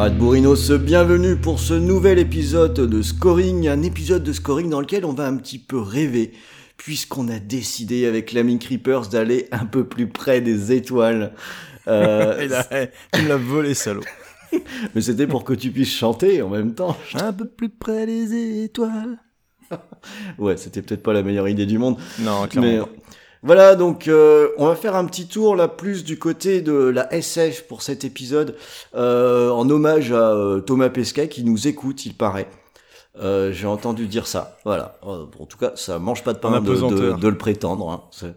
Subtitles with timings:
[0.00, 5.04] Camarades Bourrinos, bienvenue pour ce nouvel épisode de Scoring, un épisode de Scoring dans lequel
[5.04, 6.32] on va un petit peu rêver,
[6.78, 11.34] puisqu'on a décidé avec l'ami Creepers d'aller un peu plus près des étoiles.
[11.86, 12.48] Euh,
[13.14, 14.00] me l'as volé, salaud.
[14.94, 16.96] mais c'était pour que tu puisses chanter en même temps.
[17.12, 19.18] Un peu plus près des étoiles.
[20.38, 21.98] Ouais, c'était peut-être pas la meilleure idée du monde.
[22.20, 22.88] Non, clairement.
[22.88, 23.02] Mais.
[23.42, 27.12] Voilà, donc euh, on va faire un petit tour là plus du côté de la
[27.12, 28.56] SF pour cet épisode,
[28.94, 32.48] euh, en hommage à euh, Thomas Pesquet qui nous écoute, il paraît.
[33.20, 34.56] J'ai entendu dire ça.
[34.64, 34.98] Voilà.
[35.02, 37.18] En tout cas, ça mange pas de pain de, de, apesanteur.
[37.18, 37.90] de le prétendre.
[38.22, 38.32] Hein.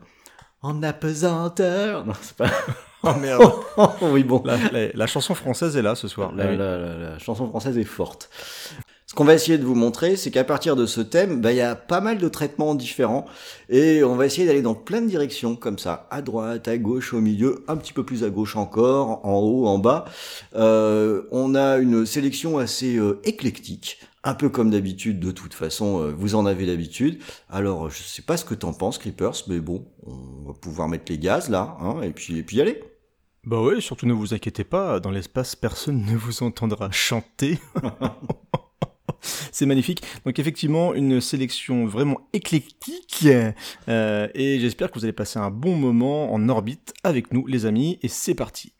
[0.61, 2.05] En apesanteur.
[2.05, 2.49] Non, c'est pas.
[3.05, 3.43] Oh merde.
[4.01, 4.41] oui, bon.
[4.45, 6.31] la, la- la chanson française est là ce soir.
[6.33, 6.55] Oui.
[6.57, 8.29] la chanson française est forte.
[9.13, 11.57] Ce qu'on va essayer de vous montrer, c'est qu'à partir de ce thème, bah, il
[11.57, 13.27] y a pas mal de traitements différents
[13.69, 17.13] et on va essayer d'aller dans plein de directions comme ça, à droite, à gauche,
[17.13, 20.05] au milieu, un petit peu plus à gauche encore, en haut, en bas.
[20.55, 25.19] Euh, on a une sélection assez euh, éclectique, un peu comme d'habitude.
[25.19, 27.19] De toute façon, euh, vous en avez l'habitude.
[27.51, 31.11] Alors, je sais pas ce que t'en penses, Creepers, mais bon, on va pouvoir mettre
[31.11, 32.83] les gaz là, hein, et puis et puis y aller.
[33.43, 37.59] Bah ouais, surtout ne vous inquiétez pas, dans l'espace, personne ne vous entendra chanter.
[39.51, 40.03] C'est magnifique.
[40.25, 43.27] Donc effectivement, une sélection vraiment éclectique.
[43.87, 47.65] Euh, et j'espère que vous allez passer un bon moment en orbite avec nous, les
[47.65, 47.99] amis.
[48.01, 48.73] Et c'est parti.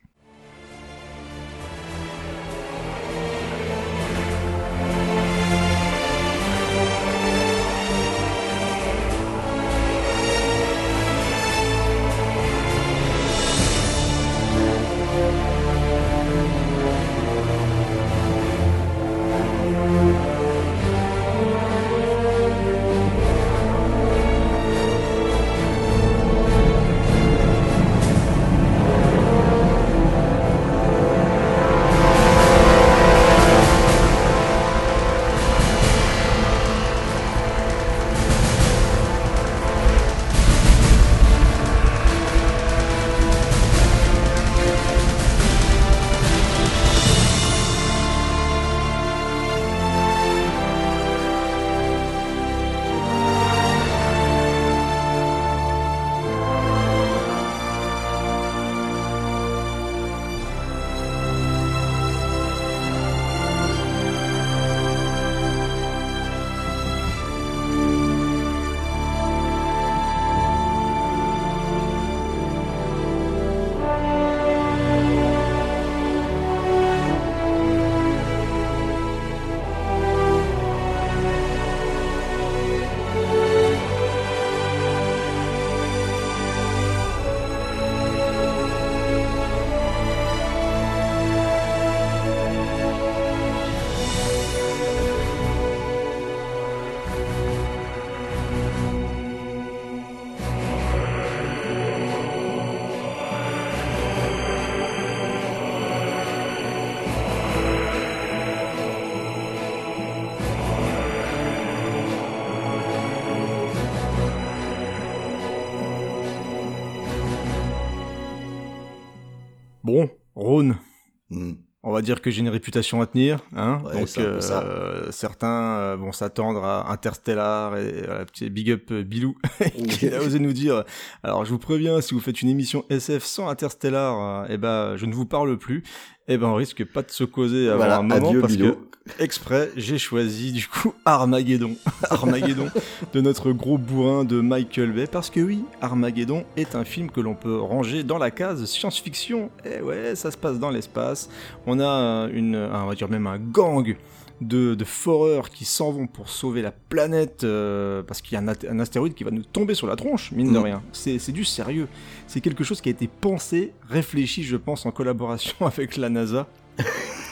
[122.03, 123.81] Dire que j'ai une réputation à tenir, hein.
[123.85, 128.83] Ouais, Donc euh, certains euh, vont s'attendre à Interstellar et à la petite big up
[128.91, 129.35] euh, Bilou
[129.89, 130.83] qui a osé nous dire.
[131.23, 135.05] Alors je vous préviens, si vous faites une émission SF sans Interstellar, eh ben je
[135.05, 135.83] ne vous parle plus.
[136.27, 138.73] Eh ben on risque pas de se causer avant Voilà, un moment adieu, parce Bilou.
[138.73, 138.77] que
[139.19, 141.75] exprès j'ai choisi du coup Armageddon,
[142.09, 142.69] Armageddon
[143.13, 147.19] de notre gros bourrin de Michael Bay parce que oui, Armageddon est un film que
[147.21, 149.49] l'on peut ranger dans la case science-fiction.
[149.65, 151.29] Eh ouais, ça se passe dans l'espace.
[151.67, 153.95] On a une, un- on va dire même un gang
[154.41, 158.43] de, de foreurs qui s'en vont pour sauver la planète euh, parce qu'il y a
[158.43, 160.81] un, un astéroïde qui va nous tomber sur la tronche, mine de rien.
[160.91, 161.87] C'est c'est du sérieux.
[162.27, 166.47] C'est quelque chose qui a été pensé, réfléchi, je pense, en collaboration avec la NASA.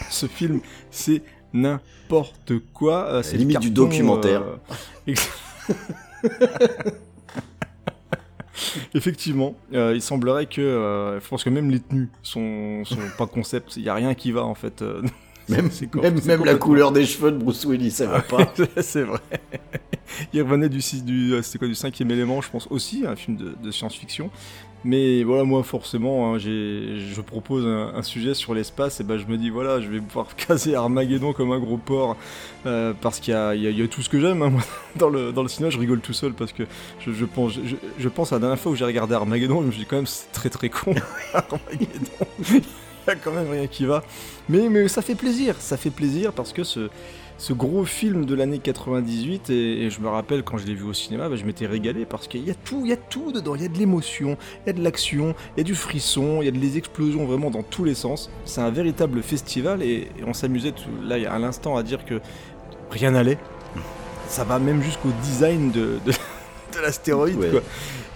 [0.10, 0.60] Ce film,
[0.92, 1.22] c'est
[1.54, 3.06] n'importe quoi.
[3.08, 4.44] euh, c'est Limite du documentaire.
[5.08, 5.14] euh,
[8.94, 13.26] Effectivement, euh, il semblerait que, euh, je pense que même les tenues sont, sont pas
[13.26, 13.78] concept.
[13.78, 14.82] Il y a rien qui va en fait.
[14.82, 15.02] euh,
[15.50, 15.70] Même,
[16.46, 18.54] la couleur des cheveux de Bruce Willis, ça va pas.
[18.82, 19.20] c'est vrai.
[20.32, 23.72] Il revenait du, du, quoi, du cinquième élément, je pense aussi, un film de, de
[23.72, 24.30] science-fiction.
[24.84, 29.26] Mais voilà, moi forcément, hein, je propose un, un sujet sur l'espace, et ben je
[29.28, 32.18] me dis voilà, je vais pouvoir caser Armageddon comme un gros porc,
[32.66, 34.42] euh, parce qu'il y y y a tout ce que j'aime.
[34.42, 34.62] hein, moi,
[34.96, 36.64] dans le dans le cinéma, je rigole tout seul parce que
[37.00, 39.68] je, je pense, je, je pense à la dernière fois où j'ai regardé Armageddon, je
[39.68, 40.96] me suis dit quand même c'est très très con.
[41.34, 42.64] Armageddon, il
[43.08, 44.04] y a quand même rien qui va.
[44.50, 46.90] Mais, mais ça fait plaisir, ça fait plaisir parce que ce,
[47.42, 49.54] ce gros film de l'année 98, et,
[49.86, 52.28] et je me rappelle quand je l'ai vu au cinéma, bah, je m'étais régalé parce
[52.28, 54.68] qu'il y a tout, il y a tout dedans, il y a de l'émotion, il
[54.68, 57.50] y a de l'action, il y a du frisson, il y a des explosions vraiment
[57.50, 58.30] dans tous les sens.
[58.46, 62.22] C'est un véritable festival et, et on s'amusait là à l'instant à dire que
[62.92, 63.40] rien n'allait.
[64.28, 66.12] Ça va même jusqu'au design de, de,
[66.76, 67.50] de l'astéroïde, Ouais.
[67.50, 67.62] quoi.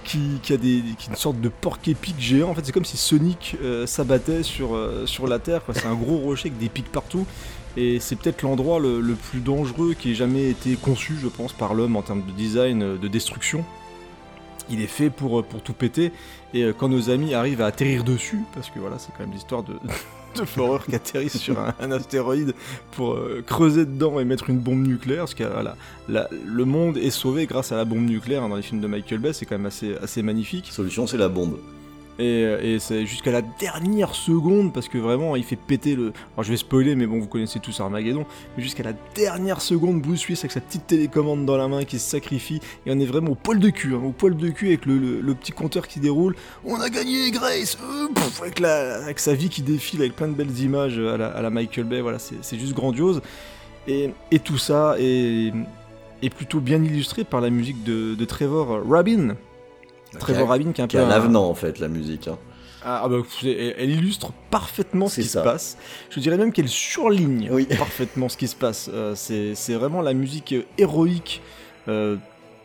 [0.04, 2.50] Qui, qui a des, qui est une sorte de porc épic géant.
[2.52, 5.64] En fait, c'est comme si Sonic euh, s'abattait sur, euh, sur la Terre.
[5.74, 7.26] C'est un gros rocher avec des pics partout.
[7.78, 11.74] Et c'est peut-être l'endroit le, plus dangereux qui ait jamais été conçu, je pense, par
[11.74, 13.66] l'homme en termes de design, euh, de destruction.
[14.70, 16.12] Il est fait pour, euh, pour tout péter.
[16.54, 19.34] Et euh, quand nos amis arrivent à atterrir dessus, parce que voilà, c'est quand même
[19.34, 19.74] l'histoire de,
[20.40, 22.54] de Forer qui atterrissent sur un, astéroïde
[22.92, 25.76] pour creuser dedans et mettre une bombe nucléaire, parce que voilà,
[26.08, 28.88] la- le monde est sauvé grâce à la bombe nucléaire hein, dans les films de
[28.88, 30.68] Michael Bay, c'est quand même assez, assez magnifique.
[30.72, 31.58] Solution, c'est la bombe.
[32.18, 36.14] Et, euh, et c'est jusqu'à la dernière seconde, parce que vraiment, il fait péter le.
[36.34, 38.26] Alors je vais spoiler, mais bon, vous connaissez tous Armageddon.
[38.56, 42.00] Mais jusqu'à la dernière seconde, Bruce Willis avec sa petite télécommande dans la main qui
[42.00, 42.62] se sacrifie.
[42.86, 45.36] Et on est vraiment au poil de cul, hein, au poil de cul avec le,
[45.36, 46.36] petit compteur qui déroule.
[46.64, 50.98] On a gagné, Grace Euh, avec, sa vie qui défile, avec plein de belles images
[50.98, 52.00] à la, à la Michael Bay.
[52.00, 53.22] Voilà, c'est juste grandiose.
[53.88, 54.14] Et,
[54.44, 55.54] tout ça est,
[56.22, 59.36] est plutôt bien illustré par la musique de Trevor Rabin.
[60.20, 62.28] Trevor Rabin qui est un Qui peu a un avenant, en fait, la musique.
[62.28, 62.38] hein.
[62.84, 65.40] ah, ah bah, elle, illustre parfaitement ce qui ça.
[65.40, 65.78] se passe.
[66.10, 67.66] Je dirais même qu'elle surligne Oui.
[67.78, 68.90] parfaitement ce qui se passe.
[68.94, 71.42] Euh, c'est vraiment la musique euh, héroïque
[71.88, 72.18] euh,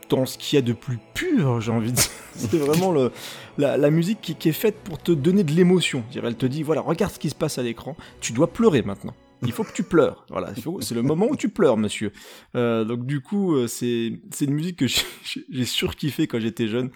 [0.09, 2.11] dans ce qu'il y a de plus pur, j'ai envie de dire.
[2.37, 3.11] C'est vraiment le,
[3.59, 6.05] la, la musique qui, qui est faite pour te donner de l'émotion.
[6.15, 9.15] Elle te dit, voilà, regarde ce qui se passe à l'écran, tu dois pleurer maintenant.
[9.43, 10.25] Il faut que tu pleures.
[10.31, 10.51] Voilà,
[10.81, 12.13] c'est le moment où tu pleures, monsieur.
[12.57, 14.87] Euh, donc du coup, c'est une musique que
[15.51, 16.91] j'ai surkiffé quand j'étais jeune.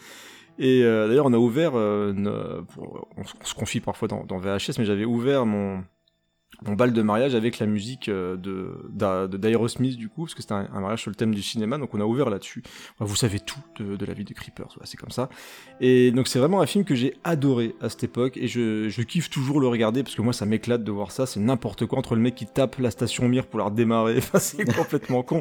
[0.58, 2.12] Et euh, d'ailleurs, on a ouvert, euh,
[3.16, 5.82] on, se- on se confie parfois dans VHS, mais j'avais ouvert mon,
[6.62, 10.34] mon bal de mariage avec la musique euh, de d'A- de d'Aerosmith du coup, parce
[10.34, 12.62] que c'était un, mariage sur le thème du cinéma, donc on a ouvert là-dessus.
[12.98, 15.28] Vous savez tout de, la vie de Creepers, c'est comme ça.
[15.80, 19.30] Et donc c'est vraiment un film que j'ai adoré à cette époque, et je, kiffe
[19.30, 22.14] toujours le regarder, parce que moi ça m'éclate de voir ça, c'est n'importe quoi, entre
[22.14, 25.40] le mec qui tape la station Mir pour la redémarrer, c'est complètement con,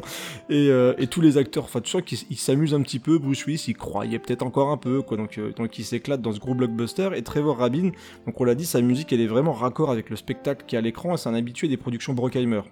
[0.50, 3.18] et, euh, et tous les acteurs, enfin tu sens qu'ils ils s'amusent un petit peu,
[3.18, 6.32] Bruce Willis il croyait peut-être encore un peu, quoi, donc, euh, donc il s'éclate dans
[6.32, 7.90] ce gros blockbuster, et Trevor Rabin,
[8.26, 10.78] donc on l'a dit, sa musique elle est vraiment raccord avec le spectacle qui est
[10.78, 12.62] à l'écran, c'est un habitué des productions Brockheimer.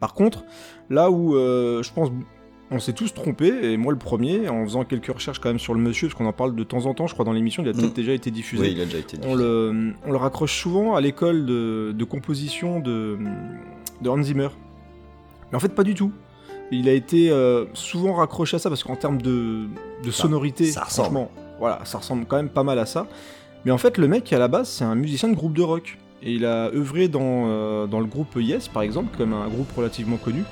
[0.00, 0.44] Par contre,
[0.90, 2.10] là où euh, je pense
[2.70, 5.74] on s'est tous trompés, et moi le premier, en faisant quelques recherches quand même sur
[5.74, 7.68] le monsieur, parce qu'on en parle de temps en temps, je crois dans l'émission, il
[7.68, 7.94] a peut-être Mm.
[7.94, 8.62] déjà été diffusé.
[8.62, 9.26] Oui, il a déjà été dit.
[9.28, 13.18] On le, on le raccroche souvent à l'école de, de composition de,
[14.00, 14.48] de Hans Zimmer.
[15.52, 16.10] Mais en fait, pas du tout.
[16.72, 19.66] Il a été euh, souvent raccroché à ça parce qu'en termes de,
[20.02, 21.06] de Ça- sonorité, ça ressemble.
[21.10, 21.30] franchement,
[21.60, 23.06] voilà, ça ressemble quand même pas mal à ça.
[23.66, 25.98] Mais en fait, le mec, à la base, c'est un musicien de groupe de rock.
[26.24, 29.70] Et il a œuvré dans, euh, dans le groupe Yes, par exemple, comme un groupe
[29.76, 30.42] relativement connu.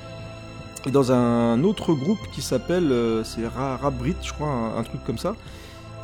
[0.86, 4.82] Et dans un autre groupe qui s'appelle, euh, c'est Ra- Rap Brit, je crois, un
[4.82, 5.34] truc comme ça.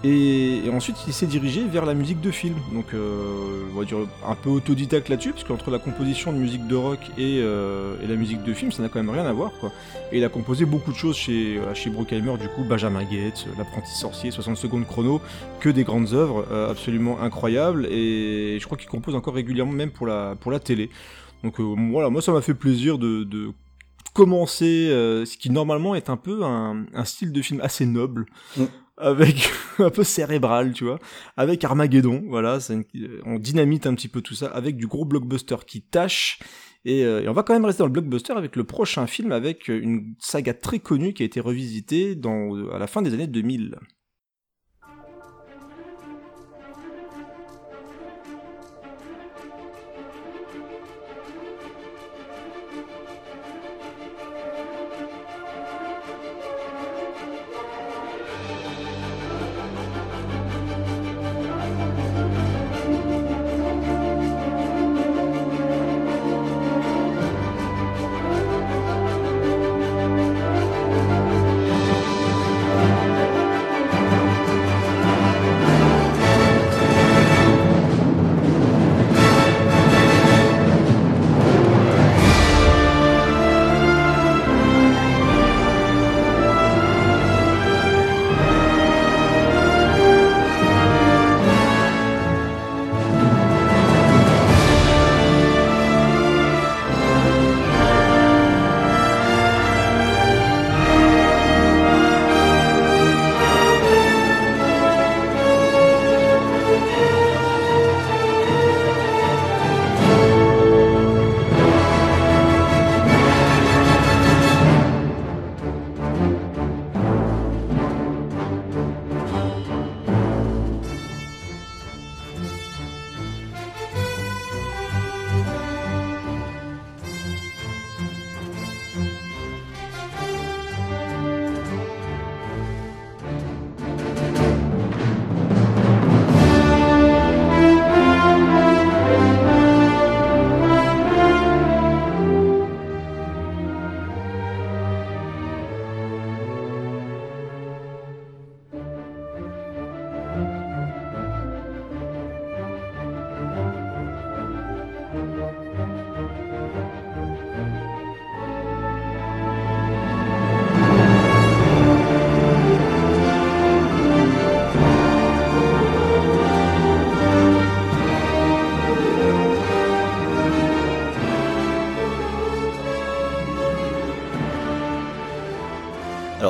[0.04, 2.54] Et, et ensuite, il s'est dirigé vers la musique de film.
[2.72, 6.66] Donc, euh, on va dire un peu autodidacte là-dessus, parce qu'entre la composition de musique
[6.68, 9.32] de rock et, euh, et la musique de film, ça n'a quand même rien à
[9.32, 9.72] voir, quoi.
[10.12, 13.46] Et il a composé beaucoup de choses chez, voilà, chez Bruckheimer, du coup, Benjamin Gates,
[13.58, 15.20] L'apprenti sorcier, 60 secondes chrono,
[15.58, 17.86] que des grandes œuvres euh, absolument incroyables.
[17.86, 20.90] Et je crois qu'il compose encore régulièrement, même pour la, pour la télé.
[21.42, 23.50] Donc, euh, voilà, moi, ça m'a fait plaisir de, de
[24.14, 28.26] commencer euh, ce qui normalement est un peu un, un style de film assez noble.
[28.56, 28.64] Mm.
[29.00, 30.98] Avec un peu cérébral, tu vois,
[31.36, 32.84] avec Armageddon, voilà, une-
[33.26, 36.40] on dynamite un petit peu tout ça avec du gros blockbuster qui tâche.
[36.84, 39.32] Et, euh, et on va quand même rester dans le blockbuster avec le prochain film
[39.32, 43.26] avec une saga très connue qui a été revisitée dans, à la fin des années
[43.26, 43.76] 2000.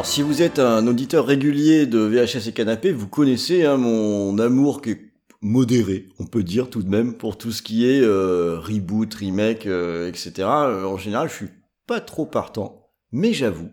[0.09, 4.81] Si vous êtes un auditeur régulier de VHS et Canapé, vous connaissez hein, mon amour
[4.81, 5.01] qui est
[5.43, 9.67] modéré, on peut dire tout de même, pour tout ce qui est euh, reboot, remake,
[9.67, 10.33] euh, etc.
[10.39, 11.51] Euh, en général, je suis
[11.87, 13.69] pas trop partant, mais j'avoue,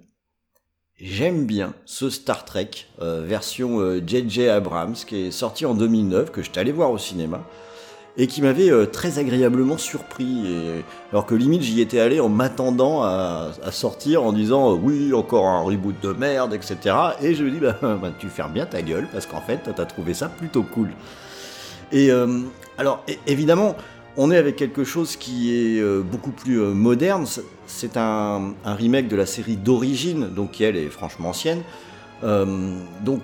[0.99, 4.49] j'aime bien ce Star Trek version J.J.
[4.49, 7.47] Abrams qui est sorti en 2009, que j'étais allé voir au cinéma
[8.17, 10.83] et qui m'avait euh, très agréablement surpris.
[11.11, 15.47] Alors que limite j'y étais allé en m'attendant à, sortir en disant euh, oui encore
[15.47, 16.95] un reboot de merde, etc.
[17.21, 19.85] Et je me dis bah, bah tu fermes bien ta gueule parce qu'en fait t'as
[19.85, 20.89] trouvé ça plutôt cool.
[21.91, 22.39] Et euh,
[22.77, 23.75] alors évidemment
[24.17, 27.25] on est avec quelque chose qui est beaucoup plus moderne.
[27.67, 31.63] C'est un, un, remake de la série d'origine, donc qui elle est franchement ancienne.
[32.23, 33.23] donc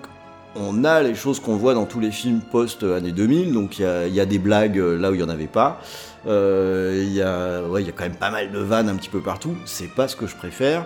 [0.55, 4.19] on a les choses qu'on voit dans tous les films post-année 2000, donc il y,
[4.19, 5.81] a, des blagues euh, là où il n'y en avait pas.
[6.27, 7.61] Euh, il y, a,
[7.95, 10.35] quand même pas mal de vannes un petit peu partout, c'est pas ce que je
[10.35, 10.85] préfère.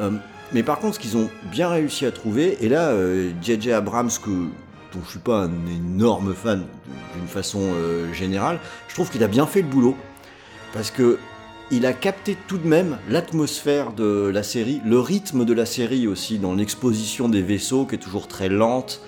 [0.00, 0.10] Euh,
[0.52, 2.92] mais par contre, ce qu'ils ont bien réussi à trouver, et là,
[3.42, 3.72] J.J.
[3.72, 6.64] Abrams, que, dont je suis pas un énorme fan
[7.16, 7.74] d'une façon
[8.12, 9.96] générale, je trouve qu'il a bien fait le boulot.
[10.72, 11.18] Parce que
[11.70, 16.06] il a capté tout de même l'atmosphère de la série, le rythme de la série
[16.06, 19.00] aussi, dans l'exposition des vaisseaux qui est toujours très lente.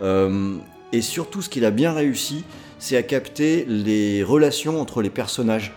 [0.00, 0.56] Euh,
[0.92, 2.44] et surtout, ce qu'il a bien réussi,
[2.78, 5.72] c'est à capter les relations entre les personnages.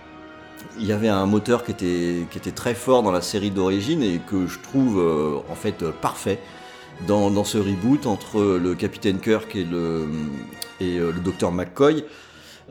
[0.79, 4.03] Il y avait un moteur qui était, qui était très fort dans la série d'origine
[4.03, 6.37] et que je trouve euh, en fait parfait
[7.07, 10.07] dans, dans, ce reboot entre le capitaine Kirk et le,
[10.79, 12.05] et, euh, le docteur McCoy.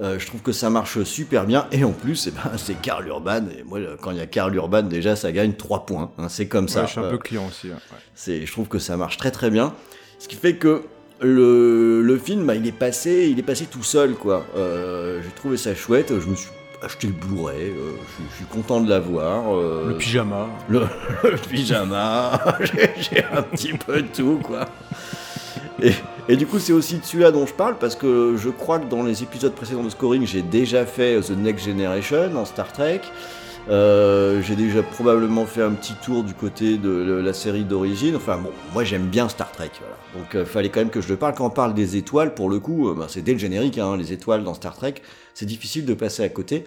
[0.01, 1.67] Euh, je trouve que ça marche super bien.
[1.73, 3.43] Et en plus, eh ben, c'est Karl Urban.
[3.59, 6.11] Et moi, quand il y a Karl Urban, déjà, ça gagne 3 points.
[6.19, 6.29] Hein.
[6.29, 6.87] c'est comme ça.
[6.87, 7.69] je suis un peu client aussi.
[8.15, 9.75] C'est, je trouve que ça marche très très bien.
[10.19, 10.85] Ce qui fait que
[11.21, 14.47] le, le film, bah, il est passé, il est passé tout seul, quoi.
[14.57, 16.09] Euh, j'ai trouvé ça chouette.
[16.19, 16.51] Je me suis
[16.83, 17.71] acheté le Blu-ray.
[17.71, 17.93] Euh,
[18.31, 19.55] je, suis content de l'avoir.
[19.55, 20.49] le pyjama.
[20.69, 20.81] Le,
[21.25, 22.41] le pyjama.
[22.97, 24.67] j'ai un petit peu tout, quoi.
[26.29, 28.87] Et, du coup, c'est aussi de celui-là dont je parle parce que je crois que
[28.87, 33.01] dans les épisodes précédents de Scoring, j'ai déjà fait The Next Generation en Star Trek.
[33.69, 38.17] Euh, j'ai déjà probablement fait un petit tour du côté de la série d'origine.
[38.17, 39.71] Enfin bon, moi j'aime bien Star Trek.
[40.17, 41.35] Donc euh, fallait quand même que je le parle.
[41.35, 43.97] Quand on parle des étoiles, pour le coup, euh, bah, c'est dès le générique, hein,
[43.97, 44.95] les étoiles dans Star Trek.
[45.35, 46.65] C'est difficile de passer à côté.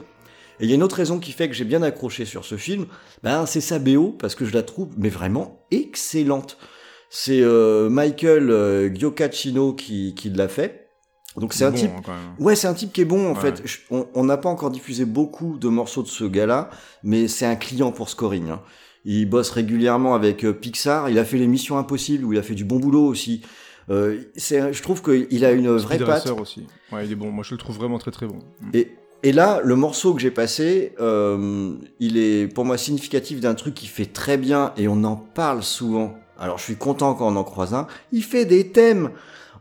[0.60, 2.58] Et il y a une autre raison qui fait que j'ai bien accroché sur ce
[2.58, 2.86] film,
[3.24, 6.58] ben, c'est sa BO, parce que je la trouve mais vraiment excellente.
[7.16, 10.90] C'est euh, Michael euh, Giocaccino qui, qui l'a fait.
[11.38, 11.92] Donc c'est un type.
[12.08, 13.62] Hein, ouais, c'est un type qui est bon en fait.
[13.92, 16.72] On n'a pas encore diffusé beaucoup de morceaux de ce gars-là,
[17.04, 18.50] mais c'est un client pour scoring.
[18.50, 18.62] Hein.
[19.06, 21.08] Il bosse régulièrement avec euh, Pixar.
[21.08, 23.44] Il a fait les Missions Impossibles où il a fait du bon boulot aussi.
[23.92, 26.32] Euh, je trouve qu'il a une vraie patte.
[26.32, 26.66] aussi.
[26.92, 27.30] Ouais, il est bon.
[27.30, 28.40] Moi, je le trouve vraiment très très bon.
[28.62, 28.70] Mm.
[28.74, 33.54] Et, et là, le morceau que j'ai passé, euh, il est pour moi significatif d'un
[33.54, 37.28] truc qui fait très bien et on en parle souvent alors je suis content quand
[37.28, 37.88] on en croise un.
[38.12, 39.12] Il fait des thèmes.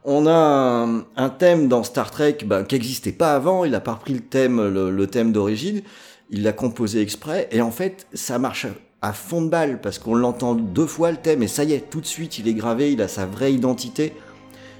[0.04, 3.64] On a un, thème dans Star Trek ben, qui n'existait pas avant.
[3.64, 5.82] Il a pas repris le thème, le, thème d'origine.
[6.30, 7.48] Il l'a composé exprès.
[7.52, 8.66] Et en fait, ça marche
[9.00, 11.88] à fond de balle parce qu'on l'entend deux fois le thème et ça y est,
[11.90, 12.92] tout de suite, il est gravé.
[12.92, 14.12] Il a sa vraie identité,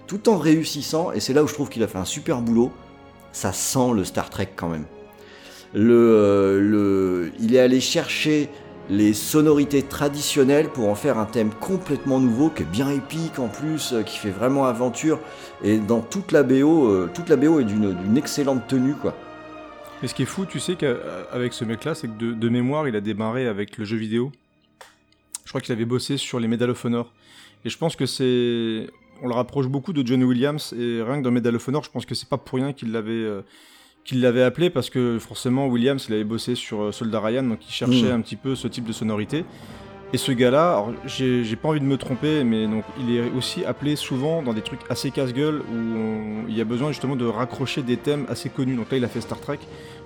[0.09, 1.13] tout en réussissant.
[1.13, 2.73] Et c'est là où je trouve qu'il a fait un super boulot.
[3.33, 4.87] Ça sent le Star Trek quand même.
[5.73, 8.51] Le, le, il est allé chercher
[8.93, 13.49] les sonorités traditionnelles pour en faire un thème complètement nouveau, qui est bien épique en
[13.49, 15.19] plus, euh, qui fait vraiment aventure.
[15.65, 19.17] Et dans toute la BO, euh, toute la BO est d'une excellente tenue, quoi.
[20.03, 22.95] Et ce qui est fou, tu sais qu'avec ce mec-là, c'est que de, mémoire, il
[22.95, 24.31] a démarré avec le jeu vidéo.
[25.45, 27.13] Je crois qu'il avait bossé sur les Medal of Honor.
[27.65, 28.91] Et je pense que c'est.
[29.23, 31.91] On le rapproche beaucoup de John Williams, et rien que dans Medal of Honor, je
[31.91, 33.13] pense que c'est pas pour rien qu'il l'avait.
[33.13, 33.43] Euh,
[34.05, 37.61] qu'il l'avait appelé parce que forcément Williams il avait bossé sur euh, Soldat Ryan donc
[37.67, 38.15] il cherchait mm.
[38.15, 39.45] un petit peu ce type de sonorité
[40.15, 43.97] et ce gars-là, j'ai pas envie de me tromper, mais donc il est aussi appelé
[43.97, 47.97] souvent dans des trucs assez casse-gueule où il y a besoin justement de raccrocher des
[47.97, 48.77] thèmes assez connus.
[48.77, 49.59] Donc là, il a fait Star Trek.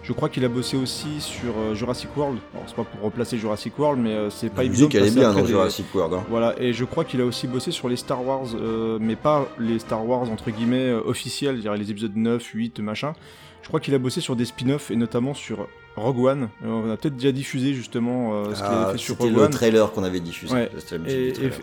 [0.05, 2.39] Je crois qu'il a bossé aussi sur euh, Jurassic World.
[2.55, 4.83] Alors c'est pas pour replacer Jurassic World, mais euh, c'est pas évident.
[4.83, 6.15] La musique elle est bien dans Jurassic World.
[6.15, 6.25] Hein.
[6.31, 8.47] Voilà, et je crois qu'il a aussi bossé sur les Star Wars,
[9.01, 13.15] mais pas les Star Wars entre guillemets officiels, les épisodes 9, 8, machin.
[13.67, 16.49] Je crois qu'il a bossé sur des spin-offs et notamment sur Rogue One.
[16.65, 19.27] Euh, on a peut-être déjà diffusé justement euh, ce qu'il avait ah, fait sur Rogue
[19.27, 19.35] One.
[19.35, 20.69] C'était le trailer qu'on avait diffusé.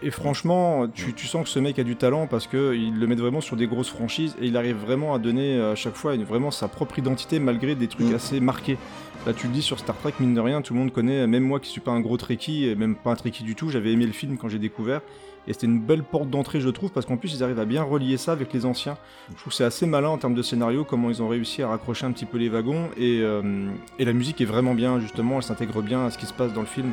[0.02, 3.40] Et, franchement, tu, sens que ce mec a du talent parce qu'il le met vraiment
[3.40, 6.68] sur des grosses franchises et il arrive vraiment à donner à chaque fois vraiment sa
[6.68, 8.16] propre identité malgré des trucs mm.
[8.16, 8.78] assez marqués.
[9.26, 11.44] Là, tu le dis sur Star Trek, mine de rien, tout le monde connaît, même
[11.44, 14.06] moi qui suis pas un gros Trekkie, même pas un Trekkie du tout, j'avais aimé
[14.06, 15.00] le film quand j'ai découvert.
[15.48, 17.84] Et c'était une belle porte d'entrée, je trouve, parce qu'en plus, ils arrivent à bien
[17.84, 18.98] relier ça avec les anciens.
[19.30, 21.68] Je trouve que c'est assez malin en termes de scénario, comment ils ont réussi à
[21.68, 22.90] raccrocher un petit peu les wagons.
[22.98, 23.70] Et, euh,
[24.00, 26.54] et la musique est vraiment bien, justement, elle s'intègre bien à ce qui se passe
[26.54, 26.92] dans le film.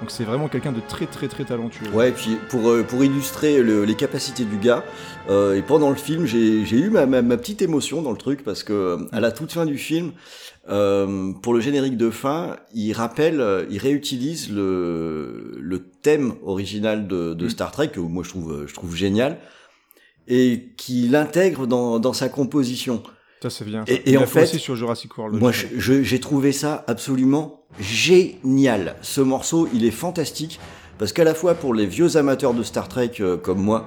[0.00, 1.88] Donc c'est vraiment quelqu'un de très très très talentueux.
[1.92, 4.84] Ouais, et puis pour, euh, pour illustrer le- les capacités du gars,
[5.28, 8.16] euh, et pendant le film, j'ai j'ai eu ma, ma, ma petite émotion dans le
[8.16, 10.12] truc parce que euh, à la toute fin du film,
[10.68, 17.34] euh, pour le générique de fin, il rappelle, il réutilise le, le thème original de,
[17.34, 17.50] de Mm.
[17.50, 19.38] Star Trek que moi je trouve, je trouve génial
[20.28, 23.02] et qu'il intègre dans, dans sa composition.
[23.42, 23.84] Ça c'est bien.
[23.86, 25.38] Et- en fait, aussi sur Jurassic World.
[25.38, 28.96] Moi, j'ai trouvé ça absolument génial.
[29.02, 30.58] Ce morceau, il est fantastique
[30.98, 33.86] parce qu'à la fois pour les vieux amateurs de Star Trek euh, comme moi,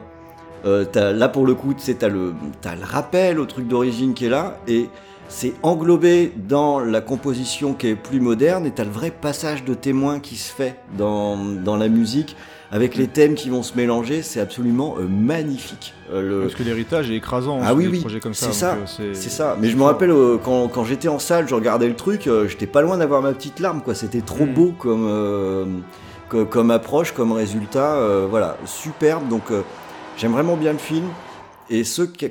[0.65, 4.13] euh, là pour le coup, tu sais, t'as le, t'as le rappel au truc d'origine
[4.13, 4.87] qui est là et
[5.31, 9.73] c'est englobé dans la composition qui est plus moderne et t'as le vrai passage de
[9.73, 12.35] témoin qui se fait dans, dans la musique
[12.73, 14.21] avec les thèmes qui vont se mélanger.
[14.23, 15.93] C'est absolument euh, magnifique.
[16.11, 18.47] Euh, le- Parce que l'héritage est écrasant Ah sur oui, des oui, projets comme ça.
[18.47, 20.13] c'est ça, euh, C'est ça, mais je me rappelle
[20.43, 23.59] quand, quand j'étais en salle, je regardais le truc, j'étais pas loin d'avoir ma petite
[23.59, 23.95] larme, quoi.
[23.95, 24.53] C'était trop Mm.
[24.53, 25.81] beau comme,
[26.29, 27.97] co- comme approche, comme résultat.
[28.29, 29.27] voilà, superbe.
[29.29, 29.43] Donc
[30.17, 31.05] j'aime vraiment bien le film.
[31.69, 32.29] Et ceux qui,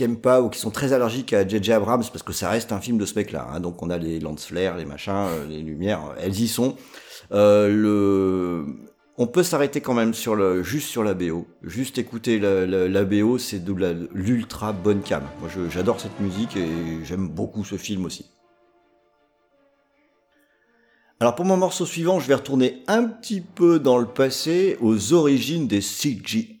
[0.00, 1.72] qui aiment pas ou qui sont très allergiques à J.J.
[1.72, 3.48] Abrams, parce que ça reste un film de ce mec-là.
[3.52, 6.48] hein, donc on a les lance flares, les machins, euh, les lumières, euh, elles y
[6.48, 6.76] sont.
[7.32, 8.64] Euh, le...
[9.18, 11.46] On peut s'arrêter quand même sur le, juste sur la BO.
[11.62, 13.74] Juste écouter la, la, BO, c'est de
[14.14, 15.22] l'ultra bonne cam.
[15.40, 18.24] Moi, j'adore cette musique et j'aime beaucoup ce film aussi.
[21.20, 25.12] Alors pour mon morceau suivant, je vais retourner un petit peu dans le passé, aux
[25.12, 26.56] origines des CGI.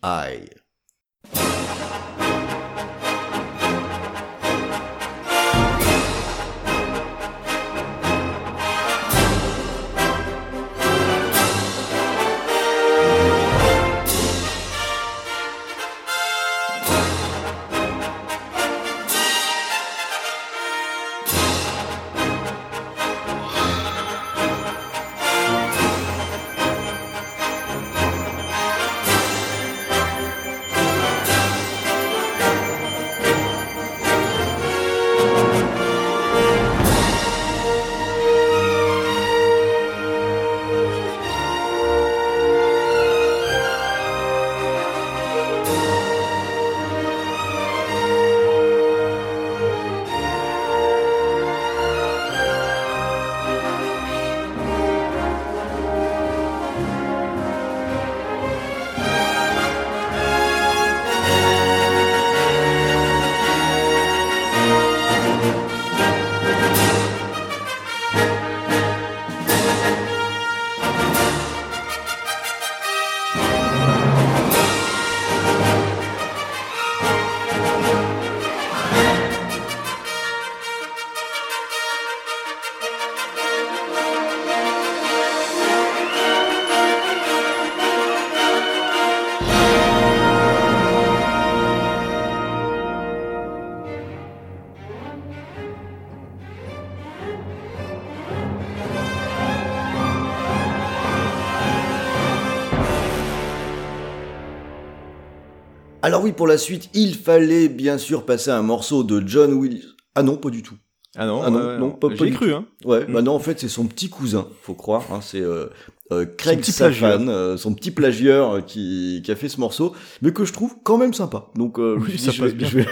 [106.10, 109.94] Alors oui, pour la suite, il fallait bien sûr passer un morceau de John Williams.
[110.16, 110.74] Ah non, pas du tout.
[111.16, 112.64] Ah non, Ah non, ouais, non, pas- pas J'ai cru, hein.
[112.84, 113.12] Ouais, Mm.
[113.12, 115.04] bah non, en fait, c'est son petit cousin, faut croire.
[115.12, 115.66] Hein, c'est euh,
[116.10, 117.20] euh, Craig Safan, plagieur.
[117.28, 120.74] euh, son petit plagieur euh, qui, qui a fait ce morceau, mais que je trouve
[120.82, 121.46] quand même sympa.
[121.54, 122.86] Donc, euh, je vais, je vais- je vais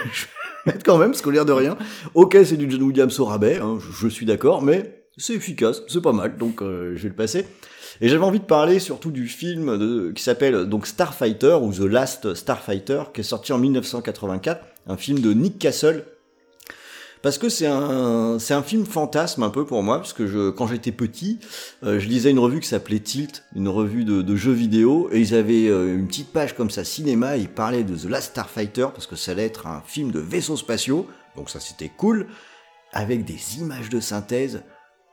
[0.65, 1.77] mettre quand même, parce qu'au l'air de rien.
[2.13, 6.01] Ok, c'est du John Williams au rabais, hein, je, suis d'accord, mais c'est efficace, c'est
[6.01, 7.45] pas mal, donc euh, je vais le passer.
[8.01, 12.33] Et j'avais envie de parler surtout du film qui s'appelle donc Starfighter ou The Last
[12.33, 16.05] Starfighter, qui est sorti en 1984, un film de Nick Castle.
[17.21, 21.39] Parce que c'est un, film fantasme un peu pour moi, parce que quand j'étais petit,
[21.83, 25.35] euh, je lisais une revue qui s'appelait Tilt, une revue de, jeux vidéo, et ils
[25.35, 29.05] avaient euh, une petite page comme ça, cinéma, ils parlaient de The Last Starfighter, parce
[29.05, 32.27] que ça allait être un film de vaisseaux spatiaux, donc ça c'était cool,
[32.93, 34.61] avec des images de synthèse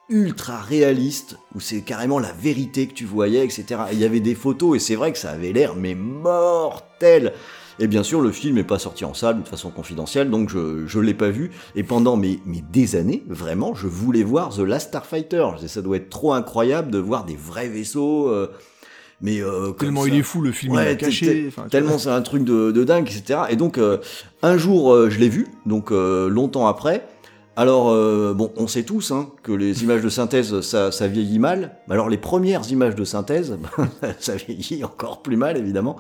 [0.09, 3.64] ultra réalistes, où c'est carrément la vérité que tu voyais, etc.
[3.90, 7.33] Et il y avait des photos, et c'est vrai que ça avait l'air, mais mortel
[7.79, 10.87] et bien sûr, le film n'est pas sorti en salle de façon confidentielle, donc je
[10.87, 11.51] je l'ai pas vu.
[11.75, 15.47] Et pendant mes, mes des années, vraiment, je voulais voir The Last Starfighter.
[15.53, 18.29] Je disais, Ça doit être trop incroyable de voir des vrais vaisseaux.
[18.29, 18.51] euh,
[19.21, 20.09] mais euh, Tellement ça.
[20.09, 21.51] il est fou, le film il est caché.
[21.71, 23.40] Tellement c'est un truc de, de dingue, etc.
[23.51, 23.99] Et donc, euh,
[24.42, 27.07] un jour, euh, je l'ai vu, donc euh, longtemps après.
[27.59, 31.77] Alors, euh, bon, on sait tous hein, que les images de synthèse, ça, vieillit mal.
[31.88, 33.59] Alors, les premières images de synthèse,
[34.19, 35.97] ça vieillit encore plus mal, évidemment.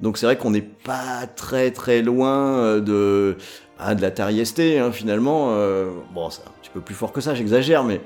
[0.00, 3.36] Donc, c'est vrai qu'on n'est pas très très loin euh, de,
[3.78, 5.50] ah, de l'Atari ST, hein, finalement.
[5.52, 8.00] Euh, bon, c'est un petit peu plus fort que ça, j'exagère, mais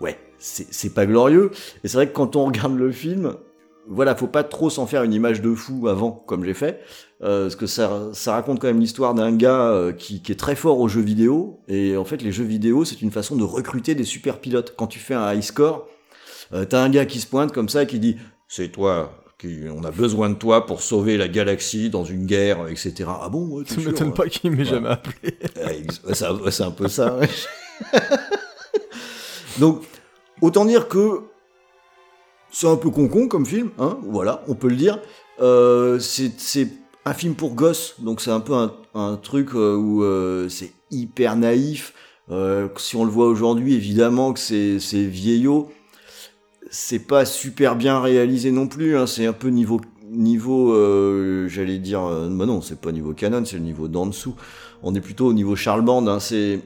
[0.00, 1.50] ouais, c'est pas glorieux.
[1.84, 3.34] Et c'est vrai que quand on regarde le film,
[3.88, 6.80] voilà, faut pas trop s'en faire une image de fou avant, comme j'ai fait,
[7.22, 10.36] euh, parce que ça, ça raconte quand même l'histoire d'un gars euh, qui, qui est
[10.38, 11.60] très fort aux jeux vidéo.
[11.68, 14.74] Et en fait, les jeux vidéo, c'est une façon de recruter des super pilotes.
[14.76, 15.86] Quand tu fais un high score,
[16.52, 19.12] euh, t'as un gars qui se pointe comme ça et qui dit c'est toi.
[19.38, 23.04] Qui, on a besoin de toi pour sauver la galaxie dans une guerre, etc.
[23.22, 24.64] Ah bon ouais, Ça m'étonne pas qu'il m'ait Ouais.
[24.64, 25.38] jamais appelé.
[26.50, 27.16] C'est un peu ça.
[27.16, 27.28] ouais.
[29.58, 29.82] Donc,
[30.40, 31.22] autant dire que
[32.50, 35.00] c'est un peu con-con comme film, hein, voilà, on peut le dire.
[35.40, 36.68] Euh, c'est
[37.04, 40.72] un film pour gosses, donc c'est un peu un, un truc euh, où euh, c'est
[40.90, 41.94] hyper naïf.
[42.30, 45.70] Euh, si on le voit aujourd'hui, évidemment que c'est vieillot.
[46.70, 48.96] C'est pas super bien réalisé non plus.
[48.96, 49.80] Hein, c'est un peu niveau
[50.10, 54.06] niveau, euh, j'allais dire, euh, bah non, c'est pas niveau canon, c'est le niveau d'en
[54.06, 54.34] dessous.
[54.82, 56.06] On est plutôt au niveau Charles Band.
[56.06, 56.60] Hein, c'est-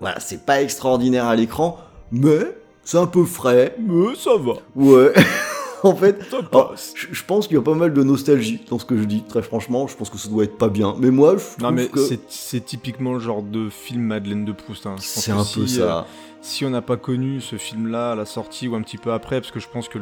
[0.00, 1.78] voilà, c'est pas extraordinaire à l'écran,
[2.10, 3.74] mais c'est un peu frais.
[3.78, 4.54] Mais ça va.
[4.76, 5.12] Ouais.
[5.82, 6.94] en fait, Ça alors, passe.
[6.96, 9.22] je, je pense qu'il y a pas mal de nostalgie dans ce que je dis.
[9.28, 10.94] Très franchement, je pense que ça doit être pas bien.
[10.98, 14.52] Mais moi, je trouve Non mais que c'est- typiquement le genre de film Madeleine de
[14.52, 14.86] Proust.
[14.86, 14.96] hein.
[14.98, 16.06] C'est un si, peu euh, ça.
[16.40, 19.40] si on n'a pas connu ce film-là à la sortie ou un petit peu après,
[19.40, 19.98] parce que je pense que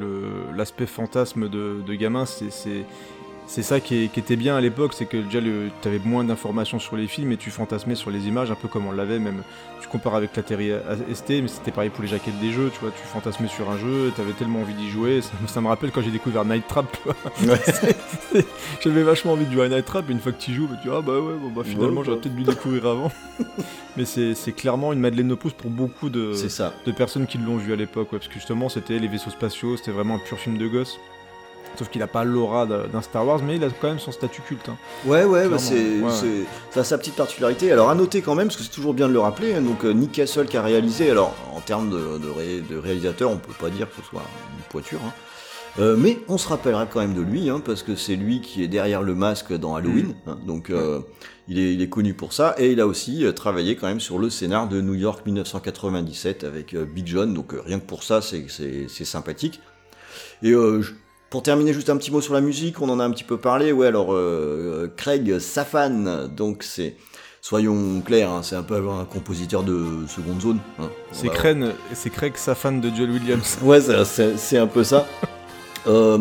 [0.56, 2.84] l'aspect fantasme de, de gamin, c'est-
[3.52, 6.24] c'est ça qui, est- qui était bien à l'époque, c'est que déjà tu avais moins
[6.24, 9.18] d'informations sur les films et tu fantasmais sur les images, un peu comme on l'avait
[9.18, 9.42] même.
[9.80, 10.70] Tu compares avec la Terry
[11.12, 13.76] ST, mais c'était pareil pour les jaquettes des jeux, tu vois, tu fantasmais sur un
[13.76, 15.20] jeu, tu avais tellement envie d'y jouer.
[15.20, 16.86] Ça, me- ça me rappelle quand j'ai découvert Night Trap.
[17.46, 17.58] Ouais.
[18.80, 20.76] J'avais vachement envie de jouer à Night Trap et une fois que tu joues, bah,
[20.82, 22.22] tu dis ah bah ouais, bon, bah, finalement Ouais, j'aurais bah.
[22.22, 23.12] peut-être dû découvrir avant.
[23.96, 26.72] Mais c'est clairement une Madeleine de Proust pour beaucoup de, C'est ça.
[26.86, 29.76] de personnes qui l'ont vu à l'époque, ouais, parce que justement c'était les vaisseaux spatiaux,
[29.76, 30.98] c'était vraiment un pur film de gosse.
[31.78, 34.42] Sauf qu'il a pas l'aura d'un Star Wars, mais il a quand même son statut
[34.42, 34.68] culte.
[34.68, 34.76] hein.
[35.06, 36.10] Ouais, ouais, bah c'est, ouais,
[36.70, 37.72] ça a sa petite particularité.
[37.72, 39.84] Alors à noter quand même, parce que c'est toujours bien de le rappeler, hein, donc
[39.84, 43.38] euh, Nick Castle qui a réalisé, alors en termes de, de, ré- de réalisateur, on
[43.38, 44.22] peut pas dire que ce soit
[44.56, 45.12] une poiture, hein.
[45.78, 48.62] Euh, mais on se rappellera quand même de lui, hein, parce que c'est lui qui
[48.62, 51.00] est derrière le masque dans Halloween, hein, donc euh,
[51.48, 53.98] il, est, il est connu pour ça, et il a aussi euh, travaillé quand même
[54.00, 58.02] sur le scénar de New York 1997 avec euh, Big John, donc rien que pour
[58.02, 58.46] ça, c'est,
[59.06, 59.60] sympathique.
[60.42, 60.92] Et euh, je-
[61.32, 63.38] pour terminer, juste un petit mot sur la musique, on en a un petit peu
[63.38, 63.72] parlé.
[63.72, 66.94] Ouais, alors euh, Craig Safan, donc c'est,
[67.40, 70.58] soyons clairs, hein, c'est un peu un compositeur de seconde zone.
[70.78, 70.90] hein.
[71.10, 71.64] C'est Craig,
[71.94, 73.56] c'est Craig Safan de John Williams.
[73.62, 75.06] Ouais, c'est c'est un peu ça.
[75.88, 76.18] Euh,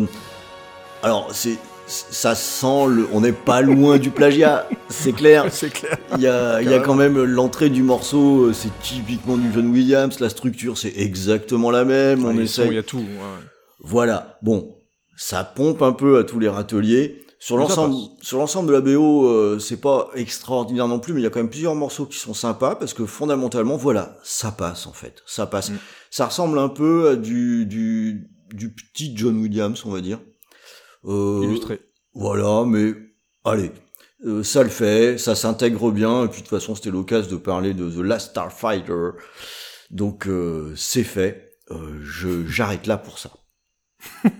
[1.04, 5.46] alors, c'est ça sent le, on n'est pas loin du plagiat, c'est clair.
[5.52, 5.98] c'est clair.
[6.16, 9.52] Il y a, il y a quand même l'entrée du morceau, euh, c'est typiquement du
[9.52, 10.18] John Williams.
[10.18, 12.24] La structure, c'est exactement la même.
[12.24, 12.66] on essaie.
[12.66, 12.98] Il y a tout.
[12.98, 13.44] ouais.
[13.78, 14.38] Voilà.
[14.42, 14.74] Bon,
[15.16, 17.24] ça pompe un peu à tous les râteliers.
[17.38, 21.24] Sur l'ensemble, sur l'ensemble de la BO, euh, c'est pas extraordinaire non plus, mais il
[21.24, 24.86] y a quand même plusieurs morceaux qui sont sympas parce que fondamentalement, voilà, ça passe
[24.86, 25.70] en fait, ça passe.
[25.70, 25.78] Mm.
[26.10, 30.20] Ça ressemble un peu à du du du petit John Williams, on va dire.
[31.04, 31.80] Euh, Illustré.
[32.14, 32.94] voilà, mais
[33.44, 33.72] allez,
[34.24, 37.36] euh, ça le fait, ça s'intègre bien, et puis de toute façon, c'était l'occasion de
[37.36, 39.10] parler de The Last Starfighter,
[39.90, 41.58] donc euh, c'est fait.
[41.70, 43.30] Euh, je j'arrête là pour ça.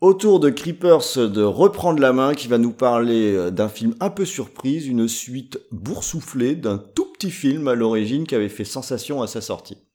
[0.00, 4.10] Autour de Creepers de reprendre la main, qui va nous parler euh, d'un film un
[4.10, 9.22] peu surprise, une suite boursouflée d'un tout petit film à l'origine qui avait fait sensation
[9.22, 9.87] à sa sortie.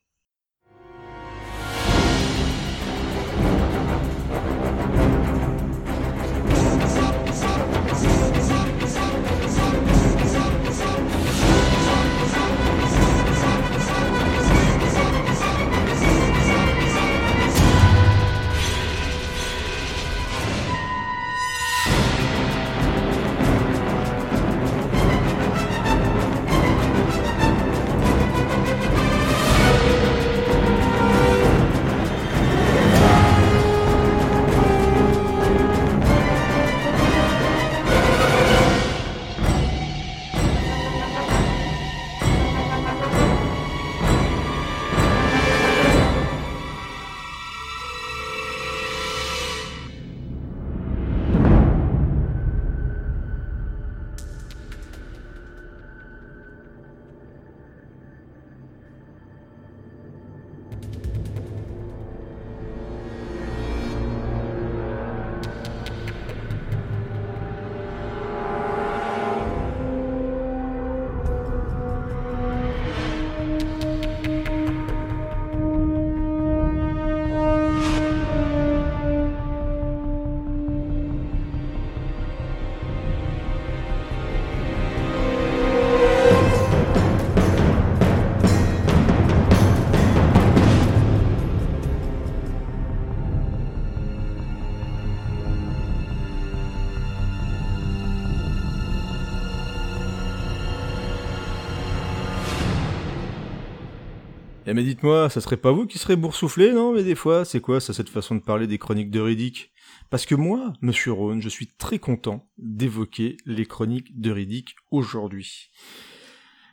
[104.73, 107.59] Eh mais dites-moi, ça serait pas vous qui serez boursouflé, non Mais des fois, c'est
[107.59, 109.71] quoi ça, cette façon de parler des chroniques de Riddick?
[110.09, 115.69] Parce que moi, monsieur Rhône, je suis très content d'évoquer les chroniques de Riddick aujourd'hui.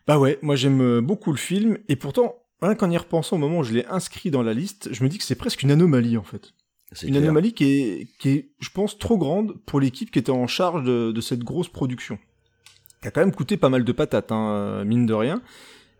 [0.07, 3.59] Bah ouais, moi j'aime beaucoup le film, et pourtant, rien qu'en y repensant au moment
[3.59, 6.17] où je l'ai inscrit dans la liste, je me dis que c'est presque une anomalie
[6.17, 6.55] en fait.
[6.93, 7.25] C'est Une clair.
[7.25, 10.85] anomalie qui est, qui est, je pense, trop grande pour l'équipe qui était en charge
[10.85, 12.19] de, de cette grosse production.
[13.03, 15.43] Qui a quand même coûté pas mal de patates, hein, euh, mine de rien.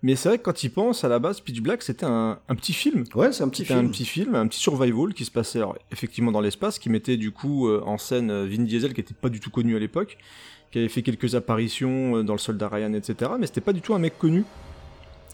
[0.03, 2.55] Mais c'est vrai que quand il pense, à la base, Pitch Black, c'était un, un
[2.55, 3.05] petit film.
[3.15, 3.79] Ouais, c'est un petit film.
[3.79, 7.19] un petit film, un petit survival qui se passait alors, effectivement dans l'espace, qui mettait
[7.19, 9.79] du coup euh, en scène euh, Vin Diesel, qui était pas du tout connu à
[9.79, 10.17] l'époque,
[10.71, 13.33] qui avait fait quelques apparitions euh, dans le Soldat Ryan, etc.
[13.39, 14.45] Mais c'était pas du tout un mec connu.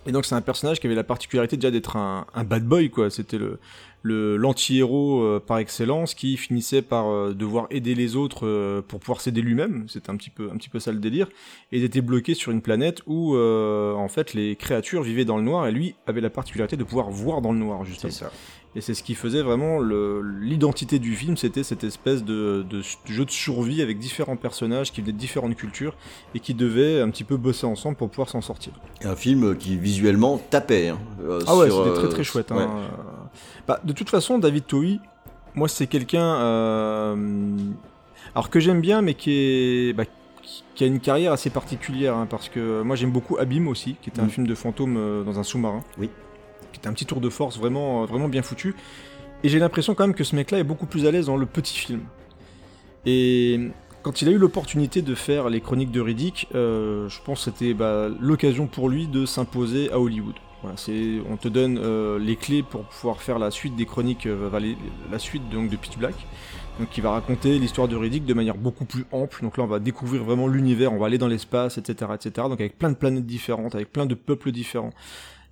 [0.05, 2.91] Et donc c'est un personnage qui avait la particularité déjà d'être un, un bad boy,
[2.91, 3.09] quoi.
[3.11, 3.59] C'était le
[4.07, 9.01] le l'anti-héros euh, par excellence qui finissait par euh, devoir aider les autres euh, pour
[9.01, 9.87] pouvoir s'aider lui-même.
[9.89, 11.29] C'était un petit peu un petit peu ça le délire.
[11.73, 15.43] Et il était bloqué sur une planète où en fait les créatures vivaient dans le
[15.43, 18.13] noir et lui avait la particularité de pouvoir voir dans le noir justement.
[18.13, 18.31] Ça.
[18.77, 22.65] Et c'est ce qui faisait vraiment l'identité du film, c'était cette espèce de,
[23.07, 25.95] jeu de survie avec différents personnages qui venaient de différentes cultures
[26.35, 28.73] et qui devaient un petit peu bosser ensemble pour pouvoir s'en sortir.
[29.03, 30.89] Un film qui visuellement tapait.
[30.89, 32.51] hein, euh, Ah ouais, c'était très euh, très chouette.
[32.51, 32.65] ouais.
[32.65, 32.81] Hein.
[33.67, 35.01] Bah, de toute façon, David Towie,
[35.55, 37.17] moi c'est quelqu'un euh,
[38.35, 40.05] alors que j'aime bien, mais qui est bah,
[40.75, 44.11] qui- a une carrière assez particulière, hein, parce que moi j'aime beaucoup Abîme aussi, qui
[44.11, 44.31] était un Mm.
[44.31, 45.81] film de fantôme euh, dans un sous-marin.
[45.99, 46.11] Oui.
[46.77, 48.75] Qui était un petit tour de force vraiment, euh, vraiment bien foutu.
[49.43, 51.47] Et j'ai l'impression quand même que ce mec-là est beaucoup plus à l'aise dans le
[51.47, 52.03] petit film.
[53.07, 53.71] Et
[54.03, 57.51] quand il a eu l'opportunité de faire les chroniques de Riddick, euh, je pense que
[57.51, 60.35] c'était bah, l'occasion pour lui de s'imposer à Hollywood.
[61.31, 63.87] On te donne euh, les clés pour pouvoir faire la suite des
[65.11, 66.15] la suite de Pitch Black,
[66.79, 69.43] donc qui va raconter l'histoire de Riddick de manière beaucoup plus ample.
[69.43, 72.49] Donc là, on va découvrir vraiment l'univers, on va aller dans l'espace, etc., etc.
[72.49, 74.91] Donc avec plein de planètes différentes, avec plein de peuples différents.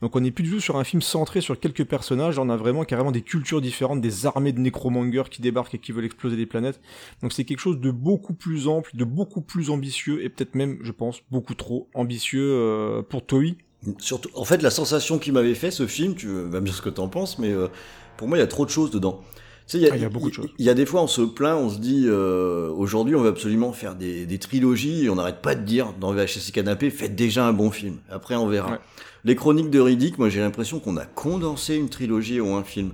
[0.02, 2.56] Donc on n'est plus du tout sur un film centré sur quelques personnages, on a
[2.56, 6.36] vraiment carrément des cultures différentes, des armées de nécromongers qui débarquent et qui veulent exploser
[6.36, 6.80] des planètes.
[7.22, 10.78] Donc c'est quelque chose de beaucoup plus ample, de beaucoup plus ambitieux et peut-être même,
[10.82, 13.56] je pense, beaucoup trop ambitieux euh, pour Toei.
[13.98, 16.82] Surtout, en fait, la sensation qui m'avait fait ce film, tu vas me dire ce
[16.82, 17.68] que t'en penses, mais euh,
[18.16, 19.20] pour moi, il y a trop de choses dedans.
[19.66, 20.50] Tu sais, Ah, il y a beaucoup de choses.
[20.58, 23.30] Il y a des fois, on se plaint, on se dit, euh, aujourd'hui, on va
[23.30, 27.14] absolument faire des, des trilogies, et on n'arrête pas de dire dans VHS Canapé, faites
[27.14, 27.98] déjà un bon film.
[28.10, 28.72] Après, on verra.
[28.72, 28.78] Ouais.
[29.24, 32.92] Les chroniques de Riddick, moi, j'ai l'impression qu'on a condensé une trilogie ou un film.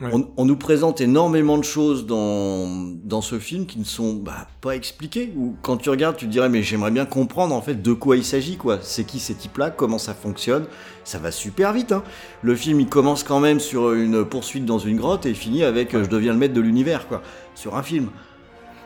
[0.00, 0.10] Ouais.
[0.12, 2.68] On, on nous présente énormément de choses dans,
[3.04, 5.32] dans ce film qui ne sont bah, pas expliquées.
[5.36, 8.16] Ou quand tu regardes, tu te dirais, mais j'aimerais bien comprendre en fait de quoi
[8.16, 8.78] il s'agit, quoi.
[8.80, 10.66] C'est qui ces types-là, comment ça fonctionne?
[11.04, 11.92] Ça va super vite.
[11.92, 12.02] Hein.
[12.42, 15.64] Le film, il commence quand même sur une poursuite dans une grotte et il finit
[15.64, 17.22] avec euh, je deviens le maître de l'univers, quoi.
[17.54, 18.08] Sur un film.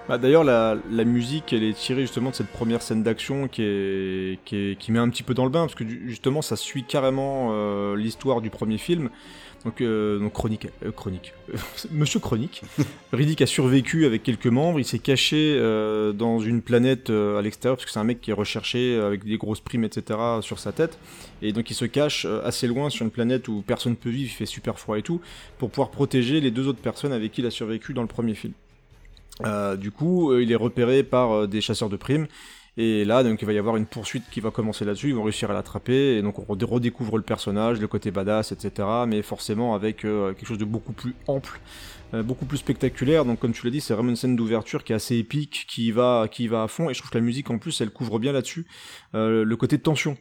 [0.08, 3.62] Bah, D'ailleurs, la, la musique, elle est tirée justement de cette première scène d'action qui,
[3.62, 6.56] est, qui, est- qui met un petit peu dans le bain, parce que justement, ça
[6.56, 9.10] suit carrément euh, l'histoire du premier film.
[9.64, 11.32] Donc, euh, donc chronique, euh, chronique,
[11.92, 12.62] Monsieur Chronique.
[13.12, 14.80] Riddick a survécu avec quelques membres.
[14.80, 15.56] Il s'est caché
[16.16, 19.36] dans une planète à l'extérieur parce que c'est un mec qui est recherché avec des
[19.36, 20.18] grosses primes, etc.
[20.40, 20.98] sur sa tête.
[21.42, 24.34] Et donc il se cache assez loin sur une planète où personne peut vivre, il
[24.34, 25.20] fait super froid et tout,
[25.58, 28.34] pour pouvoir protéger les deux autres personnes avec qui il a survécu dans le premier
[28.34, 28.54] film.
[29.44, 32.26] Euh, du coup, euh, il est repéré par euh, des chasseurs de primes.
[32.78, 35.08] Et là, donc, il va y avoir une poursuite qui va commencer là-dessus.
[35.08, 36.16] Ils vont réussir à l'attraper.
[36.16, 38.88] Et donc, on redé- redécouvre le personnage, le côté badass, etc.
[39.06, 41.60] Mais forcément, avec euh, quelque chose de beaucoup plus ample,
[42.14, 43.26] euh, beaucoup plus spectaculaire.
[43.26, 45.92] Donc, comme tu l'as dit, c'est vraiment une scène d'ouverture qui est assez épique, qui
[45.92, 46.88] va, qui va à fond.
[46.88, 48.66] Et je trouve que la musique, en plus, elle couvre bien là-dessus.
[49.14, 50.16] Euh, le côté de tension.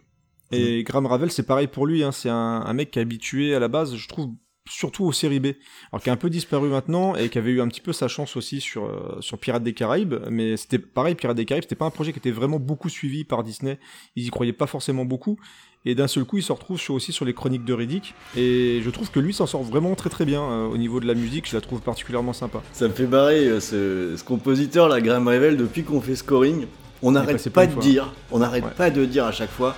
[0.53, 2.03] Et Graham Ravel, c'est pareil pour lui.
[2.03, 2.11] Hein.
[2.11, 4.31] C'est un, un mec qui est habitué à la base, je trouve,
[4.69, 5.47] surtout aux séries B.
[5.91, 8.07] Alors qui a un peu disparu maintenant et qui avait eu un petit peu sa
[8.07, 10.15] chance aussi sur, euh, sur Pirates des Caraïbes.
[10.29, 13.23] Mais c'était pareil, Pirates des Caraïbes, c'était pas un projet qui était vraiment beaucoup suivi
[13.23, 13.79] par Disney.
[14.15, 15.37] Ils y croyaient pas forcément beaucoup.
[15.83, 18.13] Et d'un seul coup, il se retrouve sur, aussi sur les chroniques de Riddick.
[18.37, 21.07] Et je trouve que lui s'en sort vraiment très très bien euh, au niveau de
[21.07, 21.49] la musique.
[21.49, 22.61] Je la trouve particulièrement sympa.
[22.71, 26.67] Ça me fait barrer euh, ce, ce compositeur, la Graham Revel, depuis qu'on fait scoring.
[27.01, 27.81] On n'arrête pas de de fois.
[27.81, 28.69] dire, on n'arrête Ouais.
[28.77, 29.75] pas de dire à chaque fois,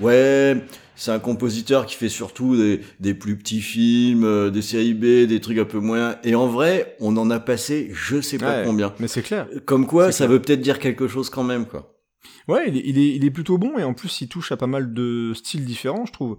[0.00, 0.56] ouais,
[0.96, 5.26] c'est un compositeur qui fait surtout des, des plus petits films, euh, des séries B,
[5.28, 6.16] des trucs un peu moins.
[6.24, 8.62] Et en vrai, on en a passé je sais pas Ouais.
[8.66, 8.92] combien.
[8.98, 9.46] Mais c'est clair.
[9.66, 10.30] Comme quoi, ça clair.
[10.30, 11.92] veut peut-être dire quelque chose quand même, quoi.
[12.48, 14.56] Ouais, il est, il, est, il est plutôt bon et en plus il touche à
[14.56, 16.38] pas mal de styles différents, je trouve.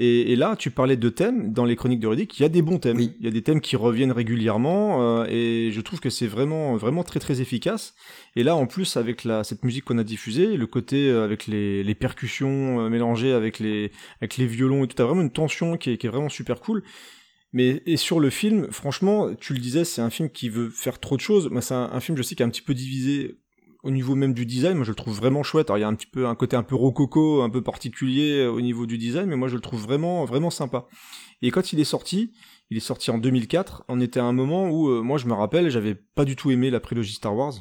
[0.00, 2.48] Et, et là, tu parlais de thèmes dans les chroniques de Riddick, il y a
[2.48, 2.96] des bons thèmes.
[2.96, 3.12] Oui.
[3.20, 6.76] Il y a des thèmes qui reviennent régulièrement euh, et je trouve que c'est vraiment,
[6.76, 7.94] vraiment très très efficace.
[8.34, 11.46] Et là, en plus, avec la, cette musique qu'on a diffusée, le côté euh, avec
[11.46, 15.30] les, les percussions euh, mélangées avec les, avec les violons et tout, t'as vraiment une
[15.30, 16.82] tension qui est, qui est vraiment super cool.
[17.52, 20.98] Mais et sur le film, franchement, tu le disais, c'est un film qui veut faire
[20.98, 21.48] trop de choses.
[21.50, 23.38] Moi, c'est un, un film, je sais, qui est un petit peu divisé
[23.84, 25.70] au niveau même du design, moi je le trouve vraiment chouette.
[25.70, 28.38] Alors il y a un petit peu un côté un peu rococo, un peu particulier
[28.40, 30.86] euh, au niveau du design, mais moi je le trouve vraiment vraiment sympa.
[31.42, 32.32] Et quand il est sorti,
[32.70, 33.84] il est sorti en 2004.
[33.88, 36.50] On était à un moment où euh, moi je me rappelle, j'avais pas du tout
[36.50, 37.52] aimé la prélogie Star Wars.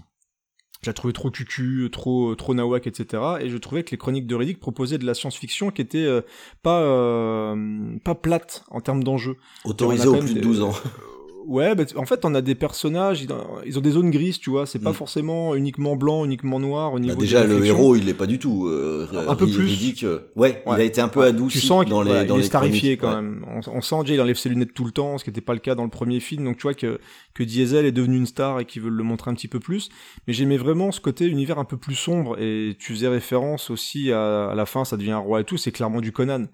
[0.82, 3.24] Je la trouvais trop cucu, trop trop nawak, etc.
[3.40, 6.22] Et je trouvais que les chroniques de Riddick proposaient de la science-fiction qui était euh,
[6.62, 9.38] pas euh, pas plate en termes d'enjeux.
[9.64, 10.74] Autorisé On a au quand plus de des- 12 ans.
[11.46, 13.26] Ouais, bah, en fait, on a des personnages,
[13.66, 14.66] ils ont des zones grises, tu vois.
[14.66, 14.96] C'est pas Mm.
[14.96, 18.40] forcément uniquement blanc, uniquement noir au niveau Bah, déjà, le héros, il l'est pas du
[18.40, 18.68] tout.
[18.68, 19.66] euh, Un peu plus.
[19.66, 20.76] Riddick, euh, ouais, il Ouais.
[20.80, 22.44] a été un peu Ouais, adouci tu sens qu'il dans les, voilà, dans il les
[22.46, 23.22] est starifié chroniques, quand ouais.
[23.30, 23.46] même.
[23.68, 25.54] On, on sent déjà il enlève ses lunettes tout le temps, ce qui n'était pas
[25.54, 26.46] le cas dans le premier film.
[26.46, 27.00] Donc tu vois que
[27.34, 29.90] que Diesel est devenu une star et qu'ils veulent le montrer un petit peu plus.
[30.28, 34.12] Mais j'aimais vraiment ce côté univers un peu plus sombre et tu faisais référence aussi
[34.12, 35.58] à, à la fin, ça devient un roi et tout.
[35.58, 36.46] C'est clairement du Conan.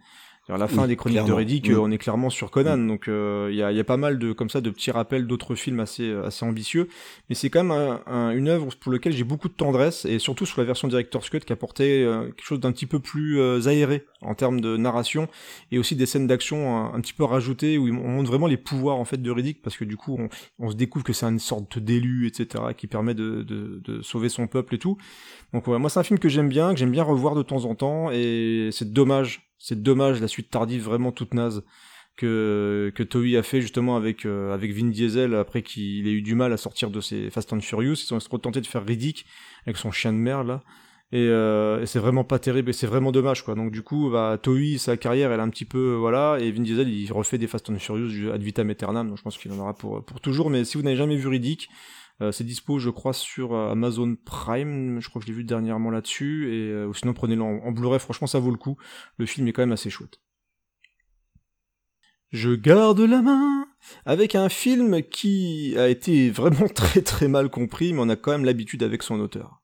[0.51, 1.29] À la fin Oui, des chroniques clairement.
[1.29, 1.73] de Riddick, Mm.
[1.73, 4.17] euh, on est clairement sur Conan, donc euh, il y, a, y a pas mal
[4.17, 6.87] de comme ça de petits rappels d'autres films assez assez ambitieux,
[7.29, 10.17] mais c'est quand même un- un- une œuvre pour laquelle j'ai beaucoup de tendresse et
[10.17, 13.39] surtout sur la version director's cut qui apportait euh, quelque chose d'un petit peu plus
[13.39, 15.27] euh, aéré en termes de narration
[15.71, 18.57] et aussi des scènes d'action un, un petit peu rajoutées où on montre vraiment les
[18.57, 20.29] pouvoirs en fait de Riddick parce que du coup on,
[20.65, 24.29] on se découvre que c'est une sorte d'élu etc qui permet de, de, de sauver
[24.29, 24.97] son peuple et tout.
[25.53, 27.65] Donc ouais, moi c'est un film que j'aime bien, que j'aime bien revoir de temps
[27.65, 31.63] en temps et c'est dommage, c'est dommage la suite tardive vraiment toute naze
[32.15, 36.21] que que Toei a fait justement avec euh, avec Vin Diesel après qu'il ait eu
[36.21, 39.25] du mal à sortir de ses Fast and Furious, ils ont tenté de faire Riddick
[39.65, 40.61] avec son chien de mer là.
[41.11, 43.55] Et, euh, et c'est vraiment pas terrible et c'est vraiment dommage quoi.
[43.55, 46.51] Donc du coup, bah, Toei sa carrière elle est un petit peu euh, voilà et
[46.51, 49.07] Vin Diesel il refait des Fast and Furious ad vitam aeternam.
[49.07, 50.49] Donc je pense qu'il en aura pour pour toujours.
[50.49, 51.69] Mais si vous n'avez jamais vu Riddick,
[52.21, 54.99] euh, c'est dispo je crois sur euh, Amazon Prime.
[54.99, 57.99] Je crois que je l'ai vu dernièrement là-dessus et euh, sinon prenez-le en, en Blu-ray.
[57.99, 58.77] Franchement ça vaut le coup.
[59.17, 60.19] Le film est quand même assez chouette.
[62.31, 63.67] Je garde la main
[64.05, 68.31] avec un film qui a été vraiment très très mal compris, mais on a quand
[68.31, 69.58] même l'habitude avec son auteur.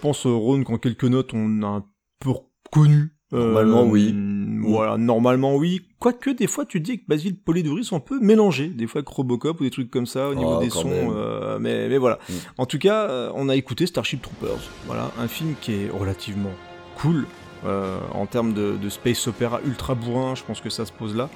[0.00, 1.84] Pense, euh, Ron, qu'en quelques notes, on a un
[2.20, 3.12] peu reconnu.
[3.32, 4.12] Euh, Normalement, oui.
[4.12, 5.82] mm, Voilà, normalement, oui.
[6.00, 8.66] Quoique, des fois, tu dis que Basile Polidoris sont un peu mélangés.
[8.68, 10.90] Des fois, avec Robocop ou des trucs comme ça, au niveau Oh, des sons.
[11.14, 12.18] euh, mais, mais voilà.
[12.28, 12.32] Mm.
[12.58, 14.58] En tout cas, on a écouté Starship Troopers.
[14.86, 16.50] Voilà, un film qui est relativement
[16.96, 17.26] cool.
[17.66, 21.14] euh, en termes de, de space opéra ultra bourrin, je pense que ça se pose
[21.14, 21.28] là.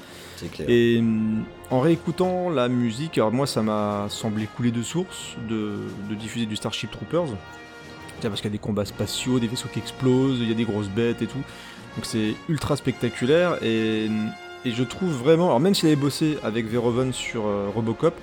[0.53, 0.69] Clair.
[0.71, 5.75] Et hum, en réécoutant la musique, alors moi ça m'a semblé couler de source de,
[6.09, 7.27] de diffuser du Starship Troopers.
[8.29, 10.65] Parce qu'il y a des combats spatiaux, des vaisseaux qui explosent, il y a des
[10.65, 11.43] grosses bêtes et tout.
[11.97, 14.09] Donc c'est ultra spectaculaire et,
[14.65, 18.15] et je trouve vraiment, alors même s'il avait bossé avec Verhoeven sur euh, Robocop,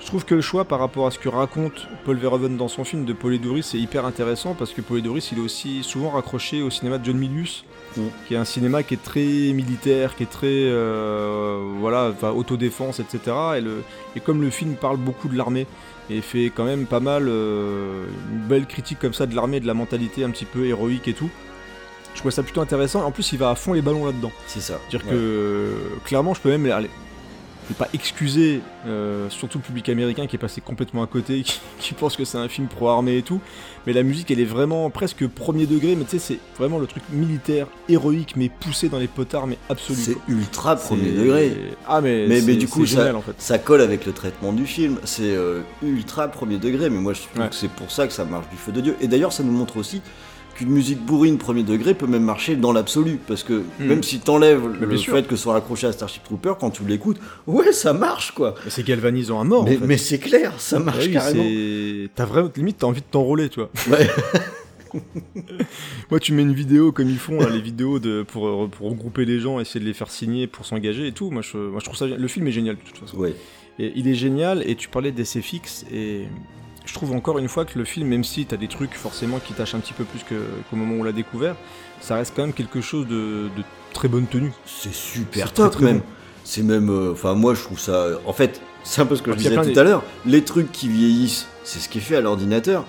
[0.00, 2.84] je trouve que le choix par rapport à ce que raconte Paul Verhoeven dans son
[2.84, 6.70] film de Polidori c'est hyper intéressant parce que Polidori il est aussi souvent raccroché au
[6.70, 7.64] cinéma de John Milius
[7.96, 8.02] Mm.
[8.26, 13.36] qui est un cinéma qui est très militaire, qui est très euh, voilà, autodéfense, etc.
[13.56, 13.82] Et, le,
[14.16, 15.66] et comme le film parle beaucoup de l'armée
[16.10, 19.66] et fait quand même pas mal euh, une belle critique comme ça de l'armée, de
[19.66, 21.30] la mentalité un petit peu héroïque et tout,
[22.14, 23.04] je trouve ça plutôt intéressant.
[23.04, 24.30] En plus, il va à fond les ballons là-dedans.
[24.46, 24.78] C'est ça.
[24.88, 25.14] C'est-à-dire Ouais.
[25.16, 25.72] que
[26.04, 26.90] clairement, je peux même aller-
[27.70, 31.60] n'est pas excusé, euh, surtout le public américain qui est passé complètement à côté, qui,
[31.78, 33.40] qui pense que c'est un film pro-armée et tout.
[33.86, 36.86] Mais la musique, elle est vraiment presque premier degré, mais tu sais, c'est vraiment le
[36.86, 39.98] truc militaire, héroïque, mais poussé dans les potards, mais absolu.
[40.00, 41.54] C'est ultra premier degré.
[41.86, 43.34] Ah, mais, Mais, c'est- mais du coup, c'est ça, génial en fait.
[43.38, 44.98] ça colle avec le traitement du film.
[45.04, 47.48] C'est euh, ultra premier degré, mais moi je trouve Ouais.
[47.50, 48.96] que c'est pour ça que ça marche du feu de Dieu.
[49.02, 50.00] Et d'ailleurs, ça nous montre aussi
[50.54, 53.18] qu'une musique bourrine premier degré peut même marcher dans l'absolu.
[53.26, 53.86] Parce que Hmm.
[53.86, 55.14] même si t'enlèves le sûr.
[55.14, 58.54] fait que ce soit accroché à Starship Trooper, quand tu l'écoutes, ouais, ça marche quoi.
[58.68, 59.64] C'est galvanisant à mort.
[59.64, 59.86] mais en fait.
[59.86, 62.08] mais c'est clair, ça marche Ouais, oui, carrément.
[62.14, 63.70] T'as vraiment, limite, t'as envie de t'enrôler, tu vois.
[63.90, 64.08] Ouais.
[66.10, 69.24] Moi, tu mets une vidéo comme ils font, là, les vidéos de, pour, pour regrouper
[69.24, 71.30] les gens, essayer de les faire signer pour s'engager et tout.
[71.30, 72.06] Moi je, moi, je trouve ça.
[72.06, 73.16] Le film est génial, de toute façon.
[73.16, 73.34] Ouais.
[73.80, 76.26] Et il est génial, et tu parlais des SFX, et
[76.84, 79.52] je trouve encore une fois que le film, même si t'as des trucs forcément qui
[79.54, 81.56] tâchent un petit peu plus qu'au moment où on l'a découvert,
[82.00, 83.62] ça reste quand même quelque chose de, de
[83.92, 84.52] très bonne tenue.
[84.66, 85.98] C'est super top très, très même.
[86.00, 86.04] bon.
[86.44, 88.08] C'est même, euh, enfin moi je trouve ça.
[88.26, 89.84] En fait, c'est un peu ce que je Il y a disais tout des- à
[89.84, 90.02] l'heure.
[90.26, 92.84] Les trucs qui vieillissent, c'est ce qui est fait à l'ordinateur.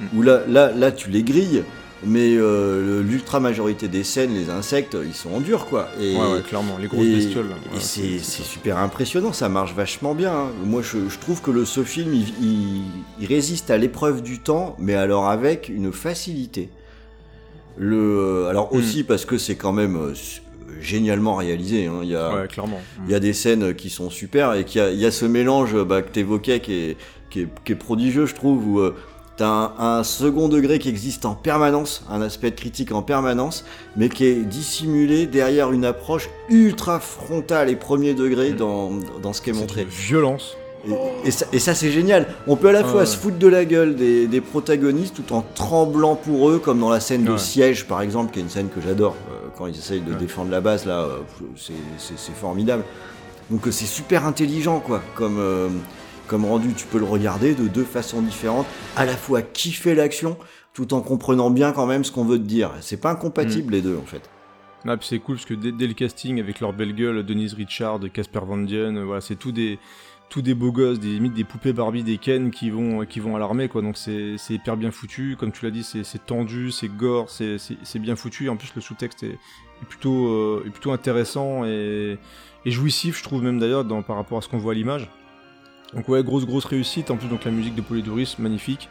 [0.00, 0.04] Mm.
[0.16, 1.62] Où là, là, là, tu les grilles.
[2.04, 5.88] Mais euh, l'ultra majorité des scènes, les insectes, ils sont en dur quoi.
[6.00, 7.46] Et, ouais, ouais, clairement, les grosses et- bestioles.
[7.48, 10.32] Ouais, c'est super impressionnant, ça marche vachement bien.
[10.32, 10.50] hein.
[10.64, 12.82] Moi, je, je trouve que le, ce film, il, il-
[13.20, 16.68] il résiste à l'épreuve du temps, mais alors avec une facilité.
[17.76, 18.76] Le, alors Mm.
[18.78, 20.14] aussi parce que c'est quand même euh,
[20.80, 21.86] génialement réalisé.
[21.86, 22.00] hein.
[22.02, 22.80] Il y a, Ouais, clairement.
[23.06, 25.10] il y a des scènes qui sont super et qu'il y a, il y a
[25.10, 26.96] ce mélange bah, que tu évoquais qui est,
[27.30, 28.80] qui, est, qui est prodigieux, je trouve, où
[29.40, 32.92] euh, tu as un, un second degré qui existe en permanence, un aspect de critique
[32.92, 33.64] en permanence,
[33.96, 38.56] mais qui est dissimulé derrière une approche ultra frontale et premier degré Mm.
[38.56, 38.90] dans,
[39.22, 39.82] dans ce qui est montré.
[39.82, 40.56] une violence.
[41.24, 42.26] Et, et ça, c'est génial.
[42.46, 43.06] On peut à la Ah fois ouais.
[43.06, 46.88] se foutre de la gueule des, des protagonistes tout en tremblant pour eux, comme dans
[46.88, 47.38] la scène de Ouais.
[47.38, 50.18] siège par exemple, qui est une scène que j'adore euh, quand ils essayent de Ouais.
[50.18, 51.18] défendre la base là, euh,
[51.56, 51.72] c'est-
[52.40, 52.84] formidable.
[53.50, 55.38] Donc euh, c'est super intelligent quoi, comme
[56.28, 56.72] comme rendu.
[56.74, 58.66] Tu peux le regarder de deux façons différentes,
[58.96, 60.36] à la fois kiffer l'action
[60.74, 62.70] tout en comprenant bien quand même ce qu'on veut te dire.
[62.82, 64.30] C'est pas incompatible les deux en fait.
[64.86, 67.98] Ah, c'est cool parce que dès, dès le casting avec leur belle gueule, Denise Richard,
[68.12, 69.78] Casper Van Dien, euh, voilà, c'est tout des
[70.28, 73.34] tous des beaux gosses, des limite des poupées Barbie, des Ken qui vont qui vont
[73.34, 73.82] à l'armée quoi.
[73.82, 77.98] Donc c'est c'est hyper bien foutu, comme tu l'as dit, c'est tendu, c'est gore, c'est
[77.98, 78.44] bien foutu.
[78.44, 79.32] Et en plus le sous-texte est,
[79.82, 82.18] est plutôt euh, est plutôt intéressant et,
[82.64, 85.10] et jouissif, je trouve même d'ailleurs dans par rapport à ce qu'on voit à l'image.
[85.94, 87.10] Donc ouais, grosse grosse réussite.
[87.10, 88.88] En plus donc la musique de Polydoris, magnifique.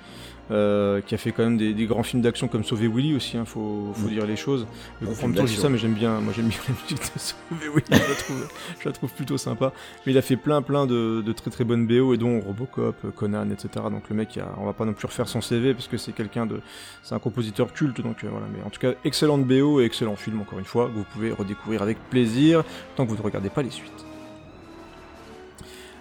[0.49, 3.35] euh, qui a fait quand même des, des grands films d'action comme Sauver Willy aussi,
[3.35, 4.11] hein, faut, faut Mm.
[4.11, 4.65] dire les choses.
[5.01, 5.61] Je dis d'action.
[5.61, 8.47] ça, mais j'aime bien, moi j'aime bien la musique de Sauver Willy, je la trouve,
[8.79, 9.73] je la trouve plutôt sympa.
[10.05, 13.13] Mais il a fait plein plein de, de très très bonnes BO et dont Robocop,
[13.13, 13.67] Conan, etc.
[13.91, 16.13] Donc le mec, a- on va pas non plus refaire son CV parce que c'est
[16.13, 16.61] quelqu'un de,
[17.03, 18.45] c'est un compositeur culte, donc euh, voilà.
[18.55, 21.33] Mais en tout cas, excellente BO et excellent film encore une fois, que vous pouvez
[21.33, 22.63] redécouvrir avec plaisir
[22.95, 24.05] tant que vous ne regardez pas les suites.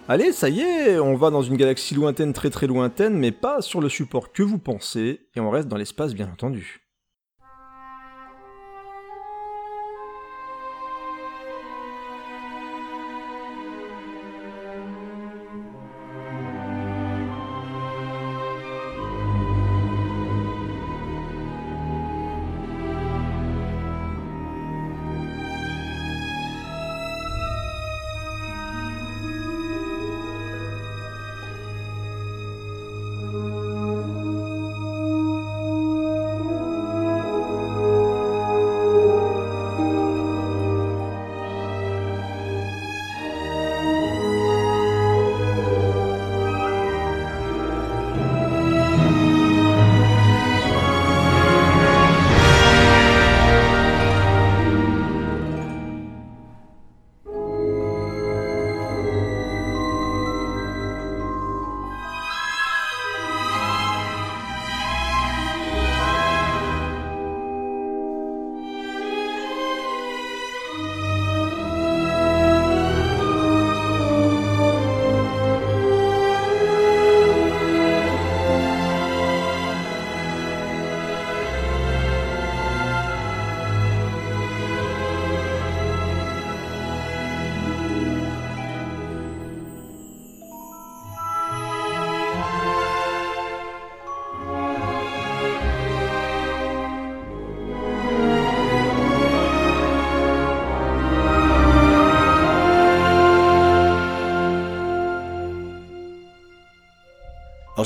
[0.09, 3.61] Allez, ça y est, on va dans une galaxie lointaine, très très lointaine, mais pas
[3.61, 6.86] sur le support que vous pensez, et on reste dans l'espace bien entendu.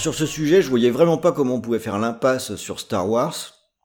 [0.01, 3.07] Alors sur ce sujet, je voyais vraiment pas comment on pouvait faire l'impasse sur Star
[3.07, 3.35] Wars,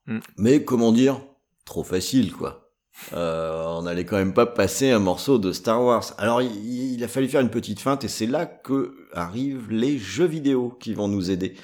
[0.08, 0.20] Mm.
[0.38, 1.20] mais comment dire,
[1.66, 2.72] trop facile quoi.
[3.12, 6.14] Euh, on n'allait quand même pas passer un morceau de Star Wars.
[6.18, 9.98] Alors il, il, a fallu faire une petite feinte et c'est là que arrivent les
[9.98, 11.56] jeux vidéo qui vont nous aider.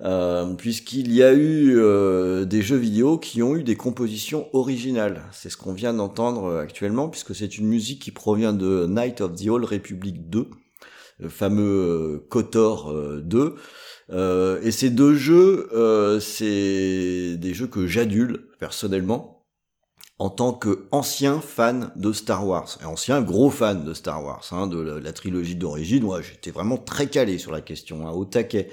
[0.00, 5.22] Euh, puisqu'il y a eu euh, des jeux vidéo qui ont eu des compositions originales.
[5.30, 9.36] C'est ce qu'on vient d'entendre actuellement, puisque c'est une musique qui provient de Night of
[9.36, 10.50] the Old Republic 2,
[11.18, 13.54] le fameux KOTOR 2.
[14.10, 19.44] Euh, et ces deux jeux, euh, c'est des jeux que j'adule personnellement
[20.18, 24.46] en tant que ancien fan de Star Wars, et ancien gros fan de Star Wars,
[24.52, 26.04] hein, de la, trilogie d'origine.
[26.04, 28.70] Moi, j'étais vraiment très calé sur la question, hein, au taquet.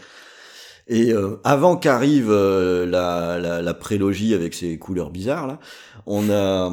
[0.87, 5.59] Et euh, avant qu'arrive euh, la, la, la, prélogie avec ses couleurs bizarres, là,
[6.05, 6.71] on a,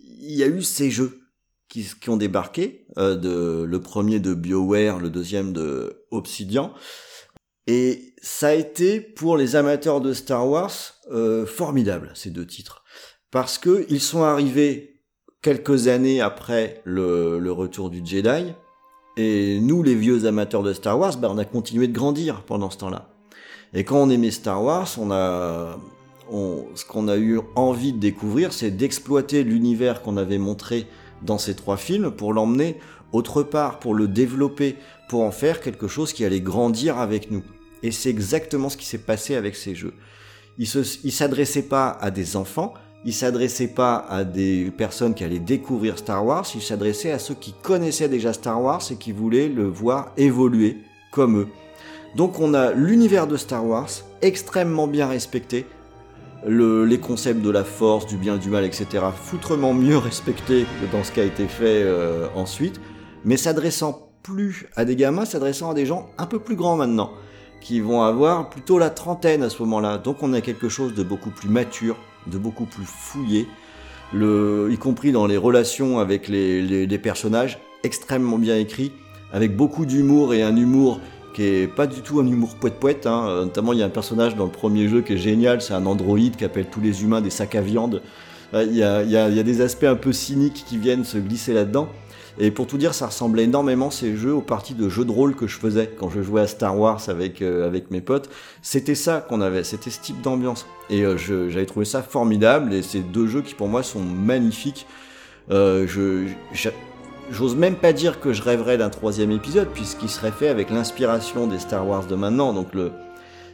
[0.00, 1.25] il y a eu ces jeux
[1.68, 6.72] qui, qui ont débarqué, euh, de, le premier de BioWare, le deuxième de Obsidian.
[7.66, 10.72] Et ça a été pour les amateurs de Star Wars
[11.10, 12.84] euh, formidable ces deux titres
[13.30, 15.02] parce que ils sont arrivés
[15.42, 18.52] quelques années après le, le, retour du Jedi
[19.16, 22.70] et nous les vieux amateurs de Star Wars, ben, on a continué de grandir pendant
[22.70, 23.10] ce temps-là.
[23.74, 25.78] Et quand on aimait Star Wars, on a
[26.30, 30.86] on, ce qu'on a eu envie de découvrir, c'est d'exploiter l'univers qu'on avait montré
[31.22, 32.78] dans ces trois films pour l'emmener
[33.12, 34.76] autre part, pour le développer,
[35.08, 37.42] pour en faire quelque chose qui allait grandir avec nous.
[37.82, 39.94] Et c'est exactement ce qui s'est passé avec ces jeux.
[40.58, 40.68] Ils
[41.04, 45.98] ne s'adressaient pas à des enfants, ils s'adressaient pas à des personnes qui allaient découvrir
[45.98, 49.66] Star Wars, ils s'adressaient à ceux qui connaissaient déjà Star Wars et qui voulaient le
[49.66, 50.78] voir évoluer
[51.12, 51.48] comme eux.
[52.16, 53.90] Donc on a l'univers de Star Wars
[54.22, 55.66] extrêmement bien respecté,
[56.46, 58.86] le, les concepts de la force, du bien, du mal, etc.
[59.14, 62.80] foutrement mieux respectés que dans ce qui a été fait euh, ensuite,
[63.24, 67.10] mais s'adressant plus à des gamins, s'adressant à des gens un peu plus grands maintenant
[67.60, 69.98] qui vont avoir plutôt la trentaine à ce moment-là.
[69.98, 73.48] Donc on a quelque chose de beaucoup plus mature, de beaucoup plus fouillé,
[74.12, 78.92] le, y compris dans les relations avec les, les, les personnages, extrêmement bien écrit,
[79.32, 81.00] avec beaucoup d'humour et un humour
[81.36, 83.06] qui est pas du tout un humour poète-poète.
[83.06, 83.42] Hein.
[83.44, 85.84] Notamment, il y a un personnage dans le premier jeu qui est génial, c'est un
[85.84, 88.02] androïde qui appelle tous les humains des sacs à viande.
[88.54, 91.18] Il y a, y a, y a des aspects un peu cyniques qui viennent se
[91.18, 91.88] glisser là-dedans.
[92.38, 95.34] Et pour tout dire, ça ressemblait énormément ces jeux aux parties de jeux de rôle
[95.34, 98.28] que je faisais quand je jouais à Star Wars avec euh, avec mes potes.
[98.60, 100.66] C'était ça qu'on avait, c'était ce type d'ambiance.
[100.90, 102.74] Et euh, j'avais trouvé ça formidable.
[102.74, 104.86] Et c'est deux jeux qui pour moi sont magnifiques.
[105.50, 106.26] Euh, je
[107.30, 111.46] J'ose même pas dire que je rêverais d'un troisième épisode, puisqu'il serait fait avec l'inspiration
[111.46, 112.52] des Star Wars de maintenant.
[112.52, 112.92] Donc le,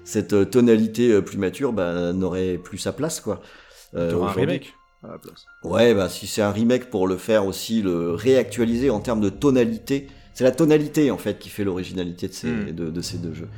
[0.05, 3.41] cette euh, tonalité euh, plus mature bah, n'aurait plus sa place, quoi.
[3.95, 5.47] Euh, un remake à la place.
[5.65, 9.29] Ouais, bah si c'est un remake pour le faire aussi, le réactualiser en termes de
[9.29, 12.73] tonalité, c'est la tonalité en fait qui fait l'originalité de, ces, mm.
[12.73, 13.49] de, de, ces deux jeux.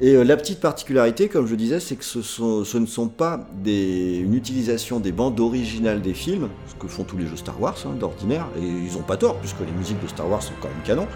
[0.00, 3.08] Et euh, la petite particularité, comme je disais, c'est que ce, sont, ce, ne sont
[3.08, 7.36] pas des, une utilisation des bandes originales des films, ce que font tous les jeux
[7.36, 10.42] Star Wars hein, d'ordinaire, et ils n'ont pas tort, puisque les musiques de Star Wars
[10.42, 11.06] sont quand même canon.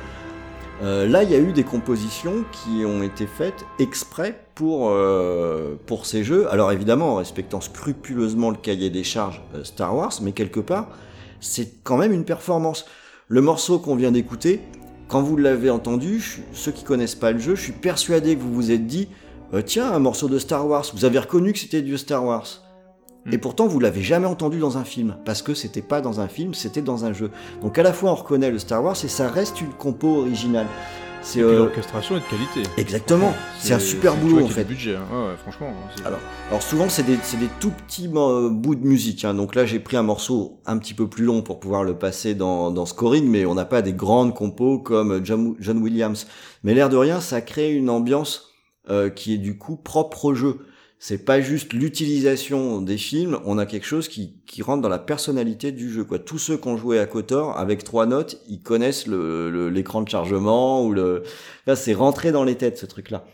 [0.83, 5.74] Euh, là, il y a eu des compositions qui ont été faites exprès pour, euh,
[5.87, 6.51] pour ces jeux.
[6.51, 10.89] Alors évidemment, en respectant scrupuleusement le cahier des charges euh, Star Wars, mais quelque part,
[11.41, 12.87] c'est quand même une performance.
[13.28, 14.62] Le morceau qu'on vient d'écouter,
[15.11, 18.55] quand vous l'avez entendu, ceux qui connaissent pas le jeu, je suis persuadé que vous
[18.55, 19.09] vous êtes dit,
[19.53, 20.87] euh, tiens, un morceau de Star Wars.
[20.95, 22.47] Vous avez reconnu que c'était du Star Wars.
[23.31, 23.41] Et Mm.
[23.41, 26.55] pourtant, vous l'avez jamais entendu dans un film, parce que c'était pas dans un film,
[26.55, 27.33] c'était dans un jeu.
[27.61, 30.67] Donc à la fois, on reconnaît le Star Wars et ça reste une compo originale.
[31.23, 32.62] C'est euh, l'orchestration est de qualité.
[32.79, 33.35] exactement.
[33.59, 34.64] C'est un super boulot en fait.
[34.64, 34.97] du budget.
[34.97, 35.05] hein.
[35.12, 35.73] Ouais, ouais, franchement.
[35.97, 36.18] c'est- Alors,
[36.49, 39.25] alors souvent c'est des, des tout petits euh, bouts de musique.
[39.25, 39.35] Hein.
[39.35, 42.35] Donc là j'ai pris un morceau un petit peu plus long pour pouvoir le passer
[42.35, 46.27] dans, dans scoring, mais on n'a pas des grandes compos comme John, John Williams.
[46.64, 48.49] Mais l'air de rien, ça crée une ambiance
[48.89, 50.61] euh, qui est du coup propre au jeu.
[51.03, 54.98] C'est pas juste l'utilisation des films, on a quelque chose qui, qui rentre dans la
[54.98, 56.05] personnalité du jeu.
[56.05, 56.18] Quoi.
[56.18, 60.03] Tous ceux qui ont joué à Kotor, avec trois notes, ils connaissent le, le- l'écran
[60.03, 61.22] de chargement ou le.
[61.66, 63.24] Là, c'est rentré dans les têtes ce truc-là.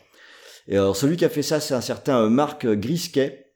[0.68, 3.46] Et alors celui qui a fait ça, c'est un certain euh, Marc Grisquet,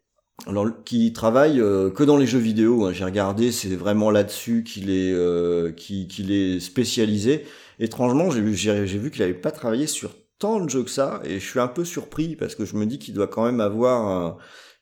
[0.49, 2.87] alors, qui travaille euh, que dans les jeux vidéo.
[2.87, 2.93] hein.
[2.93, 7.45] J'ai regardé, c'est vraiment là-dessus qu'il est, euh, est spécialisé.
[7.79, 11.47] Étrangement, j'ai vu qu'il n'avait pas travaillé sur tant de jeux que ça, et je
[11.49, 14.37] suis un peu surpris parce que je me dis qu'il doit quand même avoir, un-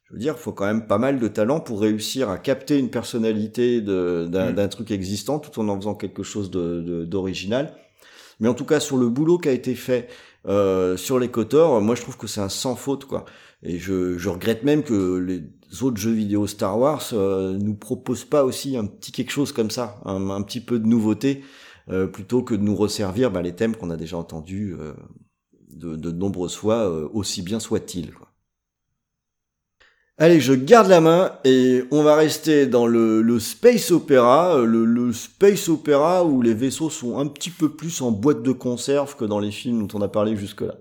[0.05, 2.79] je veux dire, il faut quand même pas mal de talent pour réussir à capter
[2.79, 4.55] une personnalité d'un Mm.
[4.55, 7.75] d'un truc existant tout en en faisant quelque chose de- de- d'original.
[8.41, 10.09] Mais en tout cas, sur le boulot qui a été fait
[10.47, 13.25] euh, sur les Kotor, moi je trouve que c'est un sans faute, quoi.
[13.65, 15.43] Et je, je regrette même que les
[15.83, 19.71] autres jeux vidéo Star Wars euh, nous proposent pas aussi un petit quelque chose comme
[19.71, 21.43] ça, un, un petit peu de nouveauté,
[21.91, 24.95] euh, plutôt que de nous resservir bah, les thèmes qu'on a déjà entendus euh,
[25.71, 28.13] de, nombreuses fois, euh, aussi bien soit-il.
[30.21, 35.13] Allez, je garde la main et on va rester dans le, space opéra, le, le
[35.13, 39.25] space opéra où les vaisseaux sont un petit peu plus en boîte de conserve que
[39.25, 40.75] dans les films dont on a parlé jusque-là.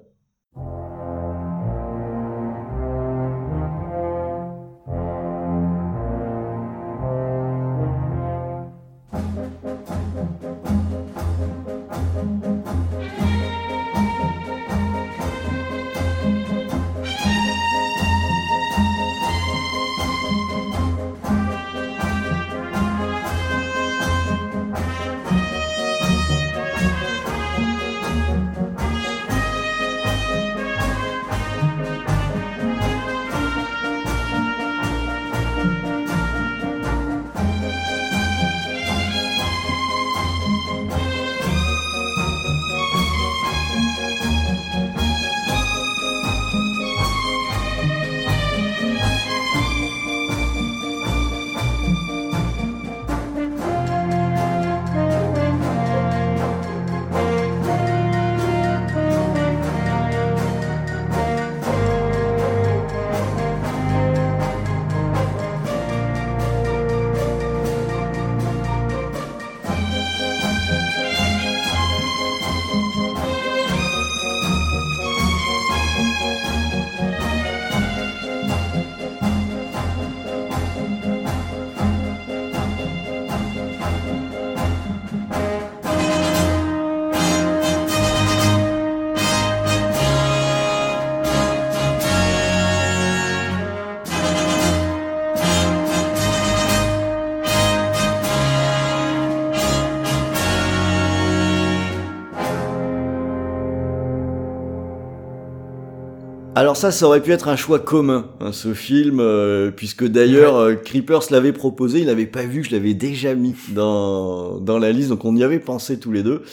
[106.68, 110.58] Alors ça, ça aurait pu être un choix commun, hein, ce film, euh, puisque d'ailleurs
[110.58, 114.92] euh, Creepers l'avait proposé, il n'avait pas vu je l'avais déjà mis dans, dans la
[114.92, 116.44] liste, donc on y avait pensé tous les deux.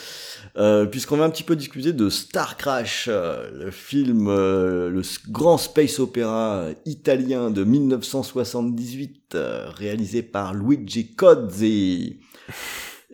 [0.56, 5.02] Euh, puisqu'on va un petit peu discuter de Star Crash, euh, le film, euh, le
[5.30, 12.20] grand space opéra italien de 1978, euh, réalisé par Luigi Cozzi.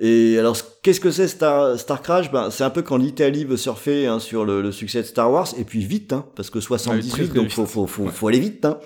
[0.02, 2.32] Et alors, qu'est-ce que c'est Star, Star Crash?
[2.32, 5.30] Ben, C'est un peu quand l'Italie veut surfer hein, sur le, le succès de Star
[5.30, 8.10] Wars, et puis vite, hein, parce que 78, très, très donc faut, faut, faut, Ouais.
[8.10, 8.64] faut aller vite.
[8.64, 8.78] Hein.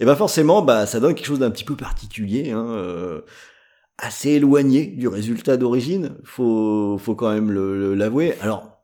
[0.00, 3.20] Et ben forcément, bah, ça donne quelque chose d'un petit peu particulier, hein, euh,
[3.98, 8.34] assez éloigné du résultat d'origine, faut, faut quand même le- le- l'avouer.
[8.40, 8.80] Alors,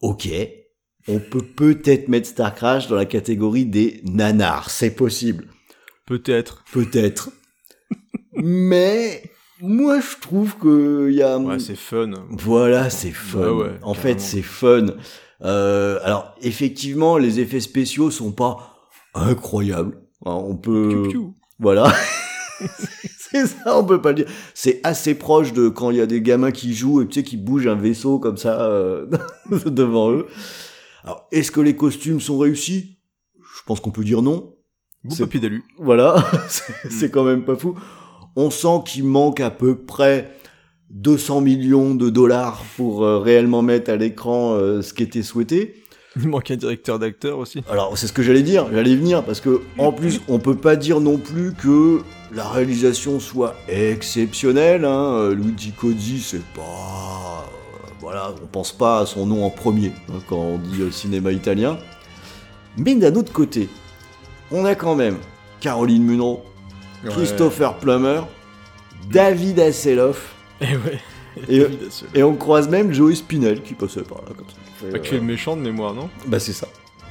[0.00, 0.28] ok,
[1.06, 5.46] on peut peut-être mettre Star Crash dans la catégorie des nanars, c'est possible.
[6.06, 6.64] Peut-être.
[6.72, 7.30] Peut-être.
[8.32, 9.22] Mais
[9.66, 11.38] moi, je trouve que il y a.
[11.38, 12.10] Ouais, c'est fun.
[12.30, 13.38] Voilà, c'est fun.
[13.40, 14.86] Ouais, ouais, en fait, c'est fun.
[15.42, 19.98] Euh, alors, effectivement, les effets spéciaux sont pas incroyables.
[20.24, 21.06] Alors, on peut.
[21.08, 21.34] Piou.
[21.58, 21.92] Voilà.
[23.18, 24.26] c'est ça, on peut pas le dire.
[24.54, 27.22] C'est assez proche de quand il y a des gamins qui jouent et tu sais
[27.24, 29.06] qui bougent un vaisseau comme ça euh,
[29.66, 30.26] devant eux.
[31.02, 32.98] Alors, est-ce que les costumes sont réussis?
[33.38, 34.54] Je pense qu'on peut dire non.
[35.04, 35.64] Beau C'est- papier d'alu.
[35.78, 37.74] Voilà, c'est c'est quand même pas fou.
[38.36, 40.30] On sent qu'il manque à peu près
[40.90, 45.84] 200 millions de dollars pour euh, réellement mettre à l'écran euh, ce qui était souhaité.
[46.16, 47.62] Il manque un directeur d'acteur aussi.
[47.68, 50.76] Alors c'est ce que j'allais dire, j'allais venir parce que en plus on peut pas
[50.76, 54.84] dire non plus que la réalisation soit exceptionnelle.
[54.84, 55.14] Hein.
[55.14, 57.50] Euh, Luigi Cozzi c'est pas,
[58.00, 61.32] voilà, on pense pas à son nom en premier hein, quand on dit euh, cinéma
[61.32, 61.78] italien.
[62.76, 63.68] Mais d'un autre côté,
[64.52, 65.16] on a quand même
[65.60, 66.44] Caroline Munro,
[67.10, 68.22] Christopher Plummer,
[69.10, 71.00] David Hasselhoff, Et Eh ouais.
[71.48, 72.14] Et- David Hasselhoff.
[72.16, 74.90] et on croise même Joey Spinell qui passait par là comme ça.
[74.90, 76.10] Pas que le méchant de mémoire, non?
[76.26, 76.68] Bah c'est ça.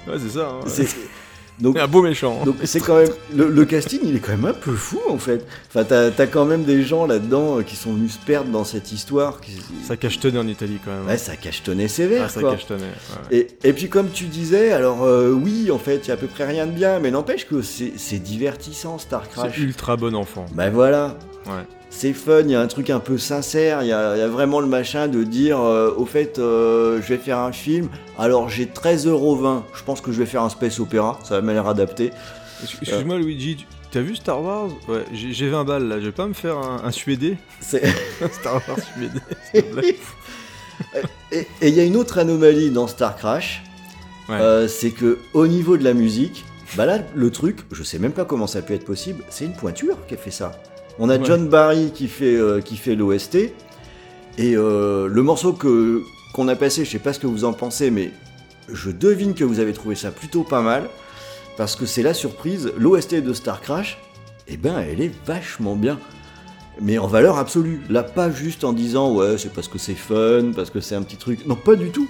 [0.07, 0.49] Ouais, c'est ça.
[0.49, 0.59] hein.
[1.59, 2.39] Donc un beau méchant.
[2.41, 2.45] hein.
[2.45, 5.17] Donc c'est quand même le, le casting, il est quand même un peu fou en
[5.17, 5.45] fait.
[5.69, 8.63] Enfin, t'as as quand même des gens là-dedans euh, qui sont venus se perdre dans
[8.63, 9.39] cette histoire.
[9.39, 9.51] Qui...
[9.87, 11.05] Ça cachetonne en Italie quand même.
[11.05, 12.23] Ouais, ça cachetonnait sévère.
[12.25, 12.51] Ah, ça quoi.
[12.53, 12.83] cachetonnait.
[13.31, 13.37] ouais.
[13.63, 16.17] Et, et puis comme tu disais, alors euh, oui, en fait, il y a à
[16.17, 19.51] peu près rien de bien, mais n'empêche que c'est divertissant Star Crash.
[19.55, 20.45] C'est ultra bon enfant.
[20.53, 21.51] Bah voilà, Ouais.
[21.95, 24.23] C'est fun, il y a un truc un peu sincère, il y a, il y
[24.23, 27.87] a vraiment le machin de dire, euh, au fait, euh, je vais faire un film,
[28.17, 31.67] alors j'ai 13,20€, je pense que je vais faire un space opéra, ça m'a l'air
[31.67, 32.11] adapté.
[32.63, 34.69] Excuse- Excuse-moi, Luigi, tu- t'as vu Star Wars?
[34.87, 38.55] Ouais, j'ai j'ai 20 balles là, je vais pas me faire un, un suédé Star
[38.67, 39.19] Wars suédé,
[39.51, 39.95] s'il te plaît.
[41.61, 43.63] Et il y a une autre anomalie dans Star Crash,
[44.29, 44.35] Ouais.
[44.39, 46.45] euh, c'est que au niveau de la musique,
[46.77, 49.53] bah là le truc, je sais même pas comment ça peut être possible, c'est une
[49.53, 50.53] pointure qui a fait ça.
[50.99, 51.25] On a Ouais.
[51.25, 53.51] John Barry qui fait euh, qui fait l'OST et
[54.39, 56.01] euh, le morceau que
[56.33, 58.11] qu'on a passé, je sais pas ce que vous en pensez, mais
[58.71, 60.89] je devine que vous avez trouvé ça plutôt pas mal.
[61.57, 63.99] parce que c'est la surprise, l'OST de Star Crash,
[64.47, 65.99] eh ben elle est vachement bien.
[66.81, 67.81] Mais en valeur absolue.
[67.89, 71.03] Là, pas juste en disant ouais, c'est parce que c'est fun, parce que c'est un
[71.03, 71.45] petit truc.
[71.45, 72.09] Non, pas du tout.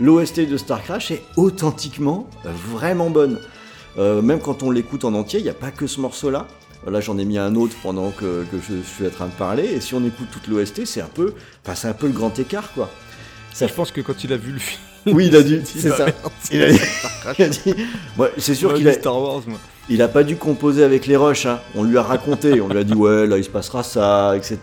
[0.00, 3.38] L'OST de Star Crash est authentiquement vraiment bonne.
[3.98, 6.48] Euh, même quand on l'écoute en entier, il n'y a pas que ce morceau-là.
[6.86, 9.64] Là, j'en ai mis un autre pendant que, que, je suis en train de parler.
[9.64, 12.36] Et si on écoute toute l'OST, c'est un peu, enfin, c'est un peu le grand
[12.38, 12.90] écart, quoi.
[13.52, 14.80] Ça, je pense que quand il a vu le film.
[15.06, 15.62] Oui, il a dû.
[15.64, 16.06] C'est ça.
[16.52, 17.74] Il a, il a dit.
[18.18, 18.92] Ouais, c'est sûr qu'il a.
[18.92, 19.58] Star Wars, moi.
[19.88, 21.46] Il a pas dû composer avec les rushs.
[21.46, 21.58] Hein.
[21.74, 22.60] On lui a raconté.
[22.60, 24.58] on lui a dit ouais, là il se passera ça, etc.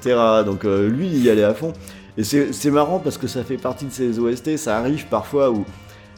[0.46, 1.74] Donc euh, lui, il y allait à fond.
[2.18, 4.58] Et c'est marrant parce que ça fait partie de ces OST.
[4.58, 5.66] Ça arrive parfois où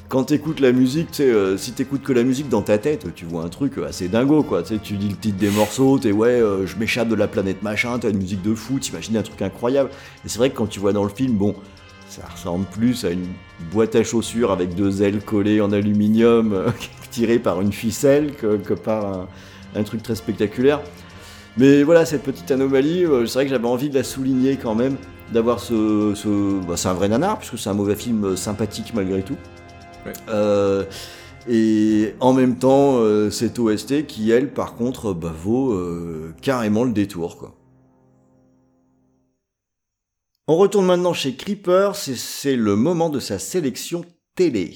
[0.10, 3.26] quand t'écoutes la musique, tu euh, si t'écoutes que la musique dans ta tête, tu
[3.26, 4.64] vois un truc assez dingo, quoi.
[4.64, 7.99] Tu dis le titre des morceaux, t'es ouais, euh, je m'échappe de la planète machin,
[7.99, 9.91] t'as une musique de fou, t'imagines un truc incroyable.
[10.26, 11.53] Et c'est vrai que quand tu vois dans le film, bon,
[12.10, 13.28] ça ressemble plus à une
[13.72, 16.70] boîte à chaussures avec deux ailes collées en aluminium, euh,
[17.12, 19.28] tirées par une ficelle, que, par
[19.76, 20.82] un, truc très spectaculaire.
[21.57, 24.95] Mais voilà, cette petite anomalie, c'est vrai que j'avais envie de la souligner quand même,
[25.32, 26.14] d'avoir ce...
[26.16, 26.60] ce...
[26.66, 29.38] Bah, c'est un vrai nanar, puisque c'est un mauvais film sympathique malgré tout.
[30.28, 30.86] Euh,
[31.47, 36.84] et en même temps, euh, cette OST qui, elle, par contre, bah, vaut euh, carrément
[36.84, 37.54] le détour.
[40.47, 44.04] On retourne maintenant chez Creeper, c'est le moment de sa sélection
[44.36, 44.76] télé.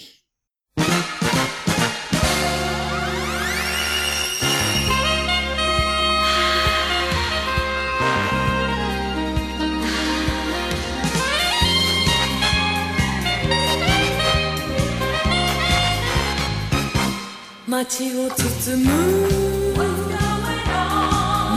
[17.86, 18.88] 街を包む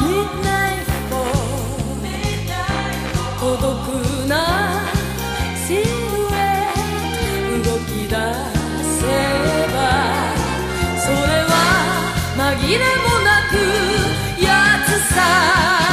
[0.01, 1.23] Midnight Fall
[3.39, 3.71] 孤独
[4.27, 4.33] な
[5.55, 5.85] シルエ
[7.55, 9.07] ット動き出せ
[9.73, 9.77] ば
[10.99, 11.55] それは
[12.37, 12.41] 紛
[12.73, 13.55] れもなく
[14.43, 14.47] や
[14.85, 15.86] つさ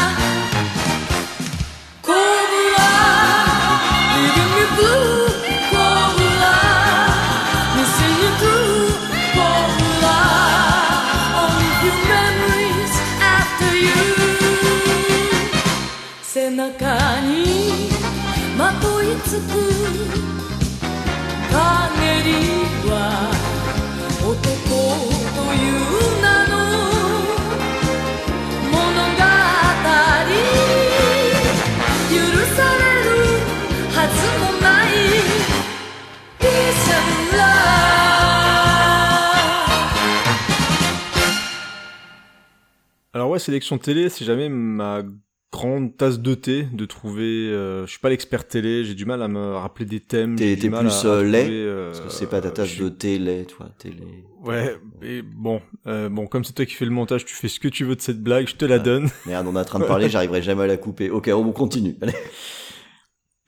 [43.34, 45.04] ouais, sélection télé, c'est jamais ma
[45.52, 47.50] grande tasse de thé de trouver.
[47.50, 50.36] Euh, je suis pas l'expert télé, j'ai du mal à me rappeler des thèmes.
[50.36, 53.70] T'es plus euh, lait, euh, parce que c'est pas ta tasse de thé lait, toi,
[53.78, 54.26] télé.
[54.44, 57.60] Ouais, et bon, euh, bon, comme c'est toi qui fais le montage, tu fais ce
[57.60, 59.10] que tu veux de cette blague, je te la donne.
[59.26, 61.10] Merde, on est en train de parler, j'arriverai jamais à la couper.
[61.10, 61.96] Ok, on continue.
[62.02, 62.14] Allez.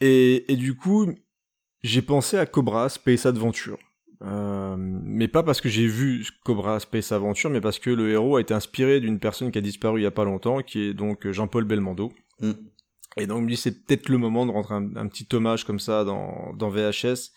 [0.01, 1.07] Et, et du coup,
[1.81, 3.77] j'ai pensé à Cobra Space Adventure.
[4.25, 8.37] Euh, mais pas parce que j'ai vu Cobra Space Adventure, mais parce que le héros
[8.37, 10.93] a été inspiré d'une personne qui a disparu il y a pas longtemps, qui est
[10.93, 12.11] donc Jean-Paul Belmondo.
[12.41, 12.51] Mm.
[13.17, 16.53] Et donc lui, c'est peut-être le moment de rentrer un, petit hommage comme ça dans,
[16.53, 17.31] dans VHS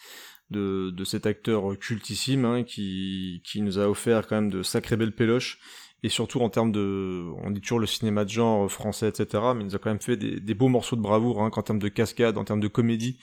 [0.50, 4.96] de, de cet acteur cultissime hein, qui, qui nous a offert quand même de sacrées
[4.96, 5.60] belles péloches
[6.02, 9.42] et surtout en termes de, on dit toujours le cinéma de genre français, etc.
[9.54, 11.62] Mais il nous a quand même fait des, des beaux morceaux de bravoure, hein, en
[11.62, 13.18] termes de cascade, en termes de comédie.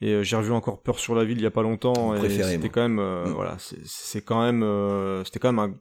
[0.00, 2.14] Et euh, j'ai revu encore Peur sur la ville il y a pas longtemps.
[2.14, 3.32] et c'était quand même, euh, mm.
[3.32, 5.74] voilà, c'est quand même, euh, c'était quand même un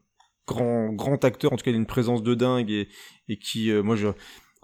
[0.48, 1.54] grand grand acteur.
[1.54, 2.90] En tout cas, il a une présence de dingue et,
[3.28, 4.10] et qui, moi, je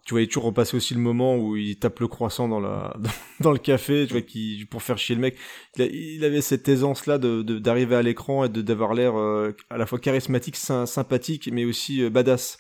[0.06, 2.95] tu voyais toujours repasser aussi le moment où il tape le croissant dans la
[3.39, 5.36] dans, le café, tu vois, qui pour faire chier le mec.
[5.78, 9.78] Il, avait cette aisance là de d'arriver à l'écran et de d'avoir l'air euh, à
[9.78, 12.60] la fois charismatique, sympathique, mais aussi euh, badass.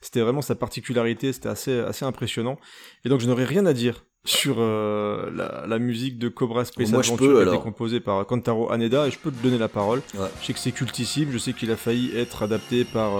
[0.00, 2.58] C'était vraiment sa particularité, c'était assez assez impressionnant.
[3.04, 6.90] Et donc je n'aurais rien à dire sur euh, la, la, musique de Cobra Space
[6.90, 9.68] Moi, Adventure qui a été composée par Kantaro Haneda et je peux te donner la
[9.68, 10.00] parole.
[10.14, 13.12] Je sais que c'est cultissime, je sais qu'il a failli être adapté par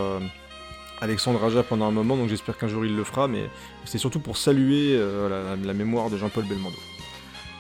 [1.05, 3.51] Alexandre Aja pendant un moment, donc j'espère qu'un jour il le fera, mais
[3.85, 6.77] c'est surtout pour saluer euh, la, mémoire de Jean-Paul Belmondo.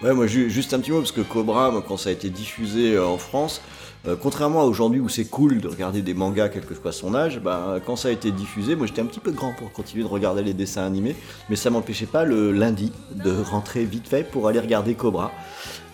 [0.03, 3.07] Ouais, moi juste un petit mot, parce que Cobra, quand ça a été diffusé euh,
[3.07, 3.61] en France,
[4.07, 7.15] euh, contrairement à aujourd'hui où c'est cool de regarder des mangas quel que soit son
[7.15, 10.05] âge, bah, quand ça a été diffusé, moi j'étais un petit peu grand pour continuer
[10.05, 11.17] de regarder les dessins animés,
[11.49, 15.33] mais ça m'empêchait pas le lundi de rentrer vite fait pour aller regarder Cobra,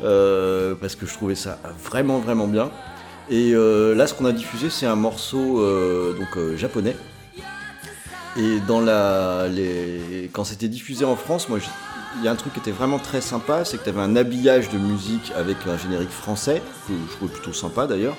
[0.01, 2.71] parce que je trouvais ça vraiment vraiment bien.
[3.31, 5.63] Et là, ce qu'on a diffusé, c'est un morceau
[6.15, 6.97] donc japonais
[8.37, 11.59] et dans la, les, quand c'était diffusé en France, moi,
[12.19, 14.17] il y a un truc qui était vraiment très sympa, c'est que tu avais un
[14.17, 18.17] habillage de musique avec un générique français, que je trouvais plutôt sympa d'ailleurs.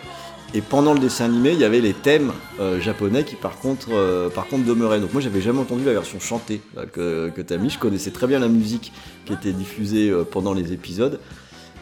[0.54, 3.90] et pendant le dessin animé, il y avait les thèmes euh, japonais qui par contre,
[3.94, 5.00] euh, par contre demeuraient.
[5.00, 7.70] Donc moi j'avais jamais entendu la version chantée là, que, que tu as mis.
[7.70, 8.92] Je connaissais très bien la musique
[9.26, 11.20] qui était diffusée euh, pendant les épisodes,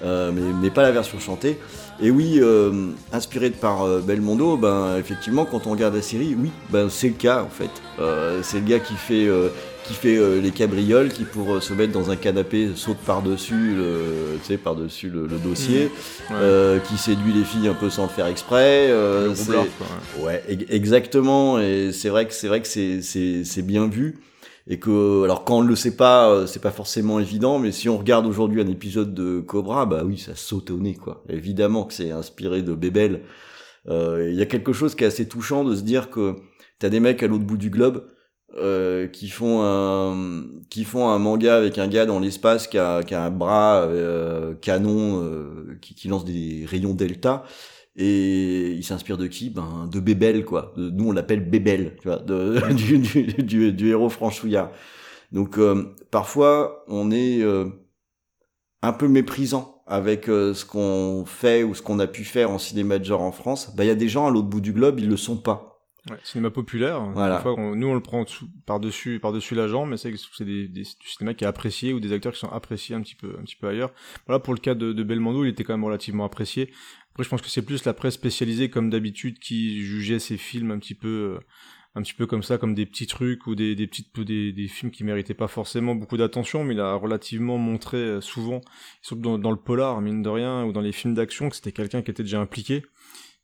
[0.04, 0.32] euh,
[0.62, 1.58] mais, pas la version chantée.
[2.02, 6.52] Et oui, euh, inspiré par euh, Belmondo, ben effectivement quand on regarde la série, oui,
[6.70, 7.72] ben c'est le cas en fait.
[8.00, 9.50] Euh, c'est le gars qui fait euh,
[9.90, 13.24] qui fait euh, les cabrioles, qui pour euh, se mettre dans un canapé saute par
[13.24, 15.86] dessus, le, tu sais, par dessus le, le dossier,
[16.30, 16.36] Ouais.
[16.36, 18.88] euh, qui séduit les filles un peu sans le faire exprès.
[18.92, 20.44] euh, Le c'est- roublard, quoi, ouais.
[20.48, 21.60] Ouais, exactement.
[21.60, 24.20] Et c'est vrai que c'est vrai que c'est bien vu.
[24.68, 27.58] Et que alors quand on le sait pas, euh, c'est pas forcément évident.
[27.58, 30.94] Mais si on regarde aujourd'hui un épisode de Cobra, bah oui, ça saute au nez
[30.94, 31.24] quoi.
[31.30, 33.22] Évidemment que c'est inspiré de Bébel.
[33.88, 36.36] Euh, Il y a quelque chose qui est assez touchant de se dire que
[36.78, 38.04] t'as des mecs à l'autre bout du globe
[38.58, 43.04] euh, qui font un qui font un manga avec un gars dans l'espace qui a,
[43.04, 47.44] qui a un bras euh, canon euh, qui, qui lance des rayons delta.
[47.96, 49.50] Et il s'inspire de qui?
[49.50, 50.74] Ben de Bébel quoi.
[50.78, 54.72] De- nous on l'appelle Bébel tu vois de, du, du, du, du héros franchouillard.
[55.32, 57.66] Donc euh, parfois on est euh,
[58.82, 62.60] un peu méprisant avec euh, ce qu'on fait ou ce qu'on a pu faire en
[62.60, 63.76] cinéma de genre en France.
[63.76, 65.69] Bah il y a des gens à l'autre bout du globe ils le sont pas
[66.10, 67.02] Ouais, cinéma populaire.
[67.12, 67.38] Voilà.
[67.38, 68.26] Des fois, on- nous, on le prend
[68.66, 72.12] par-dessus, par-dessus la jambe, mais c'est des, des- du cinéma qui est apprécié ou des
[72.14, 73.92] acteurs qui sont appréciés un petit peu, un petit peu ailleurs.
[74.28, 76.72] Voilà, pour le cas de, de Belmondo, il était quand même relativement apprécié.
[77.12, 80.72] Après, je pense que c'est plus la presse spécialisée, comme d'habitude, qui jugeait ces films
[80.72, 81.40] un petit peu, euh,
[81.96, 84.68] un petit peu comme ça, comme des petits trucs ou des, des petites, des, des
[84.68, 88.62] films qui méritaient pas forcément beaucoup d'attention, mais il a relativement montré euh, souvent,
[89.02, 91.72] surtout dans, dans le polar, mine de rien, ou dans les films d'action, que c'était
[91.72, 92.84] quelqu'un qui était déjà impliqué.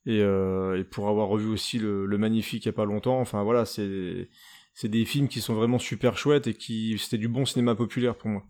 [0.05, 3.65] Et, euh, et pour avoir revu aussi le, Magnifique il a pas longtemps, enfin voilà,
[3.65, 4.29] c'est
[4.73, 8.15] c'est des films qui sont vraiment super chouettes et qui c'était du bon cinéma populaire
[8.15, 8.43] pour moi.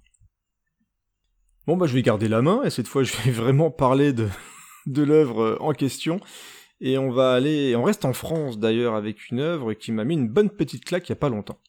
[1.67, 4.27] Bon bah je vais garder la main et cette fois je vais vraiment parler de
[4.85, 6.19] de l'œuvre en question
[6.81, 10.15] et on va aller on reste en France d'ailleurs avec une œuvre qui m'a mis
[10.15, 11.59] une bonne petite claque il y a pas longtemps.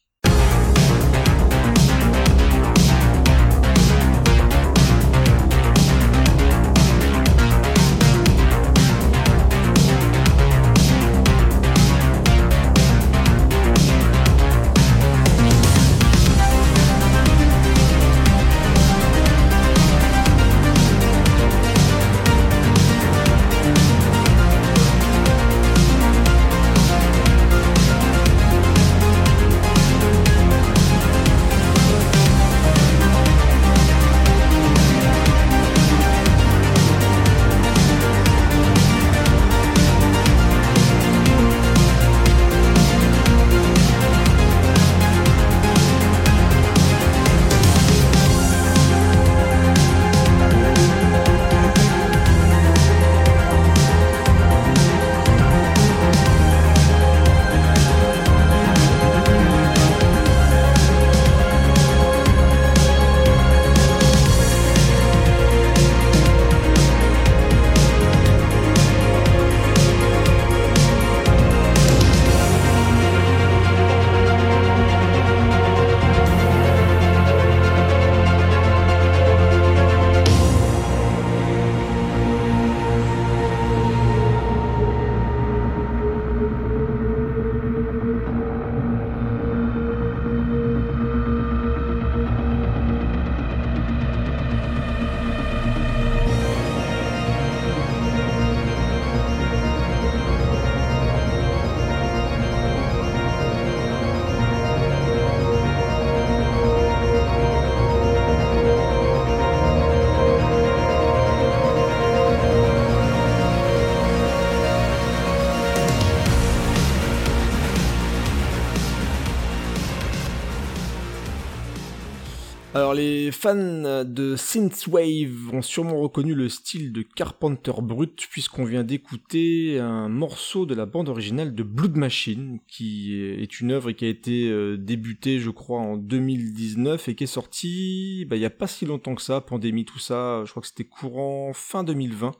[122.77, 128.83] Alors les fans de Synthwave ont sûrement reconnu le style de Carpenter Brut puisqu'on vient
[128.83, 134.05] d'écouter un morceau de la bande originale de Blood Machine qui est une œuvre qui
[134.05, 138.45] a été euh, débutée je crois en 2019 et qui est sortie bah, il y
[138.45, 141.83] a pas si longtemps que ça, pandémie tout ça, je crois que c'était courant fin
[141.83, 142.33] 2020.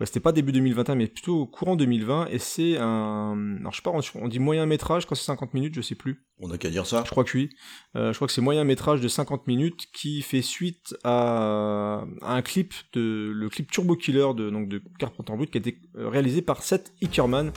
[0.00, 3.82] Bah, c'était pas début 2021 mais plutôt courant 2020 et c'est un alors je sais
[3.82, 6.24] pas on, dit moyen métrage quand c'est 50 minutes, je sais plus.
[6.38, 7.50] on a qu'à dire ça Je crois que oui.
[7.96, 12.32] Euh, je crois que c'est moyen métrage de 50 minutes qui fait suite à, à
[12.32, 15.78] un clip de le clip Turbo Killer de donc de Carpenter Brut qui a été
[15.98, 17.52] euh, réalisé par Seth Ickerman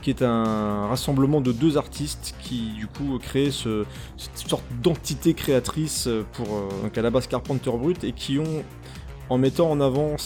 [0.00, 3.84] qui est un rassemblement de deux artistes qui du coup créent ce,
[4.16, 8.64] cette sorte d'entité créatrice pour euh, donc à la base Carpenter Brut et qui ont
[9.30, 10.16] en mettant en avant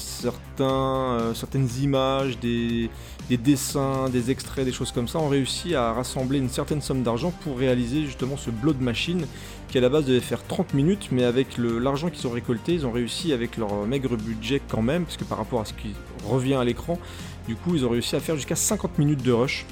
[0.60, 2.88] euh, certaines images, des,
[3.28, 7.02] des dessins, des extraits, des choses comme ça, ont réussi à rassembler une certaine somme
[7.02, 9.26] d'argent pour réaliser justement ce Blood Machine
[9.68, 12.86] qui à la base devait faire 30 minutes, mais avec l'argent qu'ils ont récolté, ils
[12.86, 15.94] ont réussi avec leur maigre budget quand même, parce que par rapport à ce qui
[16.26, 16.98] revient à l'écran,
[17.46, 19.66] du coup ils ont réussi à faire jusqu'à 50 minutes de rush.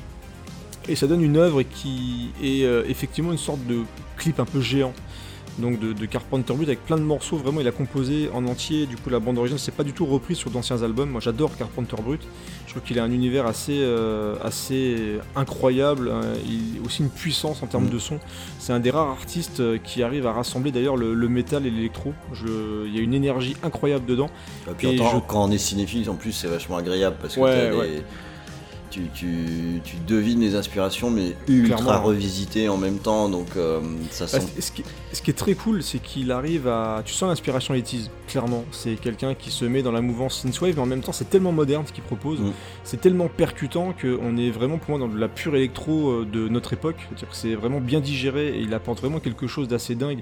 [0.89, 3.83] Et ça donne une œuvre qui est euh, effectivement une sorte de
[4.17, 4.93] clip un peu géant.
[5.59, 8.87] Donc de, de Carpenter Brut avec plein de morceaux, vraiment il a composé en entier,
[8.87, 11.55] du coup la bande originale c'est pas du tout repris sur d'anciens albums, moi j'adore
[11.59, 12.23] Carpenter Brut,
[12.67, 16.23] je trouve qu'il a un univers assez, euh, assez incroyable, hein.
[16.47, 17.91] il aussi une puissance en termes Mm.
[17.91, 18.19] de son,
[18.59, 21.71] c'est un des rares artistes euh, qui arrive à rassembler d'ailleurs le, le métal et
[21.71, 22.15] l'électro,
[22.87, 24.31] il y a une énergie incroyable dedans,
[24.71, 27.17] Et puis Et en temps- je- quand on est cinéphile, en plus, c'est vachement agréable
[27.21, 28.03] parce que ouais.
[28.93, 32.03] Tu, tu, tu devines les inspirations, mais ultra Clairement.
[32.05, 33.81] revisitées en même temps, donc euh,
[34.11, 34.47] ça Bah, sent.
[34.61, 37.03] ce, qui, ce qui est très cool, c'est qu'il arrive à.
[37.05, 38.65] Tu sens l'inspiration 80s, clairement.
[38.71, 41.53] C'est quelqu'un qui se met dans la mouvance synthwave, mais en même temps, c'est tellement
[41.53, 42.39] moderne ce qu'il propose.
[42.41, 42.53] Mm.
[42.85, 46.49] C'est tellement percutant qu'on est vraiment pour moi dans de la pure électro euh, de
[46.49, 47.09] notre époque.
[47.33, 50.21] C'est vraiment bien digéré et il apporte vraiment quelque chose d'assez dingue.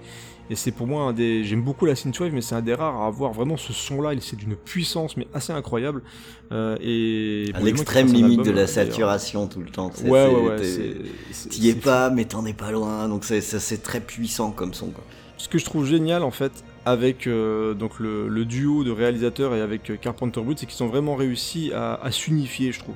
[0.50, 1.44] Et c'est pour moi un des.
[1.44, 4.14] J'aime beaucoup la synthwave, mais c'est un des rares à avoir vraiment ce son-là.
[4.14, 6.02] Il c'est d'une puissance, mais assez incroyable.
[6.50, 9.92] Euh, et à l'extrême limite album, de la saturation tout le temps.
[10.04, 10.56] Ouais, ouais, ouais.
[11.50, 14.88] T'y es pas, mais t'en es pas loin, donc c'est très puissant comme son.
[14.90, 15.04] Quoi.
[15.38, 16.52] ce que je trouve génial en fait
[16.84, 20.82] avec euh, donc le, le duo de réalisateurs et avec euh, Carpenter Brut, c'est qu'ils
[20.82, 22.94] ont vraiment réussi à, à s'unifier, je trouve.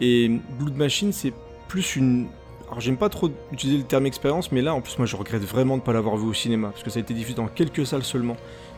[0.00, 1.32] Et Blood Machine, c'est
[1.68, 2.28] plus une.
[2.70, 5.42] Alors j'aime pas trop utiliser le terme expérience, mais là en plus moi je regrette
[5.42, 7.48] vraiment de ne pas l'avoir vu au cinéma, parce que ça a été diffusé dans
[7.48, 8.36] quelques salles seulement.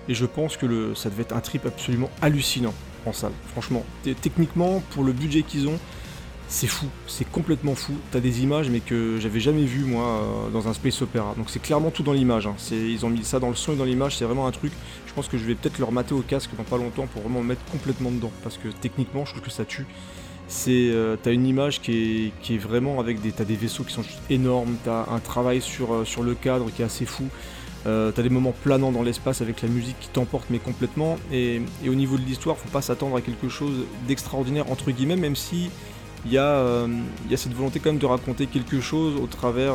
[0.08, 2.72] Et je pense que le, ça devait être un trip absolument hallucinant
[3.04, 3.32] en salle.
[3.48, 3.84] Franchement,
[4.22, 5.78] techniquement, pour le budget qu'ils ont,
[6.48, 7.92] c'est fou, c'est complètement fou.
[8.10, 11.34] T'as des images mais que j'avais jamais vu moi euh, dans un space opéra.
[11.36, 12.46] Donc c'est clairement tout dans l'image.
[12.46, 12.56] hein.
[12.70, 14.72] Ils ont mis ça dans le son et dans l'image, c'est vraiment un truc.
[15.06, 17.42] Je pense que je vais peut-être leur mater au casque dans pas longtemps pour vraiment
[17.42, 18.32] me mettre complètement dedans.
[18.42, 19.86] Parce que techniquement, je trouve que ça tue.
[20.68, 24.20] Euh, t'as une image qui est, vraiment avec des, t'as des vaisseaux qui sont juste
[24.30, 24.76] énormes.
[24.84, 27.24] T'as un travail sur, euh, le cadre qui est assez fou.
[27.84, 31.18] Euh, t'as des moments planants dans l'espace avec la musique qui t'emporte mais complètement.
[31.32, 35.36] Et, au niveau de l'histoire, faut pas s'attendre à quelque chose d'extraordinaire entre guillemets, même
[35.36, 35.70] si
[36.24, 36.86] il y, a,
[37.34, 39.74] cette volonté quand même de raconter quelque chose au travers.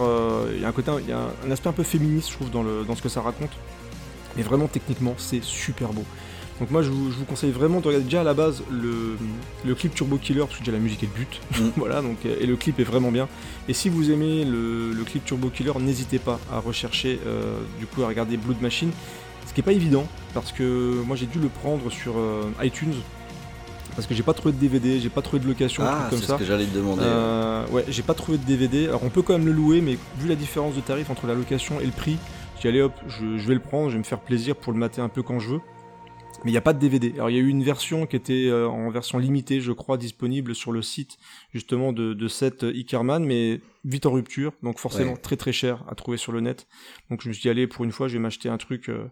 [0.55, 2.95] Il y a un côté, il un, aspect un peu féministe, je trouve, dans, dans
[2.95, 3.51] ce que ça raconte.
[4.37, 6.05] Mais vraiment, techniquement, c'est super beau.
[6.59, 9.15] Donc moi, je vous, je vous conseille vraiment de regarder déjà à la base le,
[9.65, 11.41] le clip Turbo Killer, parce que déjà la musique est le but.
[11.59, 11.69] Mm.
[11.77, 13.27] voilà, donc, euh, et le clip est vraiment bien.
[13.67, 17.85] Et si vous aimez le, le clip Turbo Killer, n'hésitez pas à rechercher, euh, du
[17.85, 18.89] coup, à regarder Blood Machine.
[19.45, 22.93] Ce qui est pas évident, parce que moi j'ai dû le prendre sur euh, iTunes,
[23.95, 26.19] parce que j'ai pas trouvé de DVD, j'ai pas trouvé de location, Ah, truc comme
[26.19, 26.33] c'est ça.
[26.33, 27.03] ce que j'allais te demander.
[27.05, 28.87] Euh, ouais, j'ai pas trouvé de DVD.
[28.87, 31.33] Alors on peut quand même le louer, mais vu la différence de tarif entre la
[31.33, 32.17] location et le prix,
[32.55, 34.73] j'ai dit allez hop, je, je vais le prendre, je vais me faire plaisir pour
[34.73, 35.61] le mater un peu quand je veux.
[36.43, 37.11] Mais il n'y a pas de DVD.
[37.15, 39.97] Alors il y a eu une version qui était euh, en version limitée, je crois,
[39.97, 41.17] disponible sur le site
[41.53, 45.17] justement de, de cette Ickerman, mais vite en rupture, donc forcément Ouais.
[45.17, 46.67] très très cher à trouver sur le net.
[47.09, 48.89] Donc je me suis dit allez pour une fois, je vais m'acheter un truc.
[48.89, 49.07] euh,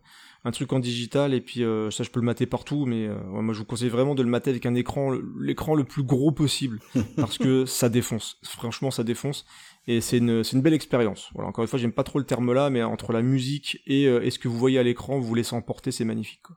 [0.47, 3.15] un truc en digital et puis euh, ça je peux le mater partout mais euh,
[3.31, 5.11] ouais, moi je vous conseille vraiment de le mater avec un écran
[5.41, 6.79] l'écran le plus gros possible
[7.15, 9.47] parce que ça défonce franchement ça défonce
[9.87, 12.25] et c'est une, c'est une belle expérience voilà encore une fois j'aime pas trop le
[12.25, 15.17] terme là mais entre la musique et, euh, et ce que vous voyez à l'écran
[15.17, 16.55] vous vous laissez emporter c'est magnifique quoi.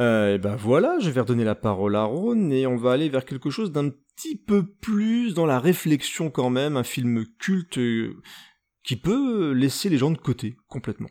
[0.00, 3.08] Euh, et ben voilà, je vais redonner la parole à Ron et on va aller
[3.08, 7.78] vers quelque chose d'un petit peu plus dans la réflexion quand même, un film culte
[7.78, 8.14] euh,
[8.84, 11.10] qui peut laisser les gens de côté complètement.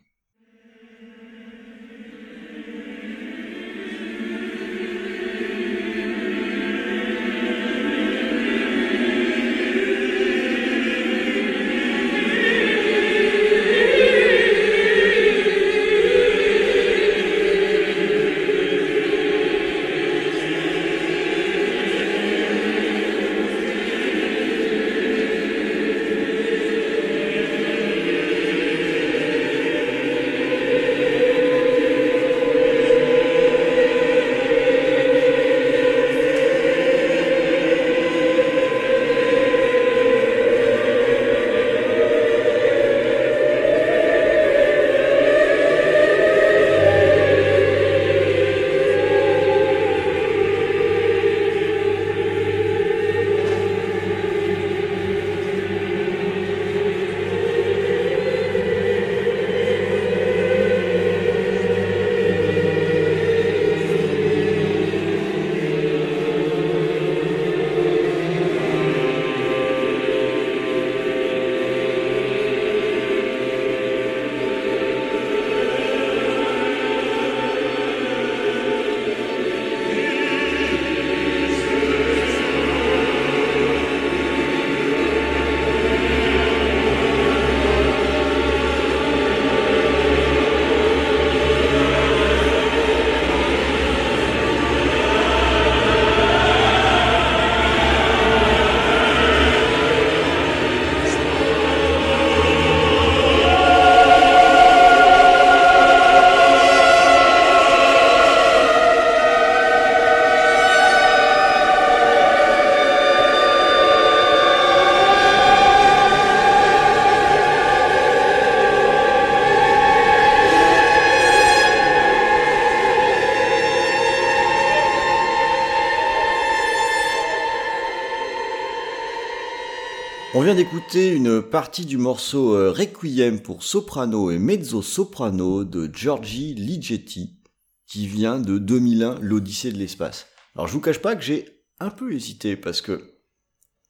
[130.41, 135.87] On vient d'écouter une partie du morceau euh, Requiem pour soprano et mezzo soprano de
[135.93, 137.37] Giorgi Ligeti,
[137.85, 140.25] qui vient de 2001, l'Odyssée de l'espace.
[140.55, 143.19] Alors je vous cache pas que j'ai un peu hésité parce que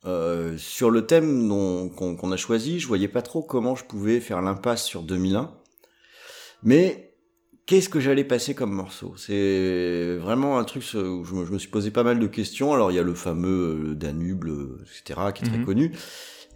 [0.03, 1.47] euh, sur le thème
[1.95, 5.57] qu'on a choisi, je voyais pas trop comment je pouvais faire l'impasse sur 2001.
[6.63, 7.15] Mais
[7.65, 9.13] qu'est-ce que j'allais passer comme morceau?
[9.15, 12.73] C'est vraiment un truc où je me, suis posé pas mal de questions.
[12.73, 14.49] Alors il y a le fameux Danube,
[14.81, 15.65] etc., qui est très mhm.
[15.65, 15.93] connu.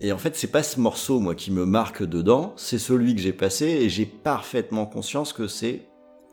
[0.01, 3.21] Et en fait, c'est pas ce morceau, moi, qui me marque dedans, c'est celui que
[3.21, 5.81] j'ai passé, et j'ai parfaitement conscience que c'est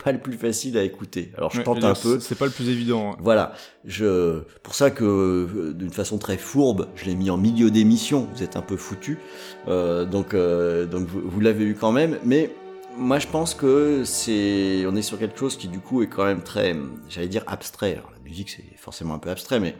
[0.02, 1.30] pas le plus facile à écouter.
[1.36, 2.18] Alors je tente un peu.
[2.18, 3.12] C'est pas le plus évident.
[3.12, 3.16] Hein.
[3.20, 3.52] Voilà.
[3.84, 8.28] Je, pour ça que, euh, d'une façon très fourbe, je l'ai mis en milieu d'émission.
[8.34, 9.18] Vous êtes un peu foutu.
[9.68, 12.18] Euh, donc, euh, donc vous, vous l'avez eu quand même.
[12.24, 12.50] Mais
[12.96, 16.24] moi, je pense que c'est, on est sur quelque chose qui du coup est quand
[16.24, 16.76] même très,
[17.08, 17.92] j'allais dire abstrait.
[17.92, 19.76] Alors, la musique, c'est forcément un peu abstrait, mais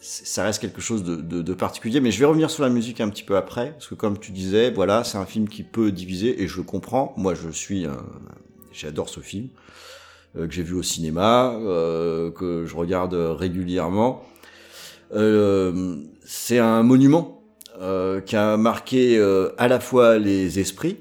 [0.00, 2.00] ça reste quelque chose de, particulier.
[2.00, 4.32] Mais je vais revenir sur la musique un petit peu après, parce que comme tu
[4.32, 7.14] disais, voilà, c'est un film qui peut diviser, et je comprends.
[7.16, 7.86] Moi, je suis,
[8.72, 9.48] j'adore ce film
[10.36, 14.24] euh, que j'ai vu au cinéma, euh, que je regarde régulièrement.
[15.14, 17.34] Euh, c'est un monument
[18.26, 19.22] qui a marqué
[19.56, 20.96] à la fois les esprits,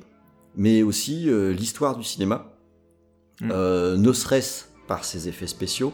[0.55, 2.53] mais aussi l'histoire du cinéma.
[3.41, 3.47] Mmh.
[3.95, 5.91] ne serait-ce par ses effets spéciaux,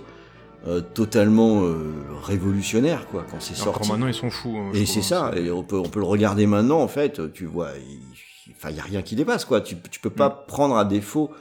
[0.66, 3.90] euh, totalement euh, révolutionnaire quoi quand c'est sorti.
[3.92, 4.58] maintenant ils sont fous.
[4.58, 7.46] Hein, et c'est ça, et on peut on peut le regarder maintenant en fait, tu
[7.46, 9.62] vois, il, enfin il y a rien qui dépasse quoi.
[9.62, 10.48] Tu tu peux pas mm.
[10.48, 11.32] prendre à défaut.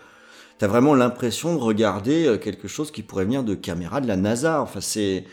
[0.59, 4.17] T'as vraiment l'impression de regarder euh, quelque chose qui pourrait venir de caméra de la
[4.17, 4.61] NASA.
[4.61, 5.25] Enfin c'est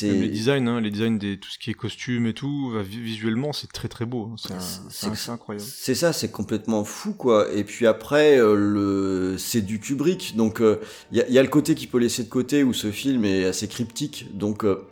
[0.00, 3.70] les designs, hein, les designs des tout ce qui est costume et tout, visuellement c'est
[3.70, 4.30] très très beau.
[4.32, 4.58] Hein.
[4.90, 5.66] C'est incroyable.
[5.66, 7.52] C'est ça, c'est complètement fou quoi.
[7.52, 10.76] Et puis après, euh, le c'est du Kubrick, donc il euh,
[11.12, 13.44] y, a, y, a, le côté qui peut laisser de côté où ce film est
[13.44, 14.86] assez cryptique, donc euh,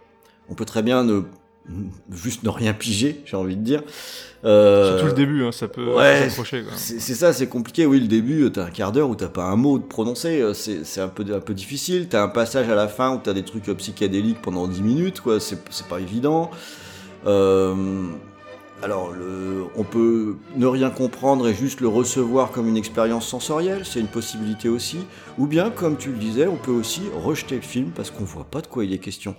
[0.48, 1.22] on peut très bien ne
[2.12, 3.82] juste ne rien piger, j'ai envie de dire.
[4.44, 6.64] Euh, Surtout le début, hein, ça peut ouais, s'accrocher.
[6.76, 7.86] C'est ça, c'est compliqué.
[7.86, 10.54] Oui, le début, t'as un quart d'heure où t'as pas un mot de prononcer, euh,
[10.54, 12.08] c'est un peu, un peu difficile.
[12.08, 15.40] T'as un passage à la fin où t'as des trucs psychédéliques pendant 10 minutes, quoi.
[15.40, 16.50] C'est pas évident.
[17.26, 17.74] Euh,
[18.82, 23.82] alors, le, on peut ne rien comprendre et juste le recevoir comme une expérience sensorielle,
[23.84, 25.00] c'est une possibilité aussi.
[25.36, 28.44] Ou bien, comme tu le disais, on peut aussi rejeter le film parce qu'on voit
[28.44, 29.34] pas de quoi il est question.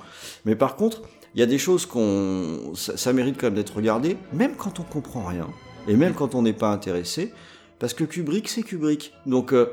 [0.45, 1.02] Mais par contre,
[1.34, 4.84] il y a des choses qu'on, ça, mérite quand même d'être regardé, même quand on
[4.84, 5.48] comprend rien,
[5.88, 7.34] et même quand on n'est pas intéressé,
[7.80, 9.14] parce que Kubrick, c'est Kubrick.
[9.26, 9.72] Donc, euh,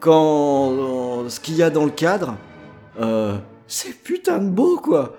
[0.00, 2.36] quand ce qu'il y a dans le cadre,
[3.00, 3.36] euh,
[3.66, 5.16] c'est putain de beau, quoi.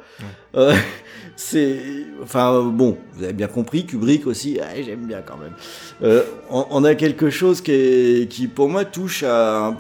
[0.56, 0.76] Euh,
[1.36, 1.80] c'est,
[2.24, 6.24] enfin, bon, vous avez bien compris, Kubrick aussi, j'aime bien quand même.
[6.50, 9.74] On, a quelque chose qui, qui pour moi, touche à,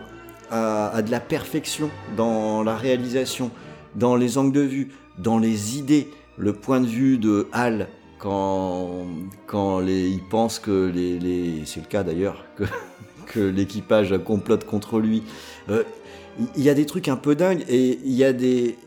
[0.51, 3.49] à de la perfection dans la réalisation,
[3.95, 4.91] dans les angles de vue
[5.21, 7.87] dans les idées, le point de vue de Hal
[8.17, 9.05] quand,
[9.47, 12.63] quand il pense que les, c'est le cas d'ailleurs, que,
[13.27, 15.23] que l'équipage complote contre lui.
[15.69, 15.83] Euh,
[16.55, 18.77] il y a des trucs un peu dingues et il y a des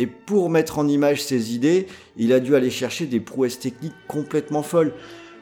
[0.00, 3.96] et pour mettre en image ses idées, il a dû aller chercher des prouesses techniques
[4.06, 4.94] complètement folles.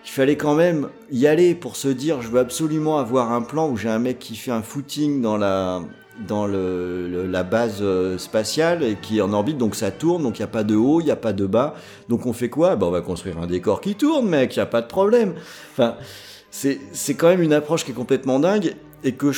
[0.04, 3.68] Il fallait quand même y aller pour se dire je veux absolument avoir un plan
[3.68, 5.82] où j'ai un mec qui fait un footing dans la
[6.26, 10.42] dans la base euh, spatiale et qui est en orbite, donc ça tourne, donc il
[10.42, 11.74] n'y a pas de haut, il n'y a pas de bas.
[12.08, 12.76] Donc on fait quoi?
[12.76, 15.34] Ben, On va construire un décor qui tourne, mec, il n'y a pas de problème.
[15.72, 15.96] Enfin,
[16.50, 18.74] c'est quand même une approche qui est complètement dingue
[19.04, 19.30] et que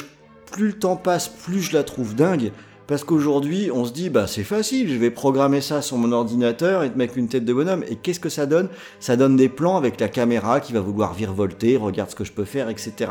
[0.53, 2.53] plus le temps passe, plus je la trouve dingue.
[2.87, 6.85] Parce qu'aujourd'hui, on se dit, bah c'est facile, je vais programmer ça sur mon ordinateur
[6.85, 7.85] et te mettre une tête de bonhomme.
[7.87, 8.71] Et qu'est-ce que ça donne?
[8.99, 12.33] Ça donne des plans avec la caméra qui va vouloir virevolter, regarde ce que je
[12.33, 13.11] peux faire, etc.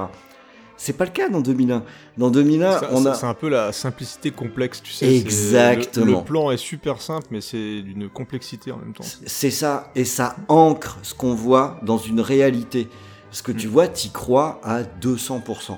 [0.78, 1.84] C'est pas le cas dans 2001.
[2.18, 3.16] Dans 2001, on a.
[3.16, 5.14] C'est un peu la simplicité complexe, tu sais.
[5.16, 6.20] Exactement.
[6.20, 9.04] Le, plan est super simple, mais c'est d'une complexité en même temps.
[9.26, 12.88] C'est ça, et ça ancre ce qu'on voit dans une réalité.
[13.32, 13.72] Ce que tu mm.
[13.72, 15.78] vois, t'y crois à 200%.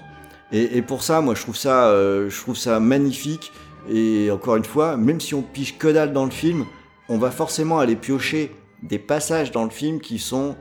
[0.51, 3.51] Et, pour ça, moi, je trouve ça, euh, je trouve ça magnifique.
[3.89, 6.65] Et encore une fois, même si on piche que dalle dans le film,
[7.07, 10.55] on va forcément aller piocher des passages dans le film qui sont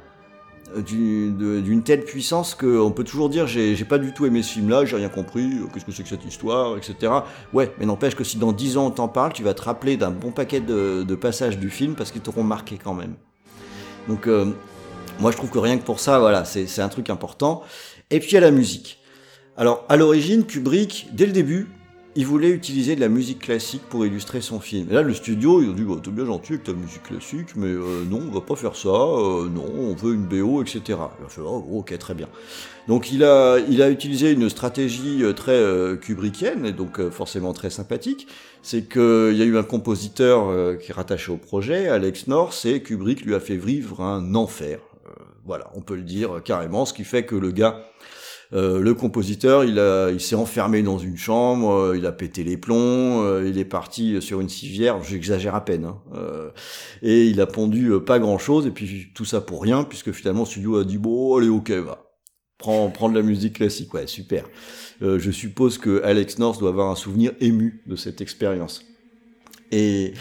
[0.77, 4.85] d'une telle puissance qu'on peut toujours dire j'ai pas du tout aimé ce film là,
[4.85, 7.13] j'ai rien compris, euh, qu'est-ce que c'est que cette histoire, etc.
[7.53, 9.97] Ouais, mais n'empêche que si dans 10 ans on t'en parle, tu vas te rappeler
[9.97, 13.15] d'un bon paquet de, passages du film parce qu'ils t'auront marqué quand même.
[14.09, 14.53] Donc euh,
[15.21, 17.63] moi je trouve que rien que pour ça, voilà, c'est un truc important.
[18.11, 18.99] Et puis il y a la musique.
[19.57, 21.69] Alors à l'origine, Kubrick, dès le début,
[22.19, 24.89] il voulait utiliser de la musique classique pour illustrer son film.
[24.91, 27.55] Et là, le studio, il a dit bah, T'es bien gentil avec ta musique classique,
[27.55, 30.81] mais euh, non, on va pas faire ça, euh, non, on veut une BO, etc.
[30.89, 32.27] Il a fait oh, Ok, très bien.
[32.89, 35.63] Donc, il a, il a utilisé une stratégie euh, très
[36.01, 38.27] kubrickienne, et donc forcément très sympathique.
[38.63, 42.83] C'est qu'il y a eu un compositeur qui est rattaché au projet, Alex North, et
[42.83, 44.81] Kubrick lui a fait vivre un enfer.
[45.47, 47.85] Voilà, on peut le dire carrément, ce qui fait que le gars,
[48.55, 49.81] euh, le compositeur, il,
[50.13, 53.67] il s'est enfermé dans une chambre, euh, il a pété les plombs, euh, il est
[53.67, 55.99] parti sur une civière, j'exagère à peine, hein,
[57.03, 60.47] et il a pondu pas grand-chose, et puis tout ça pour rien, puisque finalement le
[60.47, 62.11] studio a dit bon, allez, ok, va,
[62.57, 64.45] prends, prends de la musique classique, ouais, super.
[65.03, 68.85] je suppose que Alex North doit avoir un souvenir ému de cette expérience.
[69.71, 70.15] Et,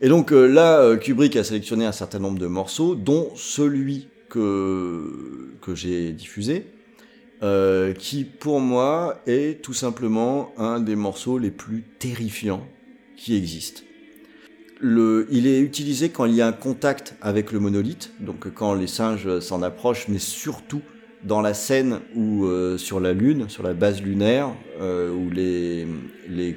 [0.00, 5.74] et donc là, Kubrick a sélectionné un certain nombre de morceaux, dont celui que, que
[5.74, 6.66] j'ai diffusé,
[7.42, 12.66] euh, qui pour moi est tout simplement un des morceaux les plus terrifiants
[13.16, 13.82] qui existent.
[14.82, 18.88] Il est utilisé quand il y a un contact avec le monolithe, donc quand les
[18.88, 20.82] singes s'en approchent, mais surtout
[21.24, 24.50] dans la scène où euh, sur la Lune, sur la base lunaire,
[24.80, 25.86] euh, où les,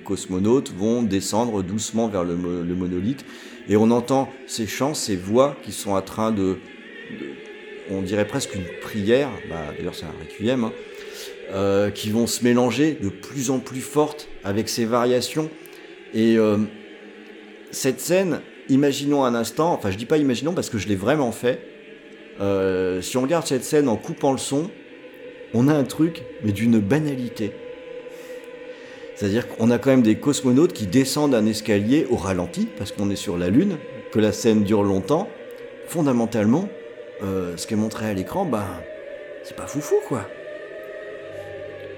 [0.04, 3.26] cosmonautes vont descendre doucement vers le, monolithe,
[3.68, 6.58] et on entend ces chants, ces voix qui sont en train de
[7.92, 10.74] on dirait presque une prière, bah, d'ailleurs c'est un requiem, hein,
[11.54, 15.50] euh, qui vont se mélanger de plus en plus fortes avec ces variations.
[16.14, 16.58] Et euh,
[17.72, 21.32] cette scène, imaginons un instant, enfin je dis pas imaginons parce que je l'ai vraiment
[21.32, 21.60] fait,
[22.42, 24.70] euh, si on regarde cette scène en coupant le son,
[25.54, 27.52] on a un truc, mais d'une banalité.
[29.16, 33.10] C'est-à-dire qu'on a quand même des cosmonautes qui descendent un escalier au ralenti, parce qu'on
[33.10, 33.78] est sur la Lune,
[34.12, 35.30] que la scène dure longtemps.
[35.88, 36.68] Fondamentalement,
[37.24, 38.66] euh, ce qui est montré à l'écran, ben,
[39.44, 40.28] c'est pas foufou quoi.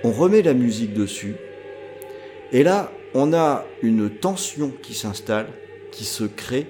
[0.03, 1.35] On remet la musique dessus,
[2.51, 5.47] et là, on a une tension qui s'installe,
[5.91, 6.67] qui se crée,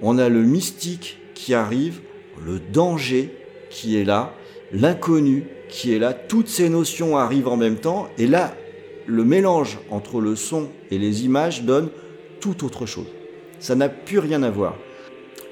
[0.00, 2.00] on a le mystique qui arrive,
[2.44, 3.30] le danger
[3.70, 4.34] qui est là,
[4.72, 8.54] l'inconnu qui est là, toutes ces notions arrivent en même temps, et là,
[9.06, 11.88] le mélange entre le son et les images donne
[12.40, 13.08] tout autre chose.
[13.58, 14.76] Ça n'a plus rien à voir.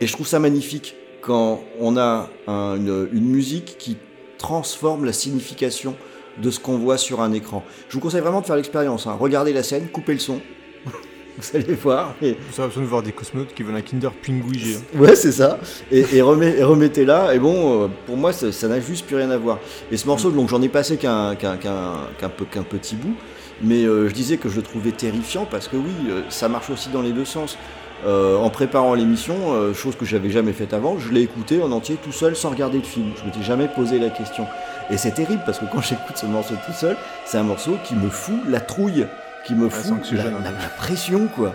[0.00, 3.96] Et je trouve ça magnifique quand on a une, musique qui
[4.38, 5.94] transforme la signification
[6.38, 7.62] de ce qu'on voit sur un écran.
[7.88, 9.06] Je vous conseille vraiment de faire l'expérience.
[9.06, 9.16] Hein.
[9.18, 10.40] Regardez la scène, coupez le son.
[11.38, 12.14] vous allez voir.
[12.22, 12.36] Et...
[12.52, 14.78] Ça a besoin de voir des cosmonautes qui veulent un Kinder Pinguigi.
[14.94, 15.58] Ouais, c'est ça.
[15.90, 17.34] Et, remettez là.
[17.34, 19.58] Et bon, euh, pour moi, ça n'a juste plus rien à voir.
[19.90, 23.14] Et ce morceau, donc j'en ai passé qu'un petit bout.
[23.62, 26.70] Mais euh, je disais que je le trouvais terrifiant parce que oui, euh, ça marche
[26.70, 27.58] aussi dans les deux sens.
[28.06, 31.70] Euh, en préparant l'émission, euh, chose que j'avais jamais faite avant, je l'ai écouté en
[31.70, 33.12] entier tout seul sans regarder le film.
[33.18, 34.46] Je m'étais jamais posé la question.
[34.90, 36.96] Et c'est terrible parce que quand j'écoute ce morceau tout seul,
[37.26, 39.06] c'est un morceau qui me fout la trouille,
[39.44, 41.52] qui me fout la, pression, quoi.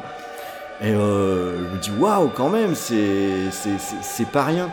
[0.81, 4.69] Et euh, je me dis waouh, quand même, c'est pas rien.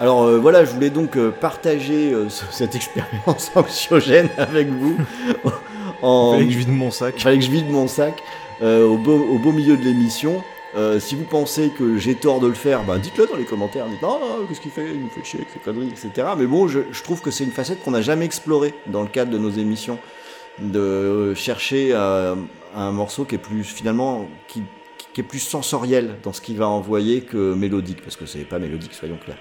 [0.00, 2.12] Alors voilà, je voulais donc partager
[2.50, 4.96] cette expérience anxiogène avec vous.
[6.02, 6.34] en...
[6.34, 7.14] Il fallait que je vide mon sac.
[7.16, 8.20] Il fallait que je vide mon sac
[8.60, 10.42] au au, beau, milieu de l'émission.
[10.76, 13.86] Euh, si vous pensez que j'ai tort de le faire, ben dites-le dans les commentaires.
[13.86, 14.18] Dites non,
[14.48, 14.90] qu'est-ce qu'il fait?
[14.92, 16.28] Il nous fait chier avec ses conneries, etc.
[16.36, 19.30] Mais bon, je, trouve que c'est une facette qu'on n'a jamais explorée dans le cadre
[19.30, 19.98] de nos émissions,
[20.58, 22.34] de chercher euh,
[22.74, 24.62] un morceau qui est plus finalement qui,
[25.16, 28.94] est plus sensoriel dans ce qu'il va envoyer que mélodique, parce que c'est pas mélodique,
[28.94, 29.38] soyons clairs.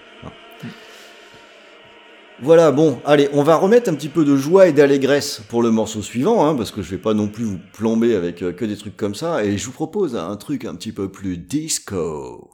[2.43, 5.71] Voilà, bon, allez, on va remettre un petit peu de joie et d'allégresse pour le
[5.71, 8.65] morceau suivant, hein, parce que je vais pas non plus vous plomber avec euh, que
[8.65, 12.49] des trucs comme ça, et je vous propose un truc un petit peu plus disco.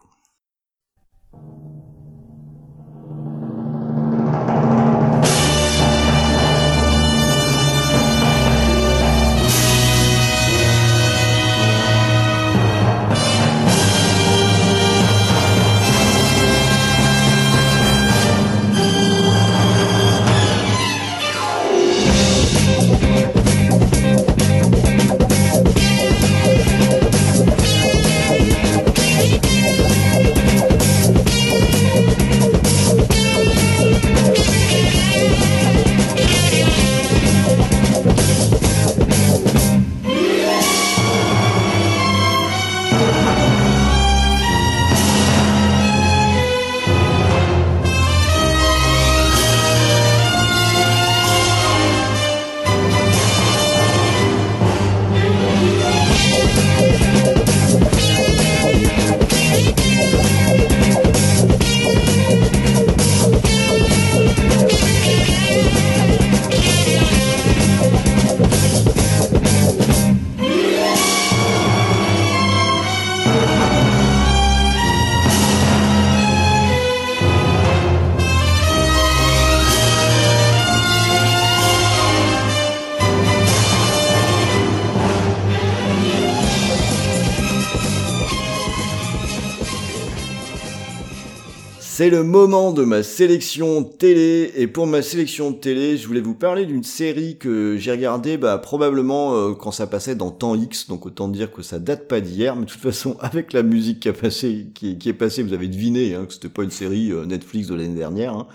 [91.99, 96.34] C'est le moment de ma sélection télé et pour ma sélection télé, je voulais vous
[96.34, 100.88] parler d'une série que j'ai regardée bah, probablement euh, quand ça passait dans temps X,
[100.88, 103.99] donc autant dire que ça date pas d'hier, mais de toute façon avec la musique
[103.99, 107.11] qui a passé, qui, est passée, vous avez deviné hein, que c'était pas une série
[107.11, 108.34] euh, Netflix de l'année dernière.
[108.34, 108.47] Hein.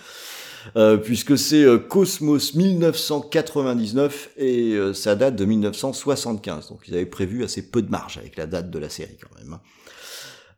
[0.76, 6.70] Euh, puisque c'est Cosmos 1999 et ça date de 1975.
[6.70, 9.38] Donc ils avaient prévu assez peu de marge avec la date de la série quand
[9.38, 9.52] même.
[9.52, 9.60] Hein.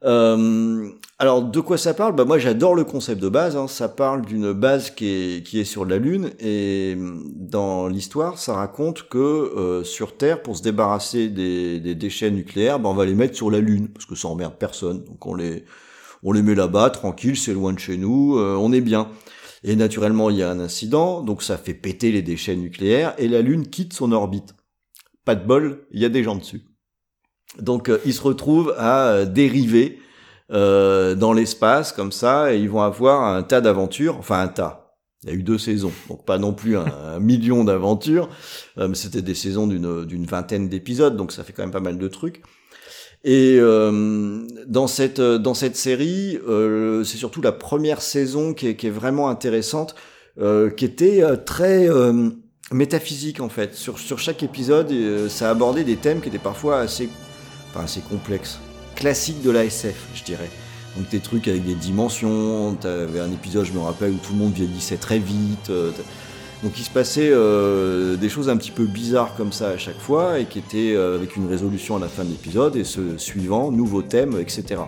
[0.04, 2.14] Euh, alors de quoi ça parle?
[2.14, 3.66] Bah, Moi j'adore le concept de base, hein.
[3.68, 6.96] ça parle d'une base qui est, qui est sur la Lune et
[7.34, 12.78] dans l'histoire ça raconte que euh, sur Terre pour se débarrasser des, des déchets nucléaires,
[12.78, 15.02] bah, on va les mettre sur la Lune parce que ça emmerde personne.
[15.04, 15.64] Donc on les,
[16.22, 19.08] on les met là-bas tranquille, c'est loin de chez nous, euh, on est bien.
[19.64, 23.28] Et naturellement il y a un incident, donc ça fait péter les déchets nucléaires et
[23.28, 24.54] la Lune quitte son orbite.
[25.24, 26.62] Pas de bol, il y a des gens dessus.
[27.60, 29.98] Donc euh, ils se retrouvent à euh, dériver
[30.52, 34.82] euh, dans l'espace comme ça et ils vont avoir un tas d'aventures, enfin un tas.
[35.22, 38.28] Il y a eu deux saisons, donc pas non plus un, million d'aventures,
[38.76, 42.06] mais c'était des saisons d'une vingtaine d'épisodes, donc ça fait quand même pas mal de
[42.06, 42.42] trucs.
[43.24, 46.38] Et dans cette dans cette série,
[47.02, 49.96] c'est surtout la première saison qui est, qui est vraiment intéressante,
[50.38, 51.88] qui était très
[52.70, 53.74] métaphysique en fait.
[53.74, 54.92] Sur sur chaque épisode,
[55.28, 57.08] ça abordait des thèmes qui étaient parfois assez
[57.80, 58.58] assez complexe.
[58.94, 60.50] Classique de la SF, je dirais.
[60.96, 64.38] Donc des trucs avec des dimensions, t'avais un épisode, je me rappelle, où tout le
[64.38, 65.68] monde vieillissait très vite.
[65.68, 65.90] Euh,
[66.62, 70.00] donc il se passait euh, des choses un petit peu bizarres comme ça à chaque
[70.00, 73.18] fois, et qui étaient euh, avec une résolution à la fin de l'épisode, et ce
[73.18, 74.80] suivant, nouveau thème, etc.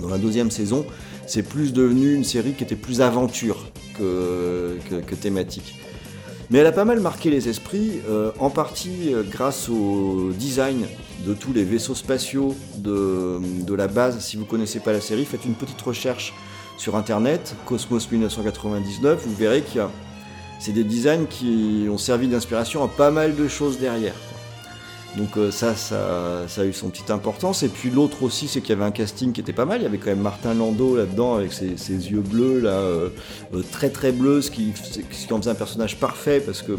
[0.00, 0.86] Dans la deuxième saison,
[1.26, 3.66] c'est plus devenu une série qui était plus aventure
[3.98, 5.74] que, que thématique.
[6.48, 8.00] Mais elle a pas mal marqué les esprits,
[8.38, 10.86] en partie grâce au design
[11.24, 14.18] de tous les vaisseaux spatiaux de, la base.
[14.20, 16.34] Si vous connaissez pas la série, faites une petite recherche
[16.78, 19.90] sur internet, Cosmos 1999, vous verrez a
[20.58, 24.14] c'est des designs qui ont servi d'inspiration à pas mal de choses derrière.
[25.16, 27.62] Donc euh, ça, ça, a eu son petite importance.
[27.62, 29.80] Et puis l'autre aussi, c'est qu'il y avait un casting qui était pas mal.
[29.80, 33.08] Il y avait quand même Martin Landau là-dedans avec ses, yeux bleus, là, euh,
[33.54, 34.72] euh, très très bleus, ce qui
[35.30, 36.72] en faisait un personnage parfait parce que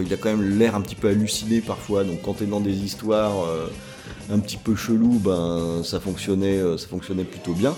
[0.00, 2.04] il a quand même l'air un petit peu halluciné parfois.
[2.04, 3.32] Donc quand t'es dans des histoires
[4.30, 7.74] un petit peu chelou, ben ça fonctionnait, ça fonctionnait plutôt bien.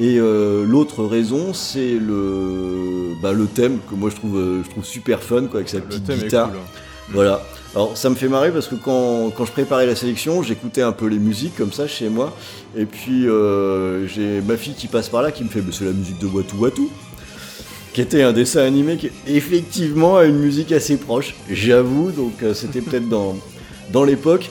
[0.00, 5.22] Et l'autre raison, c'est le, bah, le thème que moi je trouve, je trouve super
[5.22, 6.48] fun, quoi, avec sa petite guitare.
[6.48, 6.80] Hein.
[7.10, 7.42] Voilà.
[7.74, 10.92] Alors ça me fait marrer parce que quand, quand je préparais la sélection, j'écoutais un
[10.92, 12.36] peu les musiques comme ça chez moi.
[12.76, 15.92] Et puis euh, j'ai ma fille qui passe par là qui me fait c'est la
[15.92, 16.88] musique de Watu Watu.
[17.92, 22.54] Qui était un dessin animé qui effectivement a une musique assez proche, j'avoue, donc euh,
[22.54, 23.36] c'était peut-être dans,
[23.92, 24.50] dans l'époque.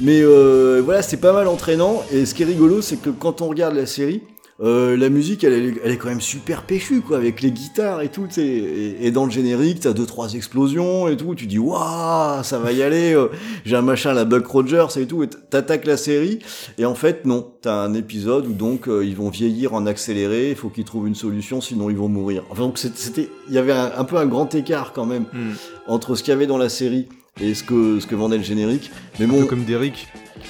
[0.00, 2.02] Mais euh, voilà, c'est pas mal entraînant.
[2.12, 4.22] Et ce qui est rigolo, c'est que quand on regarde la série,
[4.62, 8.28] euh, la musique, elle, est quand même super péchue, quoi, avec les guitares et tout.
[8.36, 11.34] Et, et dans le générique, t'as deux trois explosions et tout.
[11.34, 13.14] Tu dis waouh, ça va y aller.
[13.14, 13.28] Euh,
[13.64, 15.22] j'ai un machin, la Buck Rogers et tout.
[15.22, 16.40] Et t'attaques la série.
[16.76, 17.52] Et en fait, non.
[17.62, 20.50] T'as un épisode où donc euh, ils vont vieillir en accéléré.
[20.50, 22.44] Il faut qu'ils trouvent une solution, sinon ils vont mourir.
[22.50, 25.52] Enfin, donc c'était, il y avait un, peu un grand écart quand même hmm.
[25.86, 27.08] entre ce qu'il y avait dans la série
[27.40, 28.90] et ce que ce que vendait le générique.
[29.18, 30.08] Mais bon, comme Derrick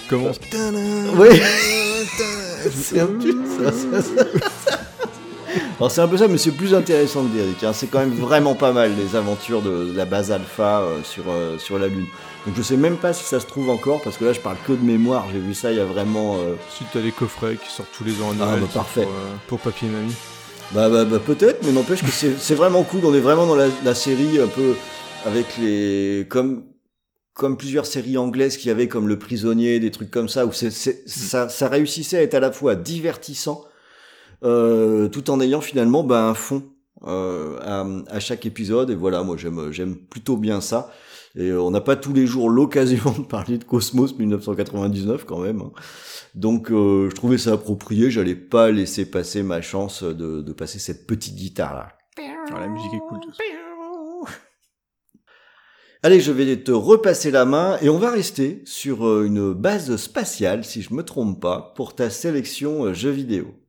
[0.09, 0.41] commence.
[1.17, 1.29] Oui.
[2.71, 3.97] c'est un peu ça.
[5.79, 7.65] Alors c'est un peu ça, mais c'est plus intéressant que Derrick.
[7.65, 7.73] Hein.
[7.73, 11.59] C'est quand même vraiment pas mal les aventures de, la base alpha euh, sur, euh,
[11.59, 12.07] sur la Lune.
[12.47, 14.57] Donc je sais même pas si ça se trouve encore, parce que là je parle
[14.67, 16.37] que de mémoire, j'ai vu ça il y a vraiment...
[16.37, 16.55] Euh...
[16.71, 19.03] Si t'as les coffrets qui sortent tous les ans en ah, Noël bah, parfait.
[19.03, 20.15] Euh, pour, papier et mamie.
[20.73, 23.67] Bah, bah, bah peut-être, mais n'empêche que c'est vraiment cool, on est vraiment dans la,
[23.85, 24.75] la série un peu
[25.27, 26.27] avec les...
[26.29, 26.63] comme
[27.35, 30.71] comme plusieurs séries anglaises qui avaient comme Le Prisonnier, des trucs comme ça, où c'est,
[30.71, 33.65] ça, ça, réussissait à être à la fois divertissant,
[34.45, 36.65] euh, tout en ayant finalement ben, un fond
[37.07, 38.91] euh, à, à, chaque épisode.
[38.91, 40.91] Et voilà, moi j'aime, j'aime plutôt bien ça.
[41.37, 45.61] Et on n'a pas tous les jours l'occasion de parler de Cosmos 1999 quand même.
[45.61, 45.73] Hein.
[46.35, 50.79] Donc euh, je trouvais ça approprié, j'allais pas laisser passer ma chance de, de passer
[50.79, 51.89] cette petite guitare là.
[52.53, 53.21] Ah, la musique est cool.
[56.03, 59.97] Allez, je vais te repasser la main et on va rester sur euh, une base
[59.97, 63.60] spatiale, si je me trompe pas, pour ta sélection euh, jeux vidéo.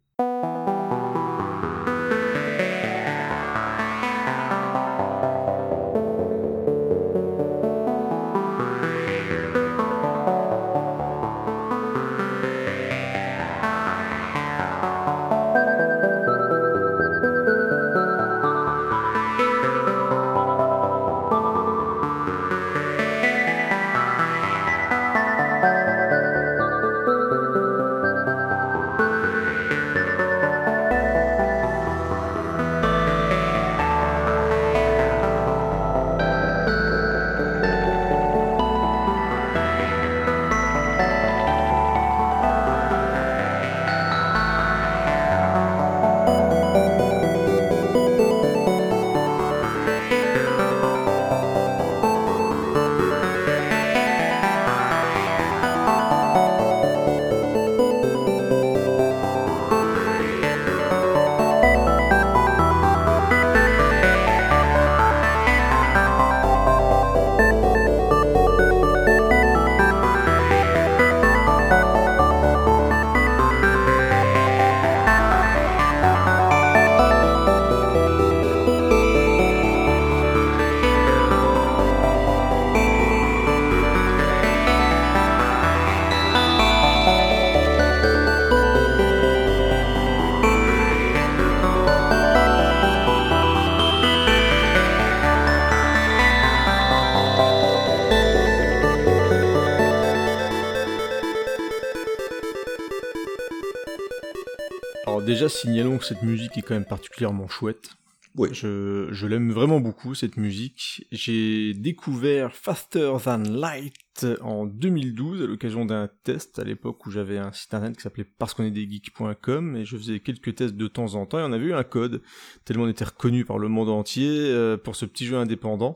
[105.41, 107.95] Déjà, signalons que cette musique est quand même particulièrement chouette.
[108.35, 108.49] Oui.
[108.53, 111.07] Je, je l'aime vraiment beaucoup, cette musique.
[111.11, 117.39] J'ai découvert Faster Than Light en 2012 à l'occasion d'un test à l'époque où j'avais
[117.39, 120.75] un site internet qui s'appelait parce qu'on est des geeks.com et je faisais quelques tests
[120.75, 122.21] de temps en temps et on avait eu un code
[122.63, 125.95] tellement on était reconnu par le monde entier euh, pour ce petit jeu indépendant.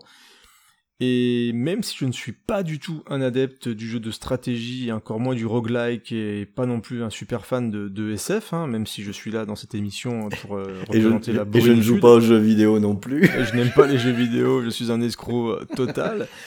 [1.01, 4.87] Et même si je ne suis pas du tout un adepte du jeu de stratégie,
[4.87, 8.53] et encore moins du roguelike, et pas non plus un super fan de, de SF,
[8.53, 11.45] hein, même si je suis là dans cette émission pour euh, Et je, représenter la
[11.53, 13.25] et je ne joue pas aux jeux vidéo non plus.
[13.25, 16.27] et je n'aime pas les jeux vidéo, je suis un escroc euh, total.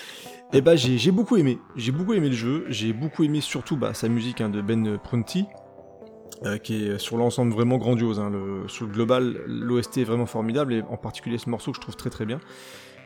[0.55, 3.77] Et bah j'ai j'ai beaucoup aimé, j'ai beaucoup aimé le jeu, j'ai beaucoup aimé surtout
[3.77, 5.45] bah, sa musique hein, de Ben Prunty,
[6.47, 8.19] euh, qui est sur l'ensemble vraiment grandiose.
[8.19, 11.77] Hein, le, sur le global, l'OST est vraiment formidable, et en particulier ce morceau que
[11.77, 12.41] je trouve très très bien.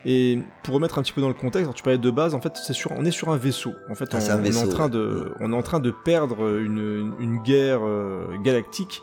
[0.04, 2.40] Et pour remettre un petit peu dans le contexte, alors tu parlais de base, en
[2.40, 3.74] fait, c'est sur, on est sur un vaisseau.
[3.88, 4.90] En fait, Ah, on, c'est un on est en train ouais.
[4.90, 9.02] de, on est en train de perdre une, une, guerre euh, galactique.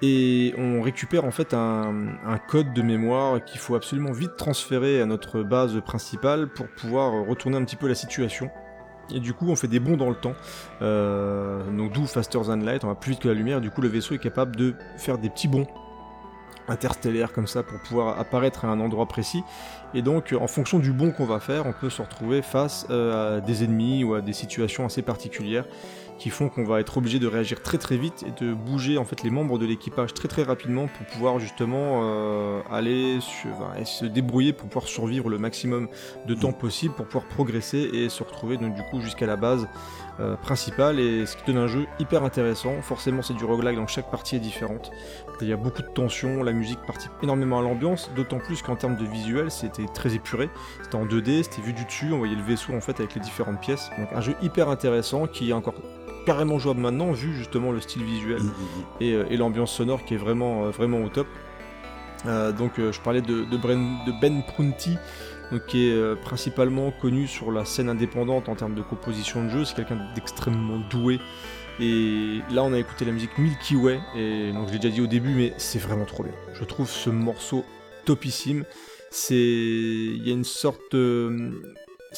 [0.00, 1.92] Et on récupère en fait un,
[2.24, 7.26] un code de mémoire qu'il faut absolument vite transférer à notre base principale pour pouvoir
[7.26, 8.50] retourner un petit peu la situation.
[9.12, 10.34] Et du coup, on fait des bonds dans le temps.
[10.82, 13.60] Euh, donc d'où Faster Than Light, on va plus vite que la lumière.
[13.60, 15.66] Du coup, le vaisseau est capable de faire des petits bonds
[16.68, 19.42] interstellaires comme ça pour pouvoir apparaître à un endroit précis.
[19.94, 23.38] Et donc, en fonction du bond qu'on va faire, on peut se retrouver face euh,
[23.38, 25.64] à des ennemis ou à des situations assez particulières
[26.18, 29.04] qui font qu'on va être obligé de réagir très très vite et de bouger en
[29.04, 34.52] fait les membres de l'équipage très très rapidement pour pouvoir justement euh, aller se débrouiller
[34.52, 35.88] pour pouvoir survivre le maximum
[36.26, 39.68] de temps possible pour pouvoir progresser et se retrouver donc du coup jusqu'à la base
[40.20, 42.82] euh, principale et ce qui donne un jeu hyper intéressant.
[42.82, 44.90] Forcément c'est du roguelike donc chaque partie est différente.
[45.40, 48.74] Il y a beaucoup de tension, la musique participe énormément à l'ambiance, d'autant plus qu'en
[48.74, 50.50] termes de visuel c'était très épuré.
[50.82, 53.20] C'était en 2D, c'était vu du dessus, on voyait le vaisseau en fait avec les
[53.20, 53.90] différentes pièces.
[53.98, 55.74] Donc un jeu hyper intéressant qui est encore
[56.28, 58.42] carrément jouable maintenant vu justement le style visuel
[59.00, 61.26] et, euh, et l'ambiance sonore qui est vraiment, euh, vraiment au top.
[62.26, 64.98] Euh, donc euh, je parlais de, de, Bren- de Ben Prunty,
[65.50, 69.48] donc, qui est euh, principalement connu sur la scène indépendante en termes de composition de
[69.48, 69.64] jeu.
[69.64, 71.18] C'est quelqu'un d'extrêmement doué.
[71.80, 75.00] Et là, on a écouté la musique Milky Way, et donc je l'ai déjà dit
[75.00, 76.34] au début, mais c'est vraiment trop bien.
[76.52, 77.64] Je trouve ce morceau
[78.04, 78.64] topissime.
[79.10, 80.94] C'est, il y a une sorte,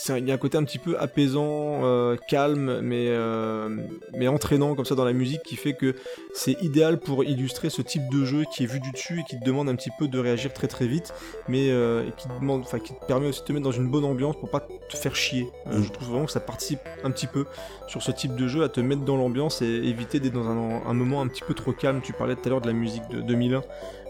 [0.08, 3.68] il y a un côté un petit peu apaisant, euh, calme, mais euh,
[4.14, 5.94] mais entraînant comme ça dans la musique, qui fait que
[6.34, 9.38] c'est idéal pour illustrer ce type de jeu qui est vu du dessus et qui
[9.38, 11.12] te demande un petit peu de réagir très très vite,
[11.48, 13.72] mais euh, et qui te demande, enfin qui te permet aussi de te mettre dans
[13.72, 15.48] une bonne ambiance pour pas te faire chier.
[15.66, 15.82] Mm.
[15.82, 17.46] Je trouve vraiment que ça participe un petit peu
[17.88, 20.86] sur ce type de jeu à te mettre dans l'ambiance et éviter d'être dans un,
[20.86, 22.00] un moment un petit peu trop calme.
[22.02, 23.62] Tu parlais tout à l'heure de la musique de 2001.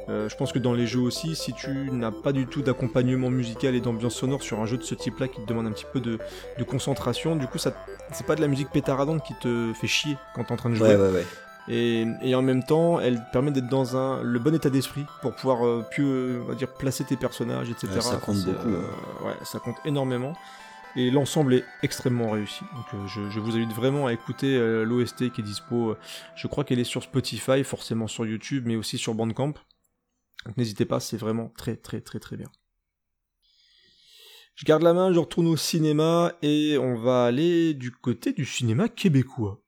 [0.09, 3.31] Euh, je pense que dans les jeux aussi, si tu n'as pas du tout d'accompagnement
[3.31, 5.86] musical et d'ambiance sonore sur un jeu de ce type-là qui te demande un petit
[5.93, 6.18] peu de,
[6.59, 7.72] de concentration, du coup, ça,
[8.12, 10.74] c'est pas de la musique pétaradante qui te fait chier quand t'es en train de
[10.74, 10.89] jouer.
[10.89, 11.27] Ouais, ouais, ouais.
[11.68, 15.05] Et, et en même temps, elle te permet d'être dans un, le bon état d'esprit
[15.22, 17.86] pour pouvoir euh, plus, euh, on va dire, placer tes personnages, etc.
[17.94, 18.82] Ouais, ça compte beaucoup, euh,
[19.27, 20.32] ouais, ça compte énormément.
[20.97, 22.64] Et l'ensemble est extrêmement réussi.
[22.74, 25.90] Donc euh, je, je vous invite vraiment à écouter euh, l'OST qui est dispo.
[25.90, 25.98] euh,
[26.35, 29.52] Je crois qu'elle est sur Spotify, forcément sur YouTube, mais aussi sur Bandcamp.
[30.46, 32.50] Donc n'hésitez pas, c'est vraiment très très très très bien.
[34.54, 38.44] Je garde la main, je retourne au cinéma et on va aller du côté du
[38.44, 39.62] cinéma québécois.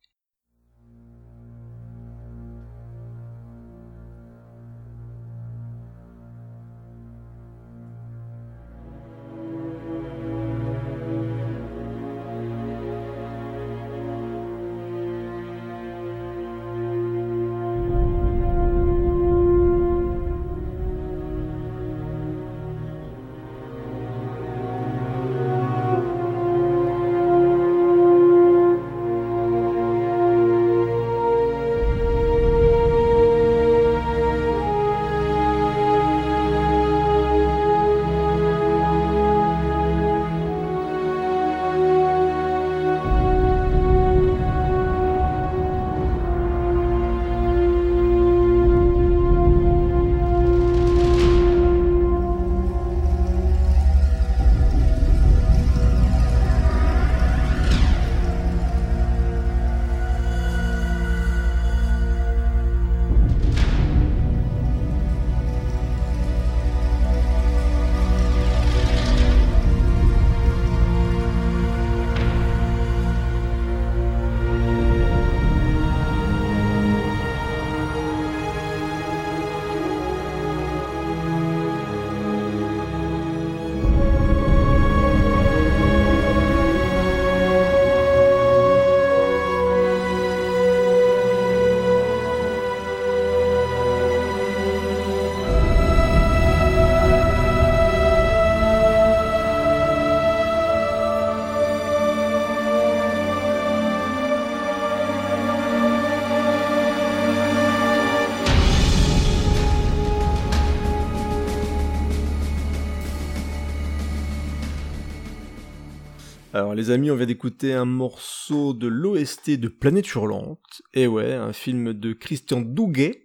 [116.83, 120.83] Les amis, on vient d'écouter un morceau de l'OST de Planète Hurlante.
[120.95, 123.23] Et ouais, un film de Christian Douguet.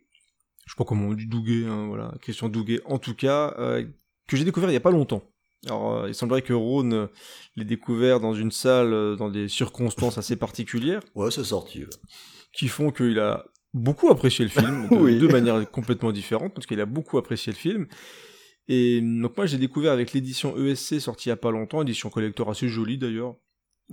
[0.65, 2.81] Je sais pas comment on dit Douguet, hein, voilà, Christian Douguet.
[2.85, 3.83] En tout cas, euh,
[4.27, 5.23] que j'ai découvert il y a pas longtemps.
[5.65, 7.07] Alors, euh, il semblerait que Rhône
[7.55, 11.79] l'ait découvert dans une salle, euh, dans des circonstances assez particulières, Ouais, c'est sorti.
[11.79, 11.89] ouais.
[12.53, 13.43] qui font qu'il a
[13.73, 15.17] beaucoup apprécié le film, de, Oui.
[15.17, 17.87] de manière complètement différente, parce qu'il a beaucoup apprécié le film.
[18.67, 22.09] Et donc moi, j'ai découvert avec l'édition ESC sortie il y a pas longtemps, édition
[22.09, 23.35] collector assez jolie d'ailleurs,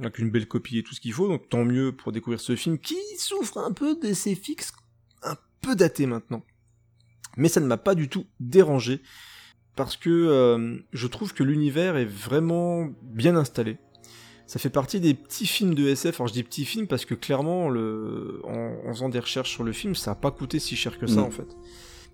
[0.00, 2.56] avec une belle copie et tout ce qu'il faut, donc tant mieux pour découvrir ce
[2.56, 4.72] film qui souffre un peu d'essais fixes,
[5.22, 6.42] un peu daté maintenant.
[7.36, 9.00] Mais ça ne m'a pas du tout dérangé,
[9.76, 13.78] parce que euh, je trouve que l'univers est vraiment bien installé.
[14.46, 16.20] Ça fait partie des petits films de SF.
[16.20, 18.40] Alors je dis petits films parce que clairement, le...
[18.44, 21.06] en, en faisant des recherches sur le film, ça a pas coûté si cher que
[21.06, 21.24] ça Mm.
[21.24, 21.56] en fait.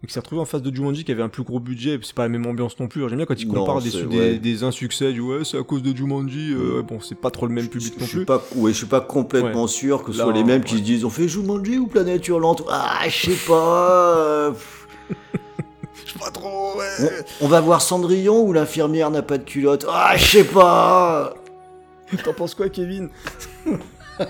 [0.02, 2.14] Donc il s'est retrouvé en face de Jumanji qui avait un plus gros budget, c'est
[2.14, 3.06] pas la même ambiance non plus.
[3.08, 4.38] J'aime bien quand ils Non, comparent des, ouais.
[4.38, 7.52] des insuccès, du ouais c'est à cause de Jumanji, euh, bon c'est pas trop le
[7.52, 8.24] même public je, non je suis plus.
[8.26, 11.04] pas, ouais, je suis pas complètement sûr que ce soit les mêmes qui se disent
[11.04, 12.62] on fait Jumanji ou Planète Hurlante?
[12.70, 14.16] Ah, je sais pas.
[14.16, 14.52] euh,
[16.06, 16.86] Je sais pas trop, ouais.
[17.40, 21.34] on, on va voir Cendrillon ou l'infirmière n'a pas de culotte Ah, je sais pas.
[22.24, 23.10] T'en penses quoi, Kevin?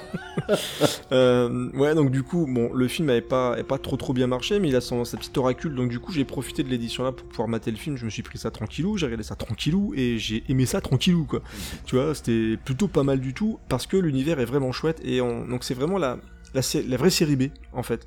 [1.13, 4.59] Euh, ouais, donc du coup, bon, le film avait pas, pas trop trop bien marché,
[4.61, 7.13] mais il a son, sa petite oracule, donc du coup, j'ai profité de l'édition là
[7.13, 7.97] pour pouvoir mater le film.
[7.97, 11.25] Je me suis pris ça tranquillou, j'ai regardé ça tranquillou et j'ai aimé ça tranquillou,
[11.25, 11.43] quoi.
[11.85, 15.21] Tu vois, c'était plutôt pas mal du tout parce que l'univers est vraiment chouette et
[15.21, 16.19] on, donc c'est vraiment la,
[16.55, 18.07] la, vraie série B en fait.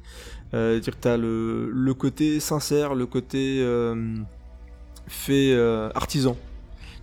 [0.53, 4.15] Euh, dire t'as le, le côté sincère, le côté euh,
[5.07, 6.38] fait euh, artisan.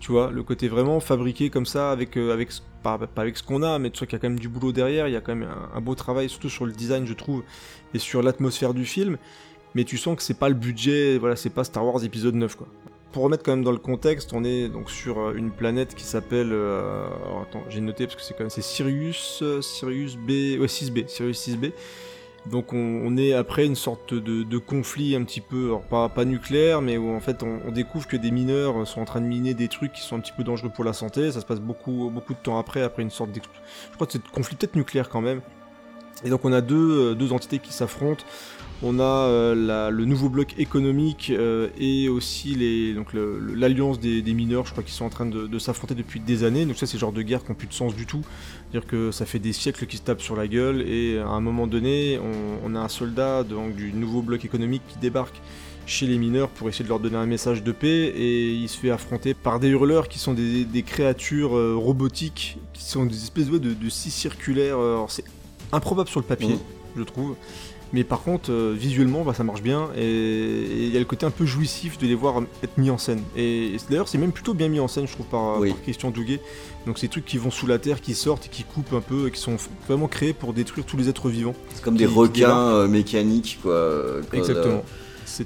[0.01, 2.51] Tu vois, le côté vraiment fabriqué comme ça avec euh, avec
[2.82, 4.72] pas, avec ce qu'on a, mais tu vois qu'il y a quand même du boulot
[4.72, 5.06] derrière.
[5.06, 7.43] Il y a quand même un, beau travail, surtout sur le design, je trouve,
[7.93, 9.18] et sur l'atmosphère du film.
[9.74, 12.56] Mais tu sens que c'est pas le budget, voilà, c'est pas Star Wars épisode 9
[12.56, 12.66] quoi.
[13.12, 16.05] Pour remettre quand même dans le contexte, on est donc sur euh, une planète qui
[16.05, 16.51] s'appelle.
[16.52, 17.06] euh,
[17.43, 21.47] attends, j'ai noté parce que c'est quand même c'est Sirius, Sirius B, ouais 6B, Sirius
[21.47, 21.72] 6B.
[22.47, 26.81] Donc on, est après une sorte de, de conflit un petit peu, pas, pas nucléaire,
[26.81, 29.69] mais où en fait on, découvre que des mineurs sont en train de miner des
[29.69, 31.31] trucs qui sont un petit peu dangereux pour la santé.
[31.33, 33.62] Ça se passe beaucoup, beaucoup de temps après, après une sorte d'explosion.
[33.91, 35.43] Je crois que c'est conflit peut-être nucléaire quand même.
[36.25, 38.25] Et donc on a deux, euh, deux entités qui s'affrontent.
[38.82, 44.23] On a euh, la- le nouveau bloc économique euh, et aussi les, donc l'alliance des,
[44.23, 46.65] des mineurs, je crois qu'ils sont en train de, de s'affronter depuis des années.
[46.65, 48.23] Donc ça c'est le genre de guerre qui n'ont plus de sens du tout.
[48.70, 51.40] C'est-à-dire que ça fait des siècles qu'ils se tapent sur la gueule et à un
[51.43, 55.39] moment donné, on, on a un soldat donc, du nouveau bloc économique qui débarque
[55.85, 58.78] chez les mineurs pour essayer de leur donner un message de paix et il se
[58.78, 63.16] fait affronter par des hurleurs qui sont des, des créatures euh, robotiques qui sont des
[63.16, 64.78] espèces ouais, de, de scies circulaires.
[65.09, 65.24] c'est
[65.73, 66.59] improbable sur le papier, Mhm.
[66.97, 67.35] je trouve.
[67.93, 71.27] Mais par contre, euh, visuellement, bah, ça marche bien et il y a le côté
[71.27, 73.21] un peu jouissif de les voir être mis en scène.
[73.37, 75.71] Et, et d'ailleurs, c'est même plutôt bien mis en scène, je trouve, par, Oui.
[75.71, 76.41] par Christian Douguet.
[76.87, 79.27] Donc, ces trucs qui vont sous la terre, qui sortent, et qui coupent un peu,
[79.27, 79.57] et qui sont
[79.89, 81.55] vraiment créés pour détruire tous les êtres vivants.
[81.75, 83.73] C'est comme Qui- des qui requins euh, mécaniques, quoi.
[83.73, 84.83] euh, quand, Exactement.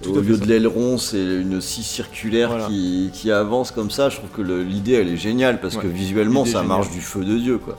[0.03, 2.67] Tout Au lieu de l'aileron, c'est une scie circulaire Voilà.
[2.67, 4.09] qui, qui avance comme ça.
[4.09, 7.23] Je trouve que l'idée, elle est géniale parce Ouais, que visuellement, ça marche du feu
[7.25, 7.79] de Dieu, quoi.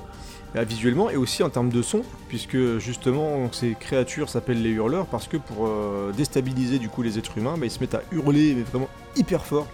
[0.55, 5.05] Bah, visuellement et aussi en termes de son, puisque justement ces créatures s'appellent les hurleurs
[5.05, 8.03] parce que pour euh, déstabiliser du coup les êtres humains, bah, ils se mettent à
[8.13, 8.87] hurler mais vraiment
[9.17, 9.67] hyper fort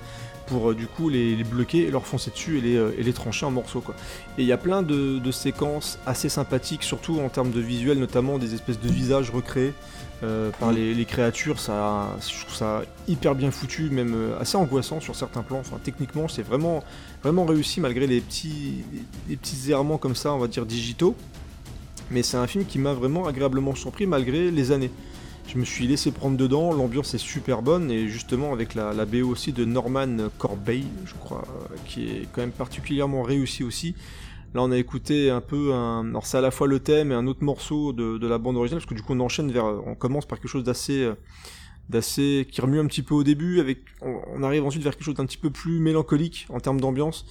[0.48, 3.14] pour euh, du coup les, bloquer et leur foncer dessus et les, euh, et les
[3.14, 3.94] trancher en morceaux quoi.
[4.40, 8.00] Et il y a plein de, de séquences assez sympathiques, surtout en termes de visuel,
[8.00, 9.74] notamment des espèces de visages recréés
[10.24, 10.76] euh, par Mm.
[10.76, 11.60] les, les créatures.
[11.60, 15.60] Ça, je trouve ça hyper bien foutu, même euh, assez angoissant sur certains plans.
[15.60, 16.84] Enfin, techniquement, c'est vraiment,
[17.24, 21.16] vraiment réussi malgré les petits, les, les petits errements comme ça, on va dire digitaux.
[22.12, 24.92] Mais c'est un film qui m'a vraiment agréablement surpris malgré les années.
[25.48, 29.06] Je me suis laissé prendre dedans, l'ambiance est super bonne et justement avec la, la
[29.06, 33.96] BO aussi de Norman Corbeil, je crois, euh, qui est quand même particulièrement réussi aussi.
[34.54, 36.08] Là, on a écouté un peu un.
[36.10, 38.58] Alors, c'est à la fois le thème et un autre morceau de, de la bande
[38.58, 39.66] originale, parce que du coup, on enchaîne vers.
[39.66, 41.10] On commence par quelque chose d'assez.
[41.90, 42.48] d'assez.
[42.52, 43.80] qui remue un petit peu au début, avec.
[44.02, 47.26] On, arrive ensuite vers quelque chose d'un petit peu plus mélancolique en termes d'ambiance.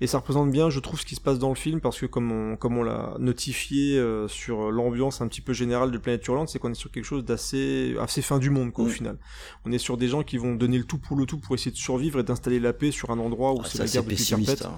[0.00, 2.06] Et ça représente bien, je trouve, ce qui se passe dans le film, parce que
[2.06, 6.26] comme on, comme on l'a notifié euh, sur l'ambiance un petit peu générale de Planète
[6.26, 8.90] Hurlante, c'est qu'on est sur quelque chose d'assez assez fin du monde, quoi, au Mm.
[8.90, 9.18] final.
[9.64, 11.70] On est sur des gens qui vont donner le tout pour le tout pour essayer
[11.70, 14.16] de survivre et d'installer la paix sur un endroit où Ah, c'est la guerre depuis
[14.16, 14.64] pessimiste.
[14.64, 14.74] hein.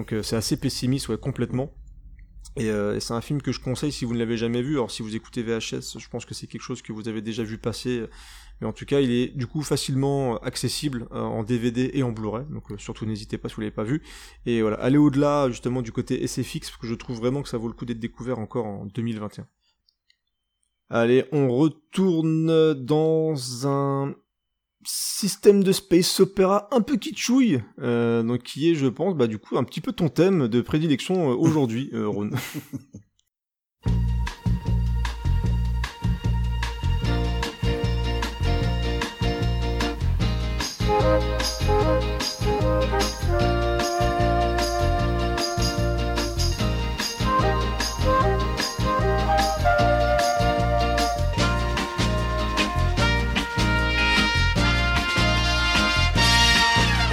[0.00, 1.74] Donc euh, c'est assez pessimiste, ouais, complètement.
[2.56, 4.76] Et, euh, et c'est un film que je conseille si vous ne l'avez jamais vu.
[4.76, 7.42] Alors si vous écoutez VHS, je pense que c'est quelque chose que vous avez déjà
[7.42, 8.06] vu passer.
[8.60, 12.12] Mais en tout cas, il est du coup facilement accessible euh, en DVD et en
[12.12, 12.46] Blu-ray.
[12.48, 14.02] Donc surtout n'hésitez pas si vous l'avez pas vu.
[14.46, 17.58] Et voilà, allez au-delà justement du côté SFX, parce que je trouve vraiment que ça
[17.58, 19.46] vaut le coup d'être découvert encore en 2021.
[20.88, 24.14] Allez, on retourne dans un
[24.84, 29.38] système de space opéra un peu kitschouille, euh, donc qui est, je pense, bah du
[29.38, 32.30] coup un petit peu ton thème de prédilection euh, aujourd'hui, euh, Ron.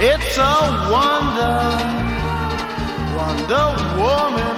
[0.00, 0.42] It's a
[0.92, 1.58] wonder,
[3.18, 3.66] wonder
[3.98, 4.56] woman.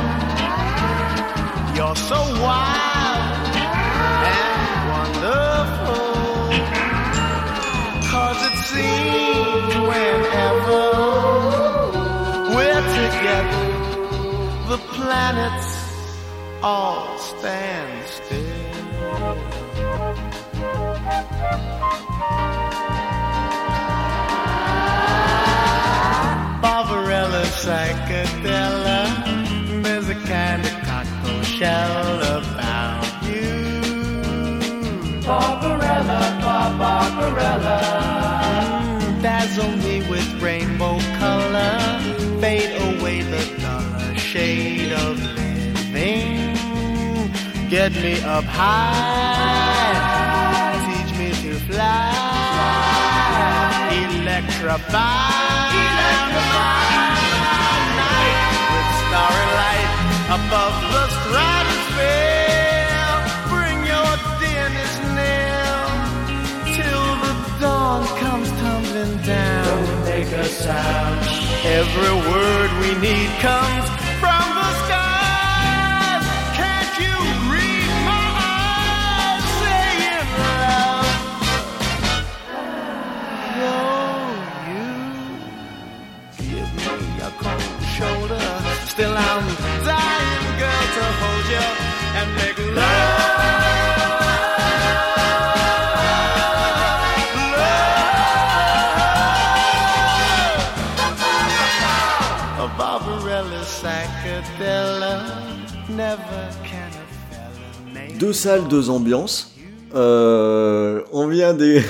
[1.74, 3.56] You're so wild
[4.36, 4.60] and
[4.92, 6.12] wonderful.
[8.12, 10.84] Cause it seems whenever
[12.54, 13.66] we're together,
[14.68, 15.70] the planets
[16.62, 18.60] all stand still.
[27.60, 29.12] Psychedelic.
[29.82, 33.52] There's a kind of cocktail shell about you.
[35.26, 36.20] Barbarella,
[36.80, 37.78] Barbarella.
[39.20, 41.78] Dazzle me with rainbow color.
[42.40, 46.56] Fade away the duller shade of living.
[47.68, 49.92] Get me up high.
[50.86, 52.14] Teach me to fly.
[54.08, 55.40] Electrify.
[56.32, 56.79] With
[59.10, 59.90] starry light
[60.38, 63.10] above the stratosphere.
[63.50, 65.74] Bring your dearness near
[66.78, 69.66] till the dawn comes tumbling down.
[69.66, 71.18] Don't make a sound.
[71.80, 73.86] Every word we need comes
[108.18, 109.54] Deux salles, deux ambiances.
[109.94, 111.82] Euh, on vient d'é-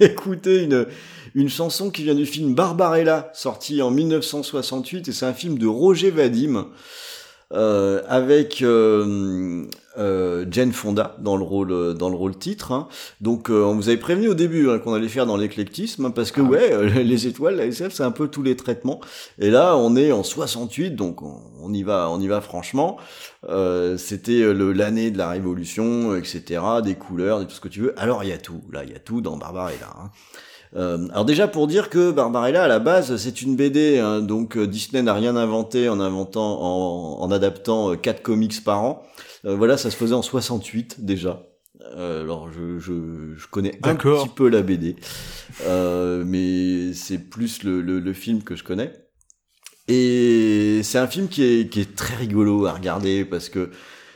[0.00, 0.86] d'écouter une,
[1.34, 5.66] une chanson qui vient du film Barbarella, sorti en 1968, et c'est un film de
[5.66, 6.66] Roger Vadim,
[7.52, 9.66] euh, avec euh,
[9.98, 12.72] euh, Jane Fonda dans le rôle, dans le rôle titre.
[12.72, 12.88] hein.
[13.20, 16.10] Donc euh, on vous avait prévenu au début hein, qu'on allait faire dans l'éclectisme, hein,
[16.10, 19.00] parce que ouais, euh, les étoiles, la SF, c'est un peu tous les traitements.
[19.38, 22.96] Et là, on est en 68, donc on, on y va, on y va franchement.
[23.48, 27.68] Euh, c'était euh, l'année de la révolution, euh, etc., des couleurs, de tout ce que
[27.68, 27.98] tu veux.
[27.98, 29.94] Alors il y a tout, là, il y a tout dans Barbarella.
[30.02, 30.10] Hein.
[30.74, 34.56] Euh, alors déjà pour dire que Barbarella à la base c'est une BD, hein, donc
[34.56, 39.02] euh, Disney n'a rien inventé en inventant, en, en adaptant euh, quatre comics par an.
[39.44, 41.46] Euh, voilà, ça se faisait en 68 déjà.
[41.94, 44.96] Euh, alors je, je, je connais un petit peu la BD,
[45.66, 48.92] euh, mais c'est plus le, le, le film que je connais.
[49.88, 53.70] Et c'est un film qui est, qui est très rigolo à regarder parce que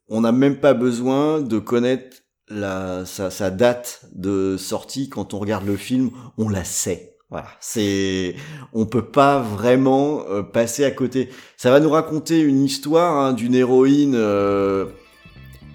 [0.08, 2.16] on n'a même pas besoin de connaître
[2.50, 7.16] la, sa, sa date de sortie quand on regarde le film, on la sait.
[7.30, 8.34] Voilà, c'est,
[8.72, 11.28] on peut pas vraiment euh, passer à côté.
[11.56, 14.86] Ça va nous raconter une histoire hein, d'une héroïne euh,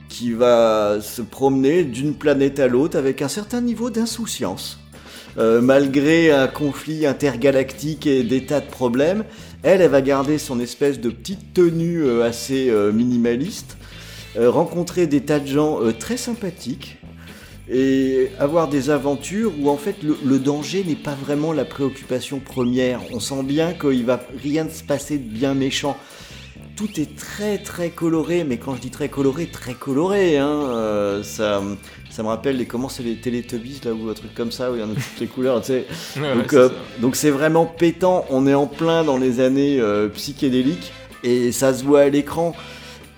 [0.09, 4.79] qui va se promener d'une planète à l'autre avec un certain niveau d'insouciance.
[5.37, 9.25] Euh, malgré un conflit intergalactique et des tas de problèmes,
[9.63, 13.77] elle, elle va garder son espèce de petite tenue euh, assez euh, minimaliste,
[14.37, 16.97] rencontrer des tas de gens euh, très sympathiques
[17.69, 22.39] et avoir des aventures où en fait le, le danger n'est pas vraiment la préoccupation
[22.39, 23.01] première.
[23.11, 25.97] On sent bien qu'il va rien se passer de bien méchant.
[26.75, 30.37] Tout est très très coloré, mais quand je dis très coloré, très coloré.
[30.37, 31.63] Hein, euh, ça,
[32.09, 34.75] ça me rappelle les comment c'est les Teletubbies là ou un truc comme ça où
[34.75, 35.61] il y en a toutes les couleurs.
[35.61, 35.85] Tu sais,
[36.35, 38.25] donc euh, donc c'est vraiment pétant.
[38.29, 40.91] On est en plein dans les années euh, psychédéliques
[41.23, 42.53] et ça se voit à l'écran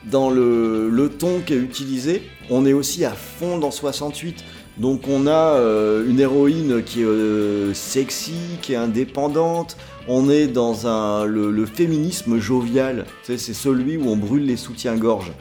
[0.09, 2.21] dans le, ton qui est utilisé.
[2.49, 4.43] On est aussi à fond dans 68.
[4.77, 9.77] Donc on a euh, une héroïne qui est euh, sexy, qui est indépendante.
[10.07, 13.05] On est dans un, le, féminisme jovial.
[13.23, 15.33] C'est celui où on brûle les soutiens-gorge.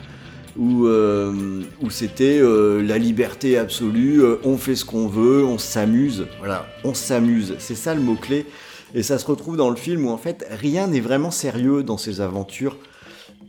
[0.58, 6.26] Où, euh, où c'était la liberté absolue, on fait ce qu'on veut, on s'amuse.
[6.38, 7.56] Voilà, on s'amuse.
[7.58, 8.46] C'est ça le mot-clé.
[8.94, 11.98] Et ça se retrouve dans le film où en fait rien n'est vraiment sérieux dans
[11.98, 12.78] ces aventures.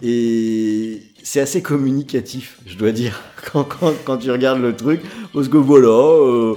[0.03, 3.22] Et c'est assez communicatif, je dois dire,
[3.52, 5.02] quand, quand, quand tu regardes le truc.
[5.34, 6.56] Parce que voilà, euh,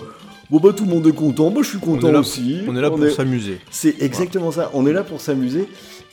[0.49, 2.59] Bon bah tout le monde est content, moi je suis content aussi.
[2.69, 3.59] On est là pour s'amuser.
[3.71, 4.71] C'est exactement ça.
[4.75, 5.69] On est là pour s'amuser.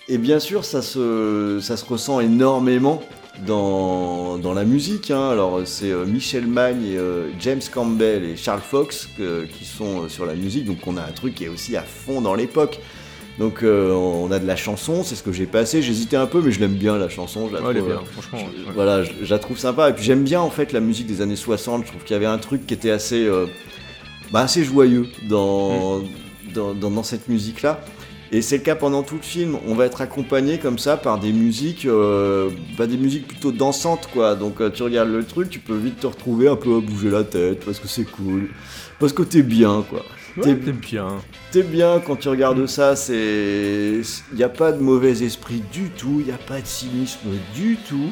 [0.07, 3.03] Et bien sûr, ça se, ça se ressent énormément
[3.45, 5.11] dans, dans la musique.
[5.11, 5.29] hein.
[5.29, 10.25] Alors, c'est euh, Michel Magne, et, euh, James Campbell et Charles Fox qui sont sur
[10.25, 10.65] la musique.
[10.65, 12.79] Donc, on a un truc qui est aussi à fond dans l'époque.
[13.39, 15.81] Donc, euh, on a de la chanson, c'est ce que j'ai passé.
[15.83, 17.47] J'hésitais un peu, mais je l'aime bien la chanson.
[17.49, 18.39] Je la Ouais, trouve, bien, franchement.
[18.51, 18.71] je- ouais.
[18.73, 19.89] Voilà, je, je la trouve sympa.
[19.89, 21.83] Et puis j'aime bien en fait la musique des années 60.
[21.85, 23.45] Je trouve qu'il y avait un truc qui était assez, euh,
[24.31, 25.99] bah, assez joyeux dans,
[26.53, 27.79] dans, dans, dans cette musique-là.
[28.31, 29.55] Et c'est le cas pendant tout le film.
[29.67, 34.09] On va être accompagné comme ça par des musiques, euh, bah, des musiques plutôt dansantes
[34.11, 34.33] quoi.
[34.35, 37.23] Donc tu regardes le truc, tu peux vite te retrouver un peu à bouger la
[37.23, 38.49] tête parce que c'est cool,
[38.99, 40.03] parce que t'es bien quoi.
[40.43, 41.07] T'es- bien.
[41.51, 44.01] T'es bien quand tu regardes ça, c'est.
[44.31, 47.29] Il n'y a pas de mauvais esprit du tout, il n'y a pas de cynisme
[47.55, 48.09] du tout.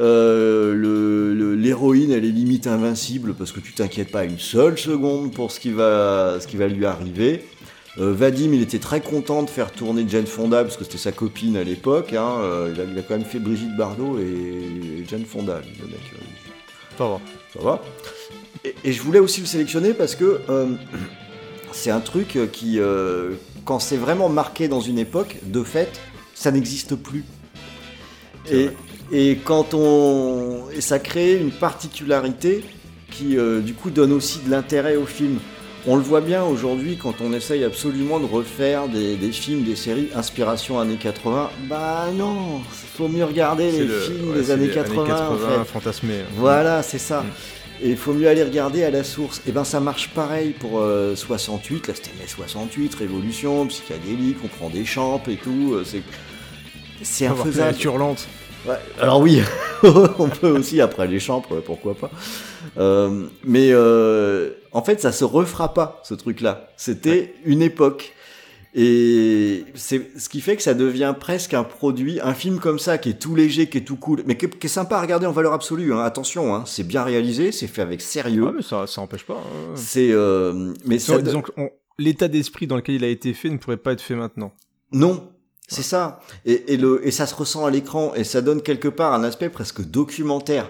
[0.00, 5.50] Euh, L'héroïne, elle est limite invincible parce que tu t'inquiètes pas une seule seconde pour
[5.52, 7.44] ce qui va, ce qui va lui arriver.
[8.00, 11.12] Euh, Vadim, il était très content de faire tourner Jane Fonda parce que c'était sa
[11.12, 12.12] copine à l'époque.
[12.12, 12.38] hein.
[12.42, 16.00] Euh, il, a, il a quand même fait Brigitte Bardot et Jane Fonda, le mec.
[16.98, 17.20] Ça va.
[17.52, 17.82] ça va.
[18.64, 20.40] Et, et je voulais aussi le sélectionner parce que
[21.74, 23.32] c'est un truc qui, euh,
[23.64, 26.00] quand c'est vraiment marqué dans une époque, de fait,
[26.34, 27.24] ça n'existe plus.
[29.12, 32.64] Et, quand on, et ça crée une particularité
[33.10, 35.38] qui, euh, du coup, donne aussi de l'intérêt au film.
[35.86, 39.76] On le voit bien aujourd'hui quand on essaye absolument de refaire des, des films, des
[39.76, 41.50] séries inspiration années 80.
[41.68, 42.60] Bah non,
[42.96, 45.64] faut mieux regarder les le- films ouais, des années les 80, en fait.
[45.70, 46.20] fantasmés.
[46.36, 47.20] Voilà, c'est ça.
[47.22, 47.26] Mm.
[47.82, 49.42] Et il faut mieux aller regarder à la source.
[49.48, 54.48] Et ben ça marche pareil pour euh, 68, là c'était mai 68, Révolution, psychédélique, on
[54.48, 55.72] prend des champs et tout.
[55.74, 56.02] euh, C'est
[57.02, 57.72] c'est la infaisable.
[57.72, 58.26] nature lente.
[58.66, 59.42] Ouais, alors oui,
[59.82, 62.10] on peut aussi après les champs, pourquoi pas.
[62.78, 66.68] Euh, mais euh, en fait, ça se refera pas ce truc-là.
[66.76, 68.14] C'était une époque.
[68.76, 72.98] Et c'est ce qui fait que ça devient presque un produit, un film comme ça
[72.98, 75.00] qui est tout léger, qui est tout cool, mais qui est, qui est sympa à
[75.00, 75.92] regarder en valeur absolue.
[75.94, 76.00] hein.
[76.00, 78.44] Attention, hein, c'est bien réalisé, c'est fait avec sérieux.
[78.46, 79.34] Ouais, mais ça, ça empêche pas.
[79.34, 79.72] hein.
[79.76, 83.32] C'est euh, mais ça Disons- disons que on- l'état d'esprit dans lequel il a été
[83.32, 84.52] fait ne pourrait pas être fait maintenant.
[84.90, 85.30] Non,
[85.68, 86.20] c'est ça.
[86.44, 89.22] Et, et, le, et ça se ressent à l'écran et ça donne quelque part un
[89.22, 90.68] aspect presque documentaire.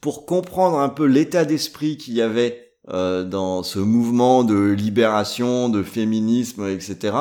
[0.00, 5.68] Pour comprendre un peu l'état d'esprit qu'il y avait euh, dans ce mouvement de libération,
[5.68, 7.16] de féminisme, etc.,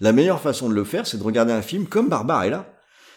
[0.00, 2.72] la meilleure façon de le faire, c'est de regarder un film comme Barbarella.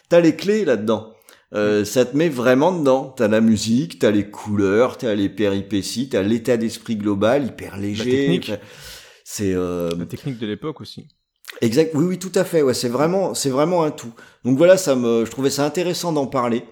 [0.09, 1.13] T'as les clés là-dedans.
[1.53, 3.13] Euh, ça te met vraiment dedans.
[3.15, 8.41] T'as la musique, t'as les couleurs, t'as les péripéties, t'as l'état d'esprit global, hyper léger.
[9.23, 11.07] C'est euh, La technique de l'époque aussi.
[11.59, 12.61] Exact, oui, oui, tout à fait.
[12.61, 14.13] Ouais, c'est vraiment, c'est vraiment un tout.
[14.45, 16.63] Donc voilà, ça me, je trouvais ça intéressant d'en parler.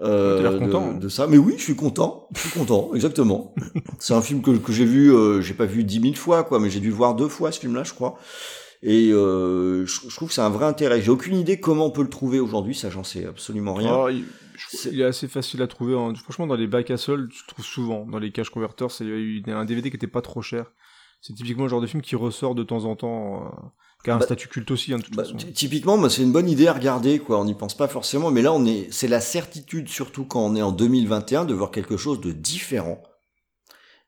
[0.00, 0.94] Euh, de, hein.
[0.94, 1.26] de ça.
[1.26, 2.28] Mais oui, je suis content.
[2.34, 3.54] Je suis content, exactement.
[3.98, 6.60] c'est un film que, que j'ai vu, euh, j'ai pas vu dix mille fois, quoi,
[6.60, 8.18] mais j'ai dû le voir deux fois ce film-là, je crois.
[8.82, 11.00] Et euh, je, je trouve que c'est un vrai intérêt.
[11.02, 13.92] J'ai aucune idée comment on peut le trouver aujourd'hui, ça j'en sais absolument rien.
[13.92, 14.24] Oh, il,
[14.56, 15.96] je- C'est- il est assez facile à trouver.
[15.98, 16.12] hein.
[16.14, 18.06] Franchement, dans les bacs à sol, tu trouves souvent.
[18.06, 20.42] Dans les cash converters, c'est il y a eu un DVD qui était pas trop
[20.42, 20.66] cher.
[21.20, 23.48] C'est typiquement le genre de film qui ressort de temps en temps, euh,
[24.04, 25.36] qui a un Bah, statut culte aussi, hein, de toute Bah, façon.
[25.54, 27.38] typiquement, bah, c'est une bonne idée à regarder, quoi.
[27.40, 30.54] On n'y pense pas forcément, mais là, on est, c'est la certitude, surtout quand on
[30.56, 33.02] est en 2021, de voir quelque chose de différent.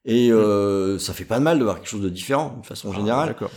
[0.06, 2.90] Et euh, ça fait pas de mal de voir quelque chose de différent, de façon
[2.90, 3.28] Ah, générale.
[3.28, 3.50] D'accord.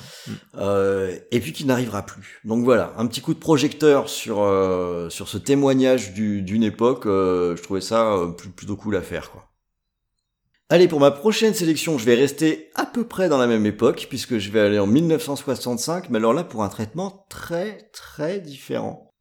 [0.57, 2.41] Euh, et puis qui n'arrivera plus.
[2.43, 7.05] Donc voilà, un petit coup de projecteur sur euh, sur ce témoignage du- d'une époque.
[7.05, 9.49] euh, je trouvais ça euh, plutôt cool à faire, quoi.
[10.73, 14.07] Allez, pour ma prochaine sélection, je vais rester à peu près dans la même époque,
[14.09, 19.12] puisque je vais aller en 1965, mais alors là pour un traitement très très différent.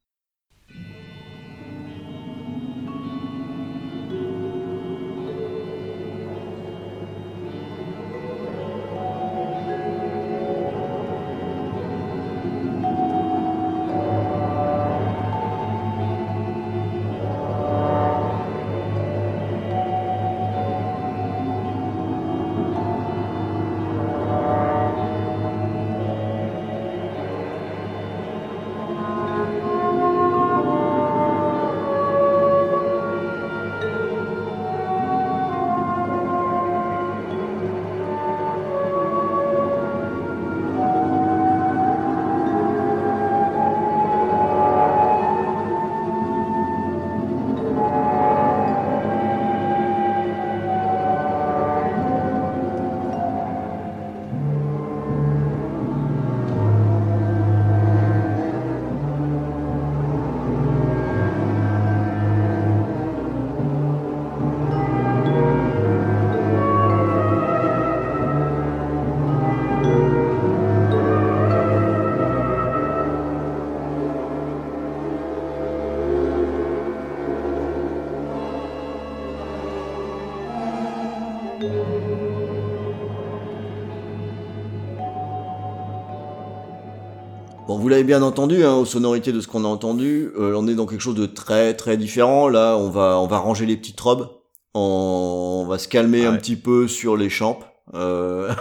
[87.69, 90.67] Bon, vous l'avez bien entendu, hein, aux sonorités de ce qu'on a entendu, euh, on
[90.67, 92.49] est dans quelque chose de très très différent.
[92.49, 94.29] Là, on va on va ranger les petites robes,
[94.75, 97.61] on, va se calmer un petit peu sur les champs.
[97.95, 98.53] Euh,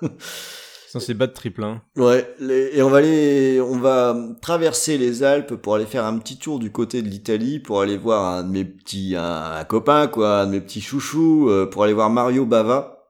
[0.94, 1.82] Ça, c'est bad triple, hein.
[1.96, 6.38] Ouais, et on va aller, on va traverser les Alpes pour aller faire un petit
[6.38, 10.06] tour du côté de l'Italie, pour aller voir un de mes petits, un, un copain
[10.06, 13.08] quoi, un de mes petits chouchous, euh, pour aller voir Mario Bava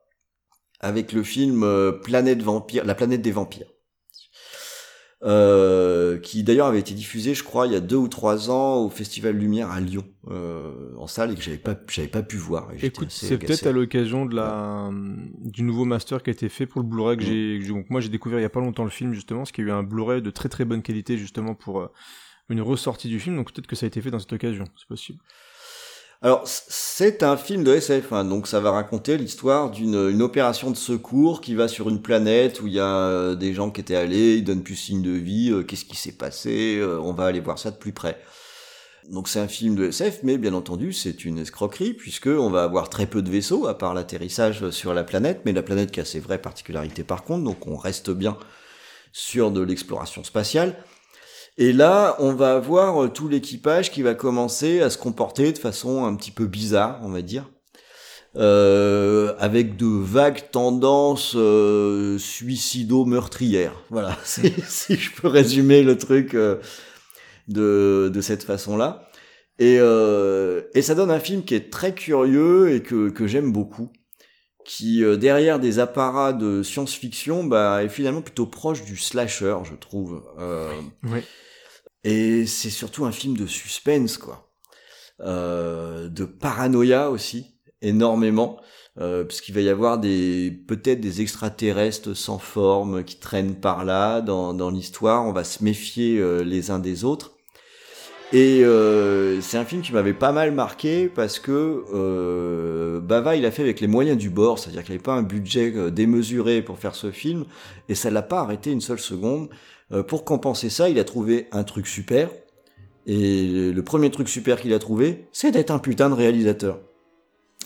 [0.79, 3.67] avec le film euh, Planète Vampire, la planète des vampires,
[5.25, 8.77] euh, qui d'ailleurs avait été diffusé, je crois, il y a deux ou trois ans
[8.83, 12.37] au Festival Lumière à Lyon euh, en salle et que j'avais pas, j'avais pas pu
[12.37, 12.69] voir.
[12.81, 14.89] Écoute, c'est peut-être à l'occasion de la
[15.41, 17.25] du nouveau master qui a été fait pour le Blu-ray que Mm.
[17.25, 19.39] j'ai que j'ai- donc moi j'ai découvert il y a pas longtemps le film justement,
[19.41, 21.87] parce qu'il y a eu un Blu-ray de très très bonne qualité justement pour euh,
[22.49, 24.87] une ressortie du film, donc peut-être que ça a été fait dans cette occasion, c'est
[24.87, 25.19] possible.
[26.21, 30.71] Alors, c'est un film de SF, hein, donc ça va raconter l'histoire d'une une opération
[30.71, 33.81] de secours qui va sur une planète où il y a euh, des gens qui
[33.81, 37.13] étaient allés, ils donnent plus signe de vie, euh, qu'est-ce qui s'est passé, euh, on
[37.13, 38.17] va aller voir ça de plus près.
[39.11, 42.63] Donc c'est un film de SF, mais bien entendu c'est une escroquerie puisque on va
[42.63, 45.99] avoir très peu de vaisseaux à part l'atterrissage sur la planète, mais la planète qui
[45.99, 48.37] a ses vraies particularités par contre, donc on reste bien
[49.11, 50.75] sur de l'exploration spatiale.
[51.57, 55.57] Et là, on va avoir euh, tout l'équipage qui va commencer à se comporter de
[55.57, 57.49] façon un petit peu bizarre, on va dire,
[58.37, 63.81] euh, avec de vagues tendances euh, suicido-meurtrières.
[63.89, 66.57] Voilà, si, je peux résumer le truc euh,
[67.47, 69.09] de, de cette façon-là.
[69.57, 73.53] Et, euh, et ça donne un film qui est très curieux et que, que j'aime
[73.53, 73.89] beaucoup,
[74.65, 80.21] qui derrière des apparats de science-fiction, bah, est finalement plutôt proche du slasher, je trouve.
[82.05, 84.51] Et c'est surtout un film de suspense, quoi.
[85.21, 88.61] Euh, de paranoïa aussi, énormément.
[88.97, 94.21] Euh, puisqu'il va y avoir des peut-être des extraterrestres sans forme qui traînent par là
[94.21, 95.25] dans, dans l'histoire.
[95.25, 97.35] On va se méfier euh, les uns des autres.
[98.33, 103.45] Et euh, c'est un film qui m'avait pas mal marqué parce que euh, Bava il
[103.45, 106.61] a fait avec les moyens du bord, c'est-à-dire qu'il n'avait pas un budget euh, démesuré
[106.61, 107.45] pour faire ce film
[107.87, 109.49] et ça l'a pas arrêté une seule seconde.
[109.91, 112.29] Euh, pour compenser ça, il a trouvé un truc super.
[113.07, 116.79] Et le premier truc super qu'il a trouvé, c'est d'être un putain de réalisateur.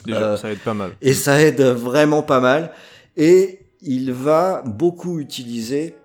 [0.05, 0.91] Déjà, Euh, ça aide pas mal.
[1.01, 2.71] Et ça aide vraiment pas mal.
[3.15, 5.95] Et il va beaucoup utiliser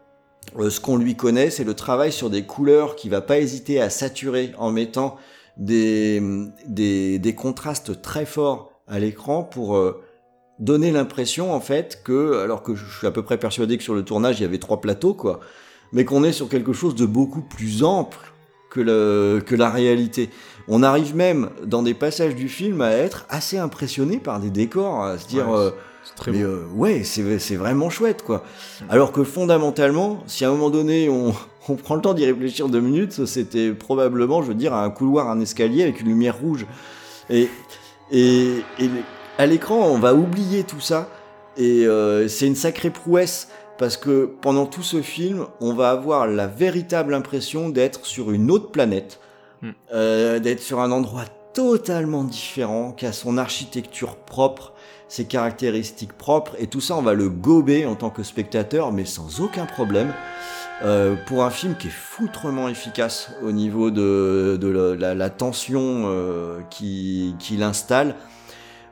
[0.59, 3.81] euh, ce qu'on lui connaît, c'est le travail sur des couleurs qu'il va pas hésiter
[3.81, 5.17] à saturer en mettant
[5.57, 6.23] des,
[6.67, 10.03] des, des contrastes très forts à l'écran pour euh,
[10.59, 13.95] donner l'impression en fait que, alors que je suis à peu près persuadé que sur
[13.95, 15.41] le tournage il y avait trois plateaux quoi,
[15.95, 18.19] mais qu'on est sur quelque chose de beaucoup plus ample
[18.69, 20.29] que, le, que la réalité.
[20.69, 25.05] On arrive même dans des passages du film à être assez impressionné par des décors,
[25.05, 25.71] à se dire Ouais, euh,
[26.17, 28.45] très mais euh, ouais, c'est c'est vraiment chouette quoi.
[28.91, 31.33] Alors que fondamentalement, si à un moment donné on,
[31.69, 35.31] on prend le temps d'y réfléchir deux minutes, c'était probablement, je veux dire, un couloir,
[35.31, 36.67] un escalier avec une lumière rouge.
[37.31, 37.49] Et
[38.11, 38.91] et, et
[39.39, 41.09] à l'écran, on va oublier tout ça.
[41.57, 43.49] Et euh, c'est une sacrée prouesse
[43.79, 48.51] parce que pendant tout ce film, on va avoir la véritable impression d'être sur une
[48.51, 49.21] autre planète,
[49.63, 49.71] Hmm.
[49.95, 51.25] euh, d'être sur un endroit
[51.55, 54.73] totalement différent, qui a son architecture propre,
[55.09, 59.05] ses caractéristiques propres, et tout ça, on va le gober en tant que spectateur, mais
[59.05, 60.13] sans aucun problème.
[60.83, 65.31] Euh, pour un film qui est foutrement efficace au niveau de, de la, la- la
[65.31, 68.17] tension euh, qui- qu'il installe.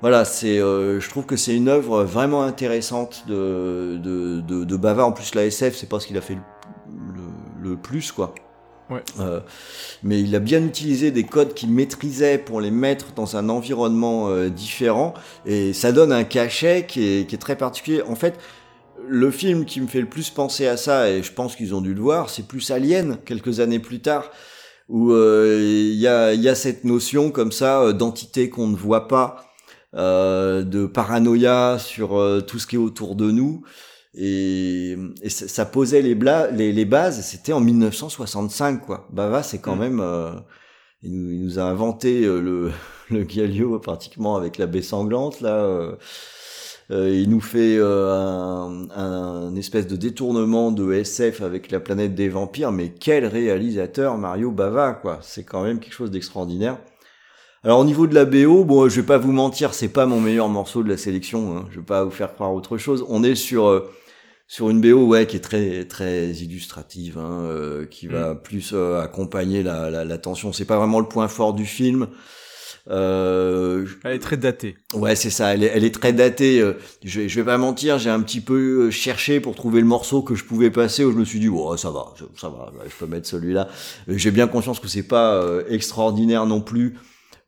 [0.03, 4.77] Voilà, c'est, euh, je trouve que c'est une œuvre vraiment intéressante de, de, de, de
[4.77, 5.07] Bava.
[5.07, 6.41] En plus, la SF, c'est pas ce qu'il a fait le,
[7.15, 8.35] le, le plus, quoi.
[8.91, 9.03] Ouais.
[9.21, 9.41] Euh,
[10.03, 14.29] mais il a bien utilisé des codes qu'il maîtrisait pour les mettre dans un environnement
[14.29, 15.15] euh, différent,
[15.47, 18.03] et ça donne un cachet qui est, qui est très particulier.
[18.03, 18.39] En fait,
[19.07, 21.81] le film qui me fait le plus penser à ça, et je pense qu'ils ont
[21.81, 24.31] dû le voir, c'est plus Alien, quelques années plus tard,
[24.89, 28.67] où euh, il y, a, il y a cette notion comme ça euh, d'entité qu'on
[28.67, 29.52] ne voit pas,
[29.95, 33.63] euh, de paranoïa sur euh, tout ce qui est autour de nous.
[34.15, 39.09] Et, et ça, ça posait les, bla- les, les bases, c'était en 1965, quoi.
[39.13, 39.81] Bava, c'est quand Mm.
[39.81, 40.01] même...
[40.01, 40.33] euh,
[41.03, 42.71] il, nous, il nous a inventé euh, le,
[43.11, 45.57] le Galio pratiquement avec la baie sanglante, là...
[45.57, 45.97] euh,
[46.91, 52.15] euh, il nous fait euh, un, un espèce de détournement de SF avec la planète
[52.15, 55.19] des vampires, mais quel réalisateur Mario Bava, quoi.
[55.23, 56.79] C'est quand même quelque chose d'extraordinaire.
[57.65, 60.21] Alors au niveau de la BO, bon, je vais pas vous mentir, c'est pas mon
[60.21, 61.57] meilleur morceau de la sélection.
[61.57, 61.67] Hein.
[61.71, 63.05] Je vais pas vous faire croire autre chose.
[63.09, 63.89] On est sur euh,
[64.49, 69.01] sur une BO ouais qui est très très illustrative, hein, euh, qui va plus euh,
[69.01, 70.53] accompagner la, la, la tension.
[70.53, 72.09] C'est pas vraiment le point fort du film.
[72.91, 74.77] Euh, Elle est très datée.
[74.93, 75.55] Ouais, c'est ça.
[75.55, 76.61] Elle est, elle est très datée.
[76.61, 76.75] euh,
[77.05, 79.87] Je vais, je vais pas mentir, j'ai un petit peu euh, cherché pour trouver le
[79.87, 81.05] morceau que je pouvais passer.
[81.05, 83.69] Où je me suis dit, oh, ça va, ça- va, je peux mettre celui-là.
[84.09, 86.99] J'ai bien conscience que c'est pas euh, extraordinaire non plus.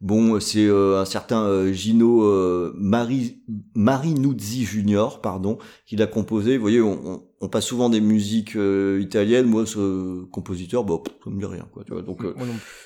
[0.04, 3.40] Bon, c'est euh, un certain euh, Gino euh, Mari,
[3.74, 5.56] Marinuzzi Junior, pardon,
[5.86, 6.56] qui l'a composé.
[6.56, 9.46] Vous voyez, on, on- on passe souvent des musiques euh, italiennes.
[9.46, 11.84] Moi, ce compositeur, bah, pff, ça me dit rien, quoi.
[11.84, 12.34] Tu vois, donc, euh,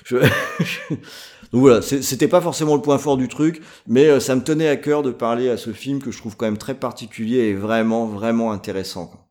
[0.05, 0.15] je-
[1.51, 4.67] Donc voilà, c'était pas forcément le point fort du truc, mais euh, ça me tenait
[4.69, 7.53] à cœur de parler à ce film que je trouve quand même très particulier et
[7.53, 9.07] vraiment, vraiment intéressant.
[9.07, 9.28] quoi.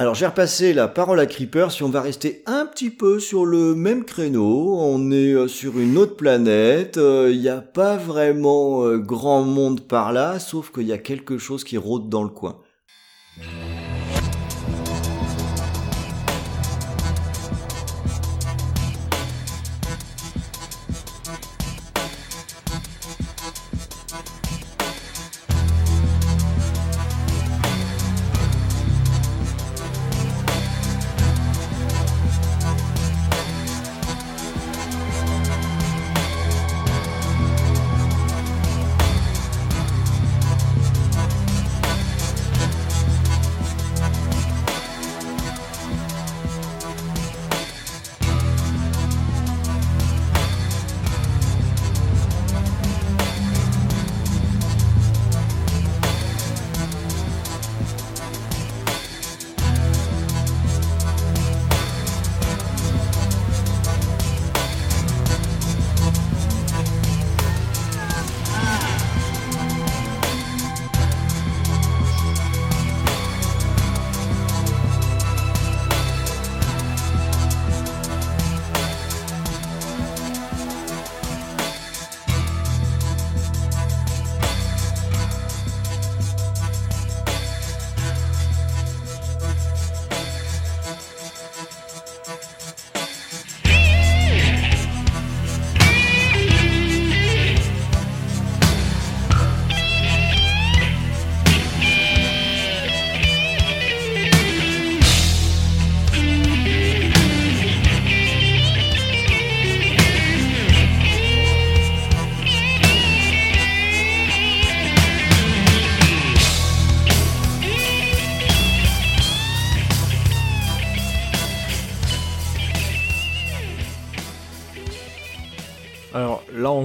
[0.00, 3.44] Alors j'ai repassé la parole à Creeper, si on va rester un petit peu sur
[3.44, 7.96] le même créneau, on est euh, sur une autre planète, euh, il n'y a pas
[7.96, 12.22] vraiment euh, grand monde par là, sauf qu'il y a quelque chose qui rôde dans
[12.22, 12.60] le coin.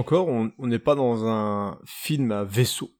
[0.04, 2.90] Encore, on n'est pas dans un film à vaisseau.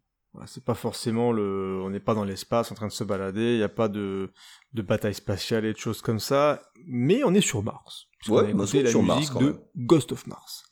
[0.46, 3.52] C'est pas forcément le, on n'est pas dans l'espace en train de se balader.
[3.52, 4.32] Il n'y a pas de
[4.72, 6.62] de bataille spatiale et de choses comme ça.
[6.86, 8.08] Mais on est sur Mars.
[8.28, 9.56] Ouais, a bah, la sur musique de.
[9.76, 10.63] Ghost of Mars.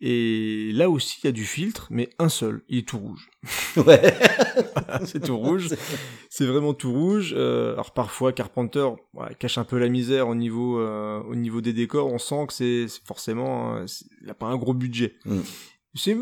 [0.00, 2.62] Et là aussi, il y a du filtre, mais un seul.
[2.68, 3.30] Il est tout rouge.
[3.76, 4.14] Ouais.
[5.04, 5.68] c'est tout rouge.
[6.30, 7.34] C'est vraiment tout rouge.
[7.36, 11.60] Euh, alors parfois Carpenter ouais, cache un peu la misère au niveau euh, au niveau
[11.60, 12.12] des décors.
[12.12, 13.86] On sent que c'est forcément euh,
[14.22, 15.16] il a pas un gros budget.
[15.24, 15.40] Mm.
[15.94, 16.16] C'est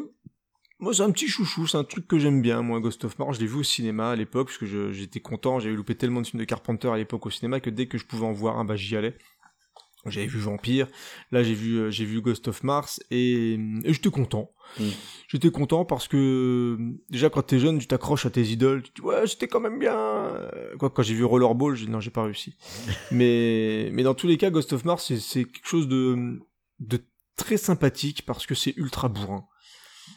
[0.79, 1.67] moi c'est un petit chouchou.
[1.67, 2.63] C'est un truc que j'aime bien.
[2.63, 5.61] Moi Ghost of Mars, je l'ai vu au cinéma à l'époque parce que j'étais content.
[5.61, 8.07] J'avais loupé tellement de films de Carpenter à l'époque au cinéma que dès que je
[8.07, 9.17] pouvais en voir un, bah j'y allais.
[10.07, 10.89] J'avais vu Vampire,
[11.31, 13.53] là j'ai vu euh, j'ai vu Ghost of Mars et,
[13.85, 14.51] et j'étais content.
[14.81, 14.85] Mm.
[15.29, 16.77] J'étais content parce que
[17.09, 19.61] déjà quand t'es jeune, tu t'accroches à tes idoles, tu te dis ouais c'était quand
[19.61, 20.33] même bien.
[20.81, 22.57] Quoi quand j'ai vu Rollerball, j'ai non j'ai pas réussi.
[23.13, 26.39] mais mais dans tous les cas, Ghost of Mars c'est quelque chose de
[26.81, 26.99] de
[27.37, 29.45] très sympathique parce que c'est ultra bourrin.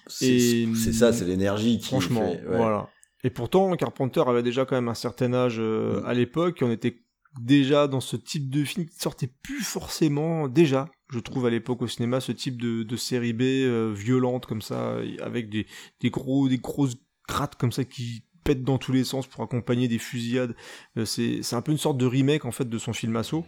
[0.07, 2.57] C'est ça, c'est l'énergie qui Franchement, fait- ouais.
[2.57, 2.90] voilà.
[3.24, 6.06] Et pourtant, Carpenter avait déjà quand même un certain âge euh, Mm.
[6.06, 7.02] à l'époque, on était
[7.40, 11.82] déjà dans ce type de film qui sortait plus forcément, déjà, je trouve à l'époque
[11.82, 15.66] au cinéma, ce type de, de série B euh, violente comme ça, avec des,
[16.06, 16.95] gros, des grosses
[17.28, 20.56] grattes comme ça qui pètent dans tous les sens pour accompagner des fusillades.
[20.98, 23.45] Euh, c'est, c'est un peu une sorte de remake en fait de son film Assaut.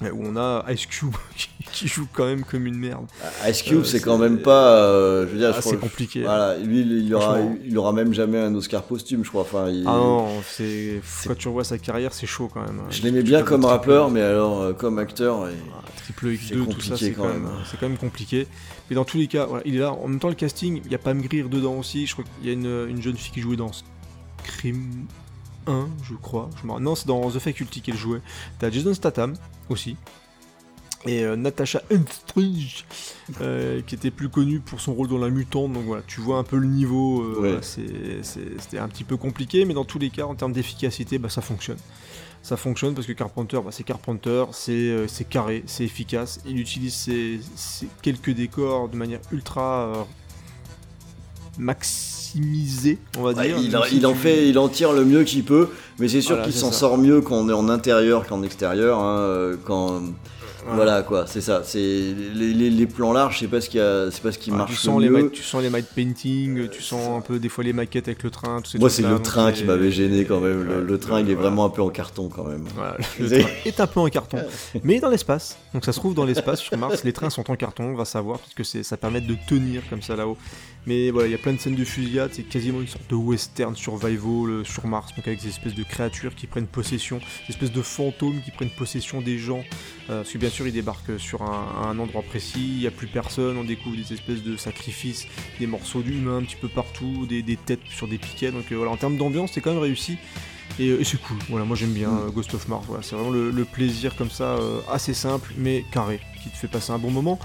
[0.00, 1.12] Où on a Ice Cube
[1.72, 3.06] qui, joue quand même comme une merde.
[3.48, 4.76] Ice Cube, Euh, c'est quand même pas.
[4.76, 6.22] euh, je veux dire, Ah, je c'est compliqué.
[6.22, 9.42] Voilà, lui, il, aura, il aura même jamais un Oscar posthume, je crois.
[9.42, 12.78] Enfin, il- Ah non, c'est quand tu revois sa carrière, c'est chaud quand même.
[12.78, 12.86] hein.
[12.90, 16.68] je l'aimais bien comme rappeur, mais alors euh, comme acteur, et- Ah, triple C'est X2,
[16.68, 17.52] tout ça, c'est quand quand, même, même.
[17.68, 18.46] c'est quand même compliqué.
[18.88, 19.92] Mais dans tous les cas, voilà, il est là.
[19.92, 22.06] En même temps, le casting, il y a Pam Grier dedans aussi.
[22.06, 23.70] Je crois qu'il y a une, une jeune fille qui jouait dans
[24.44, 25.06] Scream
[25.66, 26.48] 1, je crois.
[26.62, 26.66] Je.
[26.80, 28.20] Non, c'est dans The Faculty qu'elle jouait.
[28.58, 29.34] T'as Jason Statham
[29.70, 29.96] aussi.
[31.06, 32.84] Et euh, Natasha Henstridge.
[33.40, 35.72] euh, qui était plus connu pour son rôle dans La Mutante.
[35.72, 37.22] Donc voilà, tu vois un peu le niveau.
[37.22, 37.34] euh, Ouais.
[37.50, 40.52] voilà, c'est- c'est- C'était un petit peu compliqué, mais dans tous les cas, en termes
[40.52, 41.76] d'efficacité, bah, ça fonctionne.
[42.42, 46.40] Ça fonctionne parce que Carpenter, bah, c'est Carpenter, c'est euh, c'est carré, c'est efficace.
[46.46, 50.04] Il utilise ses, ses quelques décors de manière ultra euh,
[53.18, 53.56] on va Ouais, dire.
[53.62, 53.82] il, en-
[54.12, 56.72] il fait, il en tire le mieux qu'il peut, mais c'est sûr Voilà, qu'il s'en
[56.72, 58.98] sort mieux quand on est en intérieur qu'en extérieur.
[58.98, 60.00] hein, euh, quand
[60.64, 60.74] Voilà.
[60.76, 61.62] voilà quoi, c'est ça.
[61.64, 64.50] C'est les, les- les plans larges, c'est pas ce qui a, c'est pas ce qui
[64.50, 65.22] Ouais, marche tu le sens les mieux.
[65.24, 68.22] ma- tu sens les matte painting, tu sens un peu des fois les maquettes avec
[68.22, 70.64] le train, tout Moi, c'est le train qui m'avait gêné quand même.
[70.64, 71.48] Le, le train, il est voilà.
[71.48, 72.64] vraiment un peu en carton quand même.
[72.74, 74.38] Voilà, le train est un peu en carton,
[74.84, 75.56] mais dans l'espace.
[75.74, 77.04] Donc ça se trouve dans l'espace sur Mars.
[77.04, 80.02] Les trains sont en carton, on va savoir, parce que ça permet de tenir comme
[80.02, 80.38] ça là-haut.
[80.86, 83.14] Mais voilà, il y a plein de scènes de fusillade, c'est quasiment une sorte de
[83.14, 87.72] western survival sur Mars, donc avec des espèces de créatures qui prennent possession, des espèces
[87.72, 89.62] de fantômes qui prennent possession des gens.
[90.08, 93.06] Euh, parce que bien sûr, ils débarquent sur un, endroit précis, il n'y a plus
[93.06, 95.26] personne, on découvre des espèces de sacrifices,
[95.58, 98.50] des morceaux d'humains un petit peu partout, des, des têtes sur des piquets.
[98.50, 100.16] Donc euh, voilà, en termes d'ambiance, c'est quand même réussi.
[100.78, 103.16] Et, euh, et c'est cool, voilà, moi j'aime bien euh, Ghost of Mars, voilà, c'est
[103.16, 106.98] vraiment le, plaisir comme ça, euh, assez simple, mais carré, qui te fait passer un
[106.98, 107.38] bon moment.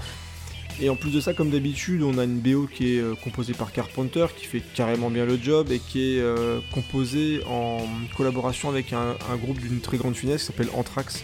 [0.80, 3.70] Et en plus de ça, comme d'habitude, on a une BO qui est composée par
[3.70, 6.24] Carpenter, qui fait carrément bien le job, et qui est
[6.72, 7.78] composée en
[8.16, 11.22] collaboration avec un, groupe d'une très grande finesse qui s'appelle Anthrax,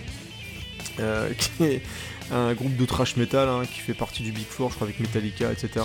[0.99, 1.83] qui est
[2.31, 5.01] un groupe de trash metal, hein, qui fait partie du Big Four, je crois, avec
[5.01, 5.85] Metallica, etc.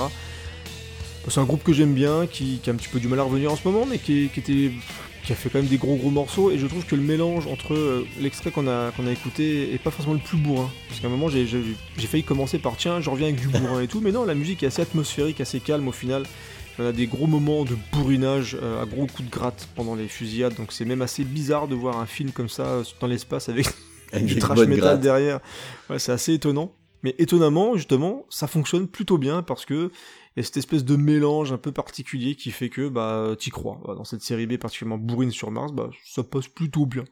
[1.28, 3.52] C'est un groupe que j'aime bien, qui, a un petit peu du mal à revenir
[3.52, 4.72] en ce moment, mais qui était
[5.26, 6.52] qui a fait quand même des gros gros morceaux.
[6.52, 9.77] Et je trouve que le mélange entre euh, l'extrait qu'on a, qu'on a écouté est
[9.77, 10.69] pas forcément le plus bourrin.
[10.88, 11.61] Parce qu'à un moment j'ai, j'ai,
[11.97, 14.02] j'ai failli commencer par tiens je reviens avec du bourrin et tout.
[14.02, 16.23] Mais non la musique est assez atmosphérique assez calme au final.
[16.77, 20.07] On a des gros moments de bourrinage euh, à gros coups de gratte pendant les
[20.07, 20.56] fusillades.
[20.56, 23.68] Donc c'est même assez bizarre de voir un film comme ça euh, dans l'espace avec
[24.11, 25.39] Avec du trash metal derrière.
[25.89, 26.72] Ouais, c'est assez étonnant.
[27.03, 29.91] Mais étonnamment, justement, ça fonctionne plutôt bien parce que
[30.36, 33.49] il y a cette espèce de mélange un peu particulier qui fait que bah t'y
[33.49, 33.80] crois.
[33.84, 37.06] Voilà, Dans cette série B particulièrement bourrine sur Mars, bah ça passe plutôt bien.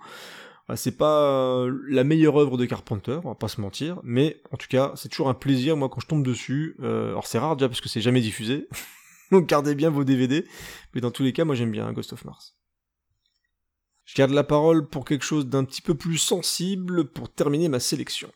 [0.76, 4.58] C'est pas euh, la meilleure œuvre de Carpenter, on va pas se mentir, mais en
[4.58, 6.78] tout cas, c'est toujours un plaisir moi quand je tombe dessus.
[6.82, 8.68] Euh, alors c'est rare déjà parce que c'est jamais diffusé.
[9.32, 10.45] Donc gardez bien vos DVD,
[10.94, 12.56] mais dans tous les cas, moi j'aime bien Ghost of Mars.
[14.06, 17.80] Je garde la parole pour quelque chose d'un petit peu plus sensible pour terminer ma
[17.80, 18.30] sélection.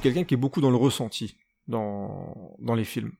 [0.00, 1.36] Quelqu'un qui est beaucoup dans le ressenti
[1.68, 3.12] dans, dans les films.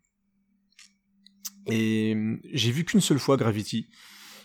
[1.67, 3.89] Et hum, j'ai vu qu'une seule fois Gravity.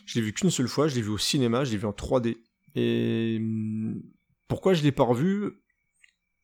[0.06, 1.92] Je l'ai vu qu'une seule fois, je l'ai vu au cinéma, je l'ai vu en
[1.94, 2.38] 3D.
[2.76, 4.02] Et hum,
[4.48, 5.52] pourquoi je l'ai pas revu?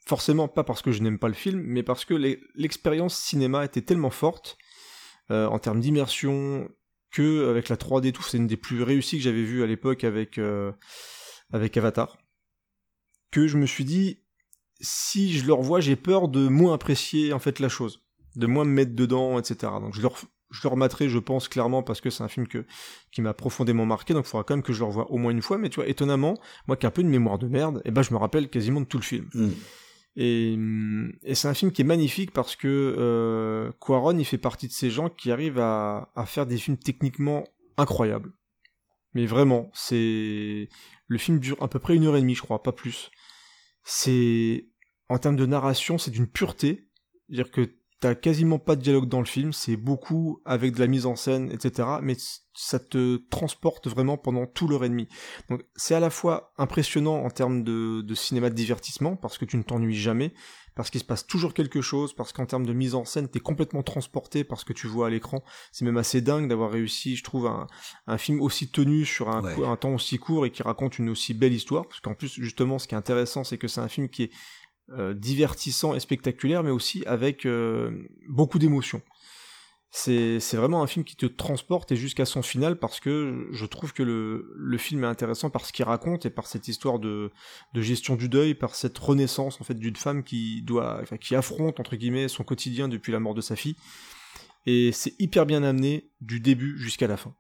[0.06, 3.64] Forcément pas parce que je n'aime pas le film, mais parce que l'e- l'expérience cinéma
[3.64, 4.58] était tellement forte
[5.30, 6.68] euh, en termes d'immersion,
[7.12, 10.04] que avec la 3D tout, c'est une des plus réussies que j'avais vues à l'époque
[10.04, 10.72] avec euh,
[11.54, 12.18] avec Avatar.
[13.30, 14.21] Que je me suis dit,
[14.82, 18.02] si je le revois, j'ai peur de moins apprécier en fait la chose,
[18.36, 19.74] de moins me mettre dedans, etc.
[19.80, 20.10] Donc je le,
[20.50, 22.66] je le rematerai, je pense clairement, parce que c'est un film que
[23.12, 25.32] qui m'a profondément marqué, donc il faudra quand même que je le revoie au moins
[25.32, 25.58] une fois.
[25.58, 26.38] Mais tu vois, étonnamment,
[26.68, 28.82] moi qui ai un peu une mémoire de merde, et ben je me rappelle quasiment
[28.82, 29.30] de tout le film.
[29.34, 29.50] Mm.
[30.18, 32.68] Et, hum, et c'est un film qui est magnifique parce que
[32.98, 36.78] euh, Quaron, il fait partie de ces gens qui arrivent à, à faire des films
[36.78, 37.46] techniquement
[37.78, 38.34] incroyables.
[39.14, 40.70] Mais vraiment, c'est
[41.08, 43.12] le film dure à peu près une heure et demie, je crois, pas plus.
[43.84, 44.68] C'est
[45.12, 46.88] en termes de narration, c'est d'une pureté,
[47.30, 47.70] c'est-à-dire que
[48.00, 51.16] t'as quasiment pas de dialogue dans le film, c'est beaucoup avec de la mise en
[51.16, 51.88] scène, etc.
[52.02, 52.16] Mais
[52.56, 55.08] ça te transporte vraiment pendant tout l'heure et demie.
[55.50, 59.46] Donc c'est à la fois impressionnant en termes de, de cinéma de divertissement, parce que
[59.46, 60.34] tu ne t'ennuies jamais,
[60.76, 63.40] parce qu'il se passe toujours quelque chose, parce qu'en termes de mise en scène, t'es
[63.40, 65.44] complètement transporté par ce que tu vois à l'écran.
[65.72, 67.68] C'est même assez dingue d'avoir réussi, je trouve, un,
[68.08, 69.54] un film aussi tenu sur un, Ouais.
[69.54, 72.34] cou- un temps aussi court et qui raconte une aussi belle histoire, parce qu'en plus,
[72.42, 74.32] justement, ce qui est intéressant, c'est que c'est un film qui est
[74.98, 77.92] euh, divertissant et spectaculaire, mais aussi avec euh,
[78.28, 79.02] beaucoup d'émotions.
[79.94, 83.66] C'est c'est vraiment un film qui te transporte et jusqu'à son final parce que je
[83.66, 86.98] trouve que le, le film est intéressant par ce qu'il raconte et par cette histoire
[86.98, 87.30] de,
[87.74, 91.36] de gestion du deuil, par cette renaissance en fait d'une femme qui doit, enfin, qui
[91.36, 93.76] affronte entre guillemets son quotidien depuis la mort de sa fille.
[94.66, 97.36] Et c'est hyper bien amené du début jusqu'à la fin.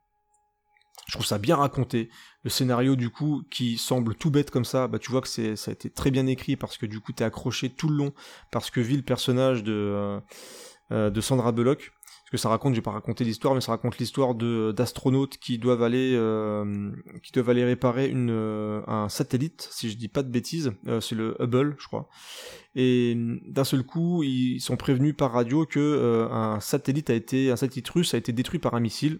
[1.11, 2.09] Je trouve ça bien raconté.
[2.43, 5.41] Le scénario du coup qui semble tout bête comme ça, bah tu vois que ça
[5.41, 8.13] a été très bien écrit parce que du coup t'es accroché tout le long
[8.49, 10.19] parce que vit le personnage de euh,
[10.91, 11.91] euh, Sandra Bullock.
[12.05, 15.57] Parce que ça raconte, je vais pas raconter l'histoire, mais ça raconte l'histoire d'astronautes qui
[15.57, 16.89] doivent aller euh,
[17.23, 21.75] qui doivent aller réparer un satellite, si je dis pas de bêtises, c'est le Hubble,
[21.77, 22.07] je crois.
[22.73, 27.57] Et d'un seul coup, ils sont prévenus par radio que un satellite a été un
[27.57, 29.19] satellite russe a été détruit par un missile.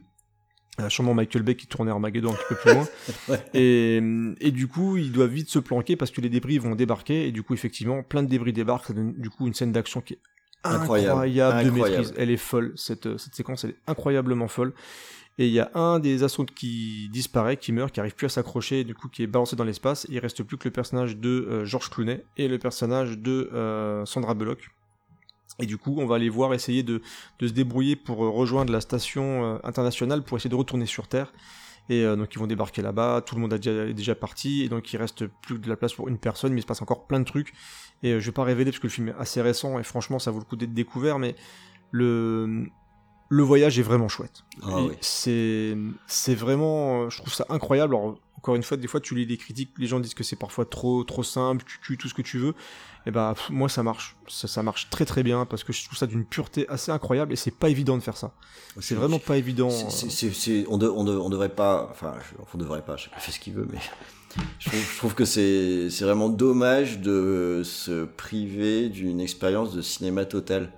[0.79, 2.87] Euh, sûrement Michael Bay qui tournait Armageddon un petit peu plus loin.
[3.27, 3.43] Ouais.
[3.53, 3.97] Et,
[4.39, 7.27] et du coup, ils doivent vite se planquer parce que les débris vont débarquer.
[7.27, 8.85] Et du coup, effectivement, plein de débris débarquent.
[8.87, 10.19] Ça donne du coup une scène d'action qui est
[10.63, 11.09] Incroyable.
[11.11, 11.97] incroyable, de Incroyable.
[11.97, 12.13] maîtrise.
[12.17, 12.71] Elle est folle.
[12.75, 14.73] Cette, euh, cette séquence, elle est incroyablement folle.
[15.37, 18.29] Et il y a un des astronautes qui disparaît, qui meurt, qui arrive plus à
[18.29, 20.05] s'accrocher, et du coup qui est balancé dans l'espace.
[20.09, 24.05] Il reste plus que le personnage de euh, George Clooney et le personnage de euh,
[24.05, 24.69] Sandra Bullock.
[25.61, 27.01] Et du coup, on va aller voir essayer de,
[27.39, 31.31] se débrouiller pour euh, rejoindre la station euh, internationale pour essayer de retourner sur Terre.
[31.89, 34.91] Et euh, donc ils vont débarquer là-bas, tout le monde est déjà parti, et donc
[34.93, 37.19] il reste plus de la place pour une personne, mais il se passe encore plein
[37.19, 37.53] de trucs.
[38.03, 40.31] Et je vais pas révéler parce que le film est assez récent, et franchement ça
[40.31, 41.35] vaut le coup d'être découvert, mais
[41.91, 42.67] le,
[43.33, 44.43] le voyage est vraiment chouette.
[44.61, 44.91] Ah oui.
[44.99, 47.95] C'est c'est vraiment, euh, je trouve ça incroyable.
[47.95, 50.35] Alors encore une fois, des fois tu lis des critiques, les gens disent que c'est
[50.35, 52.53] parfois trop trop simple, cucu, tout ce que tu veux.
[53.05, 55.83] Et bah pff, moi ça marche, ça, ça marche très très bien parce que je
[55.85, 58.33] trouve ça d'une pureté assez incroyable et c'est pas évident de faire ça.
[58.81, 59.69] C'est vraiment pas évident.
[59.69, 61.87] C'est- euh, c'est- c'est- c'est- on, de- on, de- on devrait pas.
[61.89, 62.13] Enfin,
[62.53, 62.97] on devrait pas.
[62.97, 63.79] Chacun fait ce qu'il veut, mais
[64.59, 69.81] je trouve, je trouve que c'est c'est vraiment dommage de se priver d'une expérience de
[69.81, 70.71] cinéma total.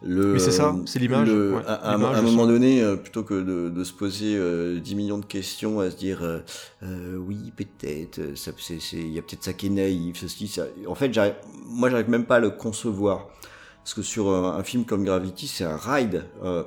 [0.00, 3.34] Le, Mais c'est ça, c'est l'image, ouais, à, à un- moment donné, euh, plutôt que
[3.34, 6.38] de, de se poser euh, 10 millions de questions, à se dire euh,
[6.84, 8.34] euh, oui, peut-être, euh,
[8.92, 10.66] il y a peut-être ça qui est naïf, ceci, ça.
[10.86, 11.10] En fait,
[11.66, 13.26] moi, j'arrive même pas à le concevoir.
[13.82, 16.24] Parce que sur un, un film comme Gravity, c'est un ride.
[16.44, 16.62] euh,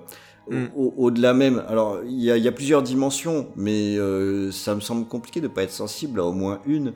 [0.49, 0.65] Mm.
[0.75, 4.73] au- Au-delà même, alors il y a, il y a plusieurs dimensions, mais euh, ça
[4.73, 6.93] me semble compliqué de pas être sensible à au moins une,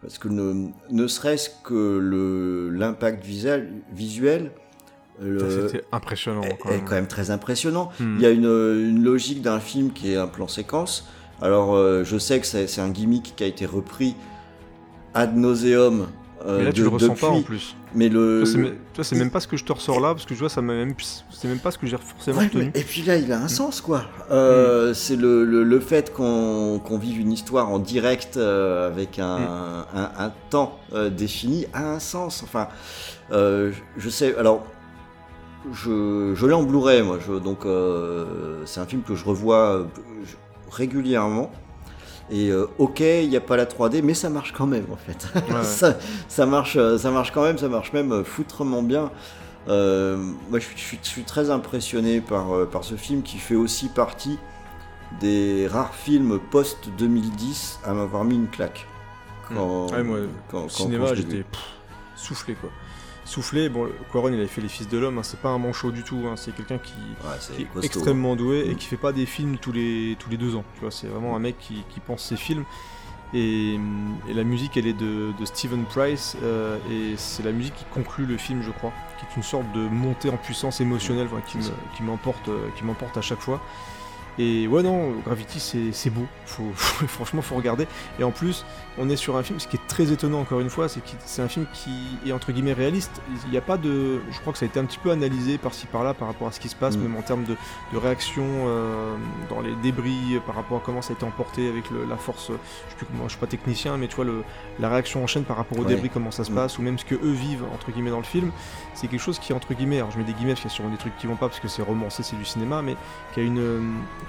[0.00, 3.22] parce que ne, ne serait-ce que l'impact
[3.92, 4.52] visuel,
[5.20, 6.42] C'était impressionnant.
[6.42, 6.84] est, quand même.
[6.84, 7.90] quand même très impressionnant.
[8.00, 8.16] Hmm.
[8.16, 11.06] Il y a une, une logique d'un film qui est un plan séquence.
[11.40, 14.14] Alors euh, je sais que c'est un gimmick qui a été repris
[15.14, 16.06] ad nauseum.
[16.46, 17.74] euh, Mais là, tu de- le ressens depuis, pas en plus.
[17.94, 18.42] Mais le,
[18.92, 20.60] Toi, c'est même- pas ce que je te ressors là, parce que je vois, ça
[20.60, 20.94] m'a même,
[21.30, 23.32] c'est même pas ce que j'ai forcément Ouais, mais- et puis là, il Hmm.
[23.32, 24.04] a un sens, quoi.
[24.30, 29.18] Euh, C'est le, le, le fait qu'on qu'on vive une histoire en direct euh, avec
[29.18, 29.84] un, Hmm.
[29.96, 30.78] un, un temps
[31.10, 32.42] défini a un sens.
[32.44, 32.68] Enfin,
[33.30, 34.36] je sais.
[34.36, 34.64] Alors,
[35.72, 37.18] je, je l'ai en Blu-ray, moi.
[37.26, 39.84] Je, donc, euh, c'est un film que je revois euh,
[40.70, 41.50] régulièrement.
[42.30, 44.96] Et euh, ok, il n'y a pas la 3D, mais ça marche quand même en
[44.96, 45.26] fait.
[45.34, 45.62] Ouais, ouais.
[46.28, 49.10] ça, marche, ça marche quand même, ça marche même foutrement bien.
[49.68, 50.16] Euh,
[50.50, 53.54] moi, je suis, je suis- je suis très impressionné par, par ce film qui fait
[53.54, 54.38] aussi partie
[55.20, 58.86] des rares films post-2010 à m'avoir mis une claque.
[59.48, 60.18] Quand, Ouais, moi,
[60.50, 61.44] quand- quand- cinéma, j'étais
[62.14, 62.68] soufflé quoi.
[63.28, 65.90] Soufflé, bon, Quaron il avait fait Les Fils de l'Homme, hein, c'est pas un manchot
[65.90, 66.92] du tout, hein, c'est quelqu'un qui,
[67.24, 68.76] Ouais, est extrêmement doué et Mm.
[68.76, 70.64] qui fait pas des films tous les, tous les deux ans.
[70.74, 72.64] Tu vois, c'est vraiment un mec qui, qui pense ses films.
[73.34, 73.74] Et,
[74.26, 77.84] et la musique, elle est de, de Stephen Price, euh, et c'est la musique qui
[77.92, 81.28] conclut le film, je crois, qui est une sorte de montée en puissance émotionnelle
[81.94, 83.60] qui m'emporte, euh, qui m'emporte à chaque fois.
[84.38, 86.24] Et ouais, non, Gravity, c'est c'est beau.
[86.46, 87.86] Faut, faut- franchement, faut regarder.
[88.18, 88.64] Et en plus,
[89.00, 91.08] on est sur un film, ce qui est très étonnant, encore une fois, c'est que
[91.24, 91.90] c'est un film qui
[92.26, 93.20] est entre guillemets réaliste.
[93.46, 94.20] Il n'y a pas de.
[94.30, 96.52] Je crois que ça a été un petit peu analysé par-ci par-là par rapport à
[96.52, 97.02] ce qui se passe, Mm.
[97.02, 97.56] même en termes de,
[97.92, 99.14] de réaction euh,
[99.48, 102.48] dans les débris, par rapport à comment ça a été emporté avec le- la force.
[102.48, 102.52] Je
[102.90, 104.42] sais plus comment, je suis pas technicien, mais tu vois, le,
[104.80, 105.88] la réaction en chaîne par rapport aux Ouais.
[105.94, 106.54] débris, comment ça se Mm.
[106.56, 108.50] passe, ou même ce que eux vivent, entre guillemets, dans le film.
[108.94, 110.76] C'est quelque chose qui, entre guillemets, alors je mets des guillemets parce qu'il y a
[110.76, 112.96] sûrement des trucs qui vont pas parce que c'est romancé, c'est du cinéma, mais
[113.32, 113.80] qui a une, euh,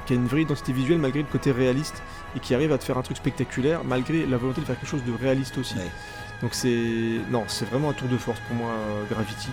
[0.06, 2.04] qui a une vraie identité visuelle malgré le côté réaliste
[2.36, 4.90] et qui arrive à te faire un truc spectaculaire malgré la volonté de faire quelque
[4.90, 5.76] chose de réaliste aussi.
[5.76, 5.90] Ouais.
[6.42, 9.50] Donc c'est non, c'est vraiment un tour de force pour moi euh, Gravity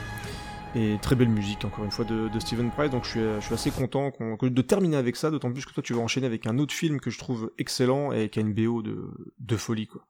[0.75, 2.91] et très belle musique encore une fois de, de Steven Price.
[2.91, 5.73] Donc je suis, je suis assez content qu'on- de terminer avec ça, d'autant plus que
[5.73, 8.43] toi tu vas enchaîner avec un autre film que je trouve excellent et qui a
[8.43, 9.11] une BO de,
[9.41, 10.03] de folie quoi.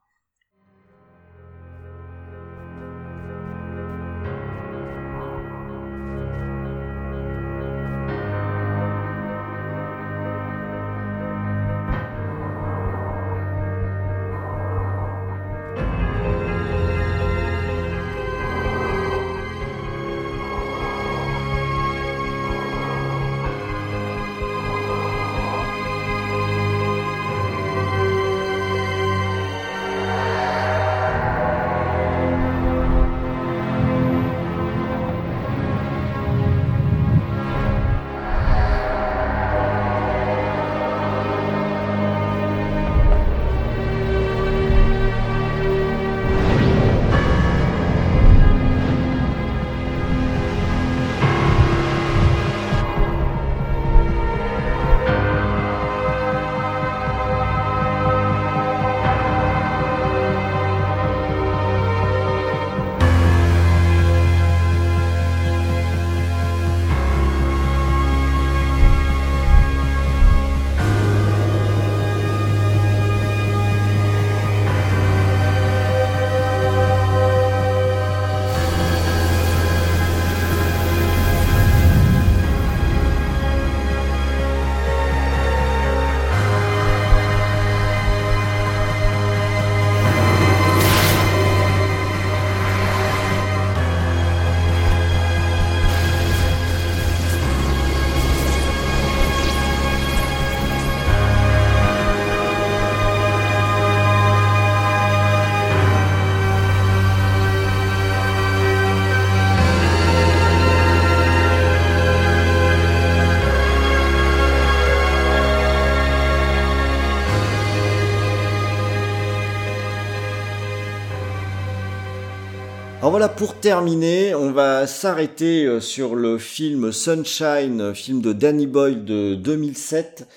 [123.19, 128.67] Voilà, pour terminer, on va s'arrêter euh, sur le film Sunshine, euh, film de Danny
[128.67, 130.29] Boyle de 2007.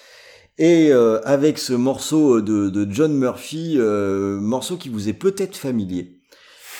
[0.57, 5.57] Et euh, avec ce morceau de, de John Murphy, euh, morceau qui vous est peut-être
[5.57, 6.21] familier.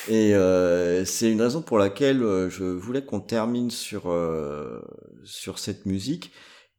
[0.08, 4.80] Et euh, c'est une raison pour laquelle euh, je voulais qu'on termine sur, euh,
[5.26, 6.32] sur cette musique,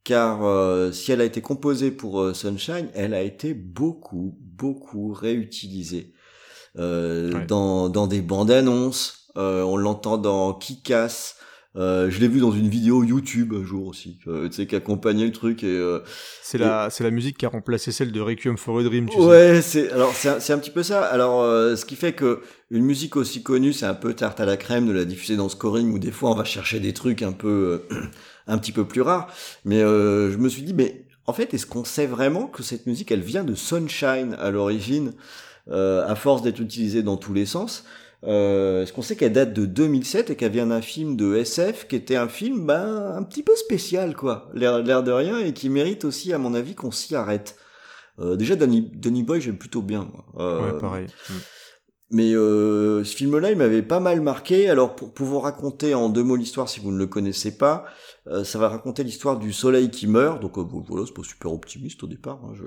[0.02, 5.12] car euh, si elle a été composée pour euh, Sunshine, elle a été beaucoup, beaucoup
[5.12, 6.19] réutilisée euh,
[6.76, 7.46] Ouais.
[7.46, 9.26] dans, dans des bandes annonces.
[9.36, 11.36] Euh, on l'entend dans Kick-Ass.
[11.76, 14.74] Euh, je l'ai vu dans une vidéo YouTube un jour aussi, euh, tu sais, qui
[14.74, 16.00] accompagnait le truc et euh,
[16.42, 19.16] C'est la, c'est la musique qui a remplacé celle de Requiem for a Dream, tu
[19.16, 19.22] sais.
[19.24, 21.04] ouais, c'est alors c'est un, un petit peu ça.
[21.04, 22.40] Alors euh, ce qui fait que
[22.72, 25.48] une musique aussi connue, c'est un peu tarte à la crème de la diffuser dans
[25.48, 28.00] scoring où des fois on va chercher des trucs un peu euh,
[28.48, 29.28] un petit peu plus rares.
[29.64, 32.86] Mais euh, je me suis dit mais en fait, est-ce qu'on sait vraiment que cette
[32.86, 35.08] musique elle vient de Sunshine à l'origine?
[35.08, 35.12] euh,
[35.70, 37.84] à force d'être utilisée dans tous les sens
[38.24, 41.88] euh, Est-ce qu'on sait qu'elle date de 2007 et qu'elle vient d'un film de SF
[41.88, 45.68] qui était un film ben, un petit peu spécial quoi, l'air de rien et qui
[45.68, 47.56] mérite aussi à mon avis qu'on s'y arrête.
[48.18, 50.26] Euh, déjà Danny, Danny Boy j'aime plutôt bien moi.
[50.38, 51.06] Euh, Ouais, pareil.
[52.12, 54.68] Mais euh, ce film-là, il m'avait pas mal marqué.
[54.68, 57.84] Alors, pour, pour vous raconter en deux mots l'histoire, si vous ne le connaissez pas,
[58.26, 60.42] euh, ça va raconter l'histoire du soleil qui meurt.
[60.42, 62.40] Donc, euh, bon, voilà, c'est pas super optimiste au départ.
[62.44, 62.64] hein, je...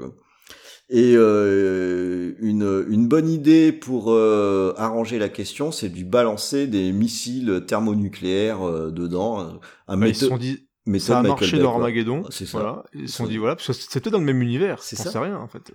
[0.95, 6.67] Et euh, une, une bonne idée pour euh, arranger la question, c'est de lui balancer
[6.67, 9.59] des missiles thermonucléaires euh, dedans.
[9.87, 10.67] Un Ouais, ils se sont dit,
[10.99, 11.71] ça a marché dans.
[11.71, 12.25] Armageddon.
[12.29, 12.59] C'est ça.
[12.59, 12.83] Voilà.
[12.93, 14.83] Ils se sont dit, voilà, parce que c'était dans le même univers.
[14.83, 15.09] C'est C'est ça.
[15.13, 15.21] ça.
[15.21, 15.71] rien, en fait.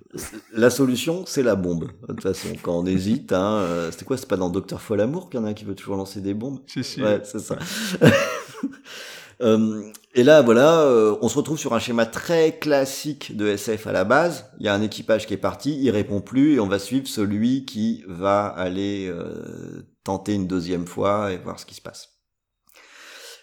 [0.53, 1.89] La solution, c'est la bombe.
[2.03, 5.40] De toute façon, quand on hésite, hein, c'était quoi C'est pas dans Docteur Folamour qu'il
[5.40, 6.61] y en a un qui veut toujours lancer des bombes?
[6.69, 7.03] Si, si.
[7.03, 7.59] Ouais, c'est ça.
[9.40, 13.86] Euh, et là, voilà, euh, on se retrouve sur un schéma très classique de SF
[13.86, 14.51] à la base.
[14.59, 17.06] Il y a un équipage qui est parti, il répond plus, et on va suivre
[17.06, 22.15] celui qui va aller euh, tenter une deuxième fois et voir ce qui se passe.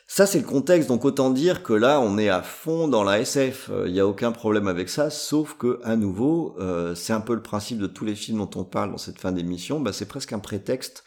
[0.07, 3.19] Ça, c'est le contexte, donc autant dire que là, on est à fond dans la
[3.19, 3.71] SF.
[3.85, 6.55] Il n'y a aucun problème avec ça, sauf que, à nouveau,
[6.95, 9.31] c'est un peu le principe de tous les films dont on parle dans cette fin
[9.31, 11.03] d'émission, bah, c'est presque un prétexte,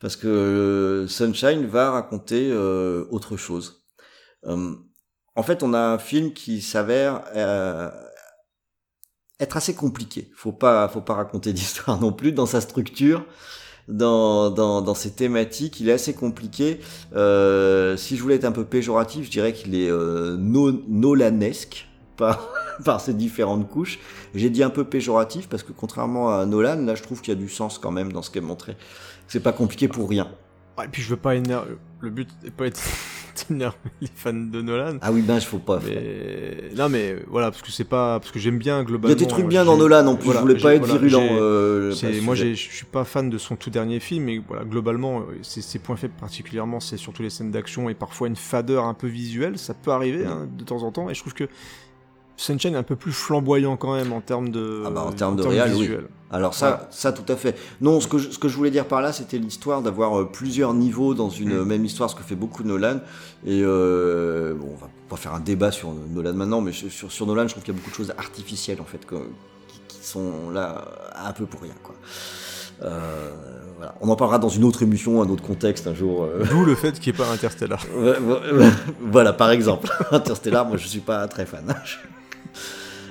[0.00, 3.83] parce que Sunshine va raconter autre chose.
[4.46, 4.74] Euh,
[5.36, 7.90] en fait, on a un film qui s'avère euh,
[9.40, 10.30] être assez compliqué.
[10.36, 13.24] Faut pas, faut pas raconter d'histoire non plus dans sa structure
[13.88, 16.80] dans, dans, dans ces thématiques, il est assez compliqué.
[17.14, 21.86] Euh, si je voulais être un peu péjoratif, je dirais qu'il est euh, no- nolanesque
[22.16, 22.48] par,
[22.84, 23.98] par ses différentes couches.
[24.34, 27.36] J'ai dit un peu péjoratif parce que contrairement à Nolan, là je trouve qu'il y
[27.36, 28.76] a du sens quand même dans ce qui est montré.
[29.28, 30.30] C'est pas compliqué pour rien.
[30.78, 31.76] Ouais, et puis je veux pas énerver.
[32.00, 32.80] Le but n'est pas être
[33.50, 34.98] les fans de Nolan.
[35.02, 35.80] Ah oui, ben je faut pas.
[35.84, 39.12] Mais non, mais voilà, parce que c'est pas parce que j'aime bien Il y globalement.
[39.16, 40.24] a des trucs bien dans Nolan en plus.
[40.26, 41.28] voilà, je voulais pas être voilà, virulent.
[41.40, 45.38] euh, moi, je suis pas fan de son tout dernier film, mais voilà, globalement, euh,
[45.42, 48.94] ses, ses points faibles particulièrement, c'est surtout les scènes d'action et parfois une fadeur un
[48.94, 49.58] peu visuelle.
[49.58, 51.48] Ça peut arriver hein, de temps en temps, et je trouve que
[52.36, 55.36] Sunshine est un peu plus flamboyant quand même en termes de, Ah bah, en termes
[55.36, 55.56] de oui.
[55.70, 56.06] visuel.
[56.32, 57.56] Alors ça, ça tout à fait.
[57.80, 60.24] Non, ce que je, ce que je voulais dire par là, c'était l'histoire d'avoir euh,
[60.24, 61.58] plusieurs niveaux dans une Mm.
[61.60, 62.96] euh, même histoire, ce que fait beaucoup Nolan.
[63.46, 67.26] Et euh, bon, on va pas faire un débat sur Nolan maintenant, mais sur, sur,
[67.26, 69.14] Nolan, je trouve qu'il y a beaucoup de choses artificielles en fait, que-
[69.68, 70.86] qui, qui sont là
[71.24, 71.94] un peu pour rien, quoi.
[72.82, 73.30] Euh,
[73.76, 73.94] voilà.
[74.00, 76.24] On en parlera dans une autre émission, un autre contexte un jour.
[76.24, 76.42] euh.
[76.50, 77.80] D'où le fait qu'il n'y ait pas Interstellar.
[79.00, 79.88] Voilà, par exemple.
[80.10, 81.72] Interstellar, moi je suis pas très fan.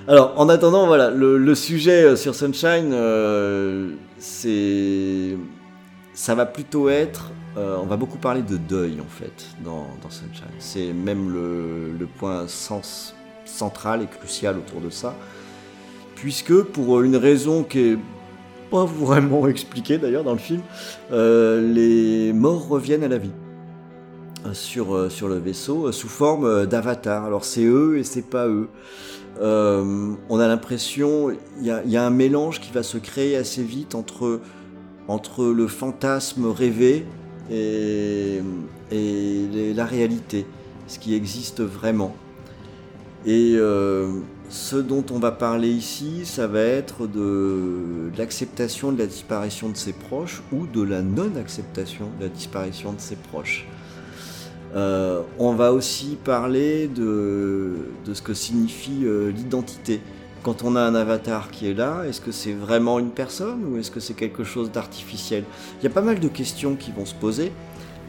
[0.07, 5.38] Alors, en attendant, voilà, le, sujet euh, sur Sunshine, euh, c'est.
[6.14, 7.32] Ça va plutôt être.
[7.57, 10.53] euh, on va beaucoup parler de deuil, en fait, dans, Sunshine.
[10.60, 13.15] C'est même le, point sens,
[13.45, 15.15] central et crucial autour de ça.
[16.15, 17.98] Puisque, pour une raison qui est
[18.70, 20.61] pas vraiment expliquée d'ailleurs dans le film,
[21.11, 23.32] les morts reviennent à la vie
[24.52, 27.24] sur, sur le vaisseau sous forme euh, d'avatar.
[27.24, 28.68] Alors c'est eux et c'est pas eux.
[29.42, 33.96] Euh, on a l'impression, il y a, un mélange qui va se créer assez vite
[33.96, 34.42] entre,
[35.08, 37.06] entre le fantasme rêvé
[37.52, 38.42] et,
[38.92, 40.46] et la réalité,
[40.88, 42.16] ce qui existe vraiment.
[43.26, 44.20] Et euh,
[44.50, 49.78] ce dont on va parler ici, ça va être de l'acceptation de la disparition de
[49.78, 53.66] ses proches ou de la non-acceptation de la disparition de ses proches.
[54.76, 57.76] Euh, on va aussi parler de,
[58.12, 60.02] ce que signifie euh, l'identité.
[60.41, 63.78] Quand on a un avatar qui est là, est-ce que c'est vraiment une personne ou
[63.78, 65.44] est-ce que c'est quelque chose d'artificiel?
[65.80, 67.52] Il y a pas mal de questions qui vont se poser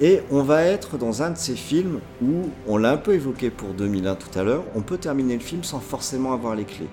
[0.00, 3.50] et on va être dans un de ces films où, on l'a un peu évoqué
[3.50, 6.88] pour 2001 tout à l'heure, on peut terminer le film sans forcément avoir les clés.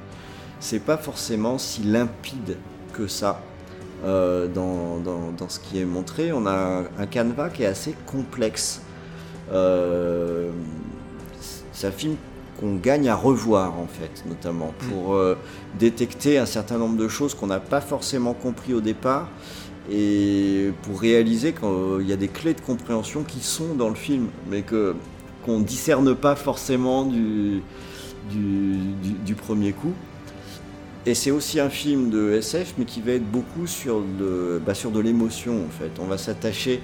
[0.60, 2.58] C'est pas forcément si limpide
[2.94, 3.42] que ça
[4.06, 6.32] euh, dans, dans- ce qui est montré.
[6.32, 8.82] On a un, un canevas qui est assez complexe.
[9.52, 10.50] Euh,
[11.72, 12.16] c'est un film
[12.60, 15.36] qu'on gagne à revoir en fait, notamment pour euh,
[15.80, 19.28] détecter un certain nombre de choses qu'on n'a pas forcément compris au départ
[19.92, 24.28] et pour réaliser qu'il y a des clés de compréhension qui sont dans le film,
[24.50, 24.96] mais que
[25.44, 27.62] qu'on discerne pas forcément du,
[28.30, 29.94] du, du- du premier coup.
[31.08, 34.76] Et c'est aussi un film de SF, mais qui va être beaucoup sur, le, bah,
[34.76, 35.90] sur de l'émotion en fait.
[36.00, 36.80] On va s'attacher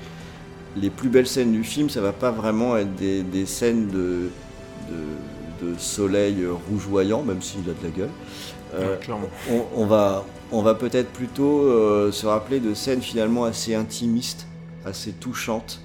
[0.81, 4.29] les plus belles scènes du film, ça va pas vraiment être des, des scènes de,
[4.89, 8.09] de, de soleil rougeoyant, même s'il a de la gueule.
[8.75, 9.29] Euh, clairement.
[9.49, 14.45] on, on va, on va peut-être plutôt euh, se rappeler de scènes finalement assez intimistes,
[14.85, 15.81] assez touchantes.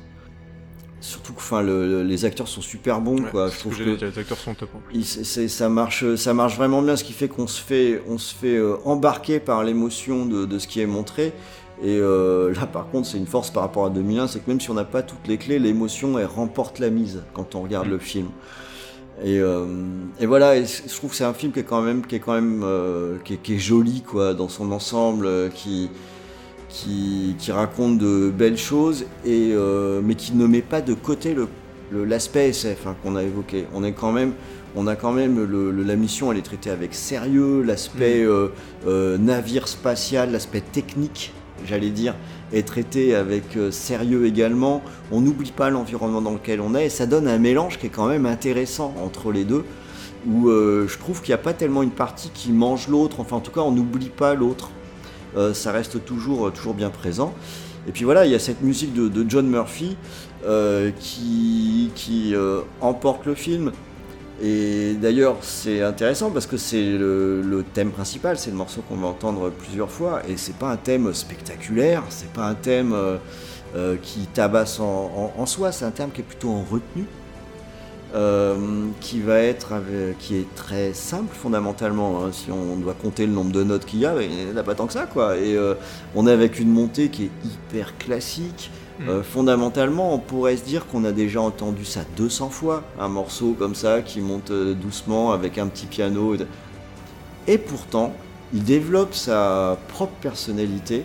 [1.00, 3.20] Surtout que enfin, le- le- les acteurs sont super bons.
[3.20, 3.48] Ouais, quoi.
[3.48, 4.94] Je que que les acteurs sont top plus.
[5.16, 8.32] il- ça, marche, ça marche vraiment bien, ce qui fait qu'on se fait, on se
[8.32, 11.32] fait euh, embarquer par l'émotion de, de ce qui est montré.
[11.82, 14.60] Et euh, là, par contre, c'est une force par rapport à 2001, c'est que même
[14.60, 17.88] si on n'a pas toutes les clés, l'émotion, elle remporte la mise quand on regarde
[17.88, 18.28] le film.
[19.24, 19.66] Et, euh,
[20.20, 22.20] et voilà, et je trouve que c'est un film qui est quand même, qui est
[22.20, 25.90] quand même, euh, qui, est, qui est joli quoi, dans son ensemble, qui,
[26.68, 29.52] qui, qui raconte de belles choses, et,
[30.02, 31.48] mais qui ne met pas de côté le,
[31.90, 33.66] le- l'aspect SF hein, qu'on a évoqué.
[33.74, 34.32] On est quand même,
[34.76, 38.48] on a quand même le- le- la mission, elle est traitée avec sérieux, l'aspect euh,
[38.86, 41.32] euh, navire spatial, l'aspect technique,
[41.66, 42.14] j'allais dire,
[42.52, 44.82] est traité avec euh, sérieux également.
[45.10, 47.90] On n'oublie pas l'environnement dans lequel on est, et ça donne un mélange qui est
[47.90, 49.64] quand même intéressant entre les deux,
[50.26, 53.36] où euh, je trouve qu'il n'y a pas tellement une partie qui mange l'autre, enfin
[53.36, 54.70] en tout cas on n'oublie pas l'autre.
[55.36, 57.34] Euh, ça reste toujours, bien présent.
[57.88, 59.96] Et puis voilà, il y a cette musique de, John Murphy
[61.00, 62.34] qui,
[62.80, 63.72] emporte le film.
[64.44, 69.06] Et d'ailleurs, c'est intéressant parce que c'est le, thème principal, c'est le morceau qu'on va
[69.06, 70.22] entendre plusieurs fois.
[70.28, 73.18] Et c'est pas un thème spectaculaire, c'est pas un thème euh,
[73.76, 77.06] euh, qui tabasse en, soi, c'est un thème qui est plutôt en retenue.
[78.14, 82.22] euh, qui va être avec- est très simple fondamentalement.
[82.22, 82.30] hein.
[82.30, 84.62] si on doit compter le nombre de notes qu'il y a, il n'y en a
[84.62, 85.38] pas tant que ça quoi.
[85.38, 85.56] Et
[86.14, 88.70] on est avec une montée qui est hyper classique.
[89.00, 89.08] Mm.
[89.08, 93.54] Euh, fondamentalement, on pourrait se dire qu'on a déjà entendu ça 200 fois, un morceau
[93.58, 96.36] comme ça qui monte euh, doucement avec un petit piano.
[97.48, 98.12] Et pourtant,
[98.54, 101.04] il développe sa propre personnalité.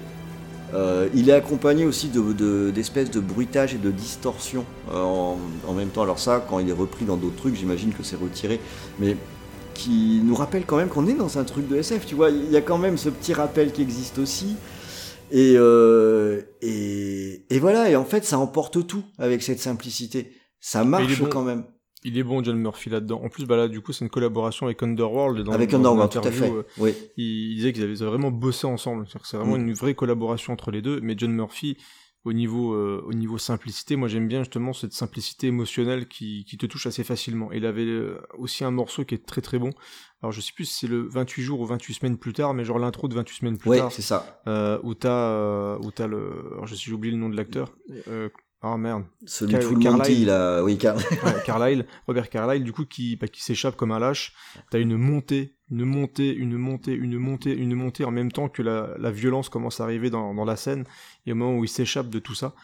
[0.74, 5.38] Euh, il est accompagné aussi de- de- d'espèces de, bruitage et de distorsion euh, en,
[5.66, 6.04] en même temps.
[6.04, 8.60] Alors ça, quand il est repris dans d'autres trucs, j'imagine que c'est retiré,
[9.00, 9.16] mais
[9.74, 12.06] qui nous rappelle quand même qu'on est dans un truc de SF.
[12.06, 14.58] Tu vois, il y a quand même ce petit rappel qui existe aussi.
[15.32, 20.32] Et, euh, et, et voilà, et en fait, ça emporte tout avec cette simplicité.
[20.60, 21.28] Ça marche bon.
[21.30, 21.66] quand même.
[22.04, 23.22] Il est bon, John Murphy, là-dedans.
[23.24, 25.44] En plus, bah là, du coup, c'est une collaboration avec Underworld.
[25.44, 26.50] Dans, avec Underworld, tout à fait.
[26.50, 26.94] euh, Oui.
[27.18, 29.06] il disait qu'ils avaient vraiment bossé ensemble.
[29.24, 29.68] C'est vraiment Mm.
[29.68, 31.02] une vraie collaboration entre les deux.
[31.02, 31.78] Mais John Murphy,
[32.28, 36.58] au niveau, euh, au niveau simplicité, moi j'aime bien justement cette simplicité émotionnelle qui, qui
[36.58, 37.52] te touche assez facilement.
[37.54, 39.70] Il avait euh, aussi un morceau qui est très très bon.
[40.22, 42.66] Alors je sais plus si c'est le 28 jours ou 28 semaines plus tard, mais
[42.66, 44.42] genre l'intro de 28 semaines plus tard, c'est ça.
[44.48, 46.50] euh, où t'as où t'as le...
[46.52, 47.74] Alors je sais, j'ai oublié le nom de l'acteur.
[48.62, 49.04] Ah merde.
[49.26, 50.26] Celui Car- tout le Carlyle.
[50.28, 50.64] Là.
[50.64, 50.96] Oui, Car...
[50.98, 51.04] Ouais,
[51.46, 54.34] Carlyle, Robert Carlyle, du coup, qui, bah, qui s'échappe comme un lâche.
[54.72, 58.62] T'as une montée, une montée, une montée, une montée, une montée en même temps que
[58.64, 60.86] la, la violence commence à arriver dans, dans la scène.
[61.26, 62.56] Et au moment où il s'échappe de tout ça,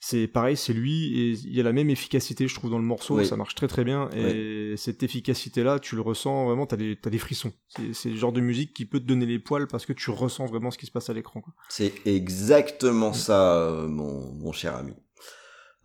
[0.00, 2.84] c'est pareil, c'est lui, et il y a la même efficacité, je trouve, dans le
[2.84, 3.26] morceau, Oui.
[3.26, 7.10] ça marche très très bien, et cette efficacité-là, tu le ressens vraiment, t'as des, t'as
[7.10, 7.52] des frissons.
[7.92, 10.46] C'est, le genre de musique qui peut te donner les poils parce que tu ressens
[10.46, 11.42] vraiment ce qui se passe à l'écran.
[11.68, 14.92] C'est exactement ça, euh, mon, mon cher ami.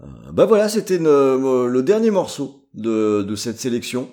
[0.01, 4.09] Euh, bah voilà, c'était ne- le dernier morceau de, de cette sélection.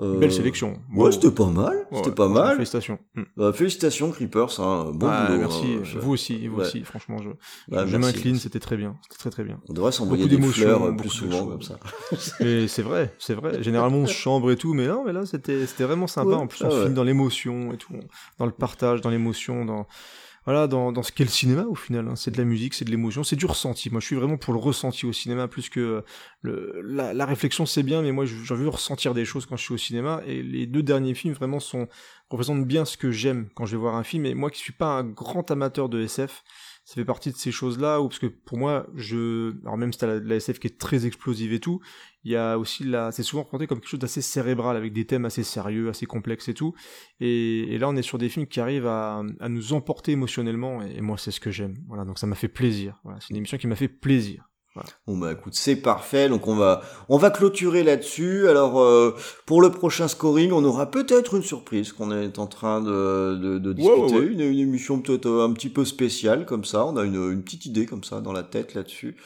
[0.00, 0.80] Euh, Belle sélection.
[0.96, 1.76] Ouais, c'était pas mal.
[1.90, 2.54] Ouais, c'était pas mal.
[2.54, 2.98] Félicitations.
[3.14, 3.22] Mm.
[3.36, 4.58] Bah, félicitations, Creepers.
[4.58, 5.38] Hein, bon Ah, boulot.
[5.40, 5.66] merci.
[5.82, 7.28] je- Vous aussi, vous aussi, franchement, je,
[7.68, 8.96] Bah, je m'incline, c'était très bien.
[9.02, 9.60] C'était très très bien.
[9.68, 11.76] On devrait s'envoyer Beaucoup des fleurs euh, plus souvent comme ça.
[12.40, 13.62] Et c'est vrai, c'est vrai.
[13.62, 16.36] Généralement, on se chambre et tout, mais non, mais là, c'était, c'était vraiment sympa.
[16.36, 16.82] En plus, ah on ouais.
[16.84, 17.92] finit dans l'émotion et tout,
[18.38, 19.86] dans le partage, dans l'émotion, dans,
[20.44, 22.08] voilà, dans, dans ce qu'est le cinéma au final.
[22.08, 22.16] hein.
[22.16, 23.90] C'est de la musique, c'est de l'émotion, c'est du ressenti.
[23.90, 26.00] Moi, je suis vraiment pour le ressenti au cinéma plus que euh,
[26.40, 29.56] le, la, la réflexion, c'est bien, mais moi, j'ai envie de ressentir des choses quand
[29.56, 30.20] je suis au cinéma.
[30.26, 31.88] Et les deux derniers films vraiment sont
[32.28, 34.26] représentent bien ce que j'aime quand je vais voir un film.
[34.26, 36.42] Et moi, qui suis pas un grand amateur de SF,
[36.84, 39.98] ça fait partie de ces choses-là où parce que pour moi, je, alors même si
[40.00, 41.80] t'as la, la SF qui est très explosive et tout,
[42.24, 45.06] il y a aussi la, c'est souvent représenté comme quelque chose d'assez cérébral avec des
[45.06, 46.74] thèmes assez sérieux, assez complexes et tout.
[47.20, 50.82] Et, et là, on est sur des films qui arrivent à, à nous emporter émotionnellement
[50.82, 51.74] et, moi, c'est ce que j'aime.
[51.88, 53.00] Voilà, donc ça m'a fait plaisir.
[53.04, 54.48] Voilà, c'est une émission qui m'a fait plaisir.
[55.06, 56.30] Bon bah écoute, c'est parfait.
[56.30, 56.80] Donc on va
[57.10, 58.48] on va clôturer là-dessus.
[58.48, 62.80] Alors euh, pour le prochain scoring, on aura peut-être une surprise qu'on est en train
[62.80, 64.00] de, de, de discuter.
[64.00, 64.26] ouais, ouais.
[64.28, 66.86] Une, une émission peut-être euh, un petit peu spéciale comme ça.
[66.86, 69.16] On a une, une petite idée comme ça dans la tête là-dessus.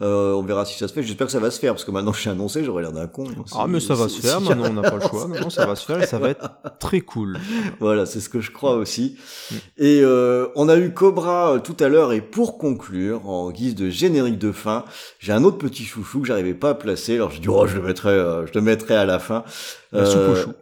[0.00, 1.02] Euh, on verra si ça se fait.
[1.02, 3.08] J'espère que ça va se faire parce que maintenant je suis annoncé, j'aurais l'air d'un
[3.08, 3.24] con.
[3.52, 4.40] Ah, mais ça va se faire.
[4.40, 5.26] Maintenant, on n'a pas le choix.
[5.26, 7.38] Maintenant, ça va se faire et ça va être très cool.
[7.80, 9.16] Voilà, c'est ce que je crois aussi.
[9.50, 9.54] Mm.
[9.78, 13.74] Et euh, on a eu Cobra euh, tout à l'heure et pour conclure, en guise
[13.74, 14.84] de générique de fin,
[15.18, 17.16] j'ai un autre petit chouchou que j'arrivais pas à placer.
[17.16, 19.42] Alors je dis oh je le mettrai, euh, je le mettrai à la fin.
[19.90, 20.52] La soupe au chou.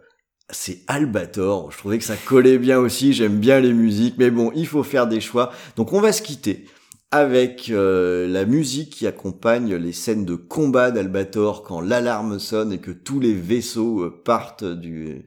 [0.49, 1.71] C'est Albator.
[1.71, 3.13] Je trouvais que ça collait bien aussi.
[3.13, 5.51] J'aime bien les musiques, mais bon, il faut faire des choix.
[5.75, 6.65] Donc on va se quitter
[7.11, 12.79] avec euh, la musique qui accompagne les scènes de combat d'Albator quand l'alarme sonne et
[12.79, 15.23] que tous les vaisseaux euh, partent de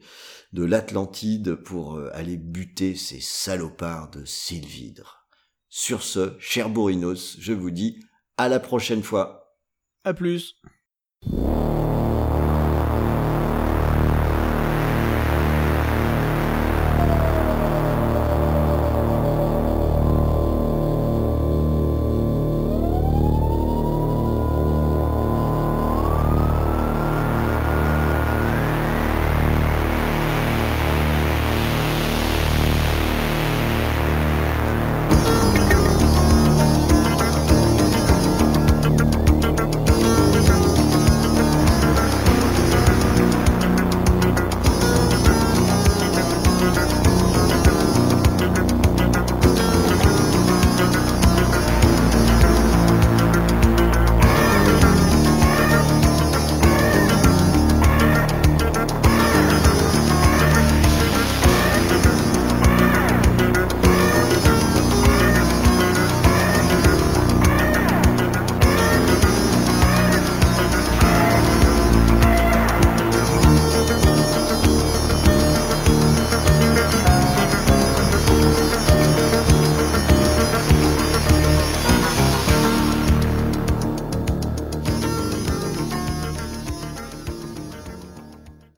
[0.53, 5.25] l'Atlantide pour euh, aller buter ces salopards de Sylvidre.
[5.69, 7.99] Sur ce, cher Bourinos, je vous dis
[8.37, 9.57] à la prochaine fois.
[10.03, 10.61] À plus.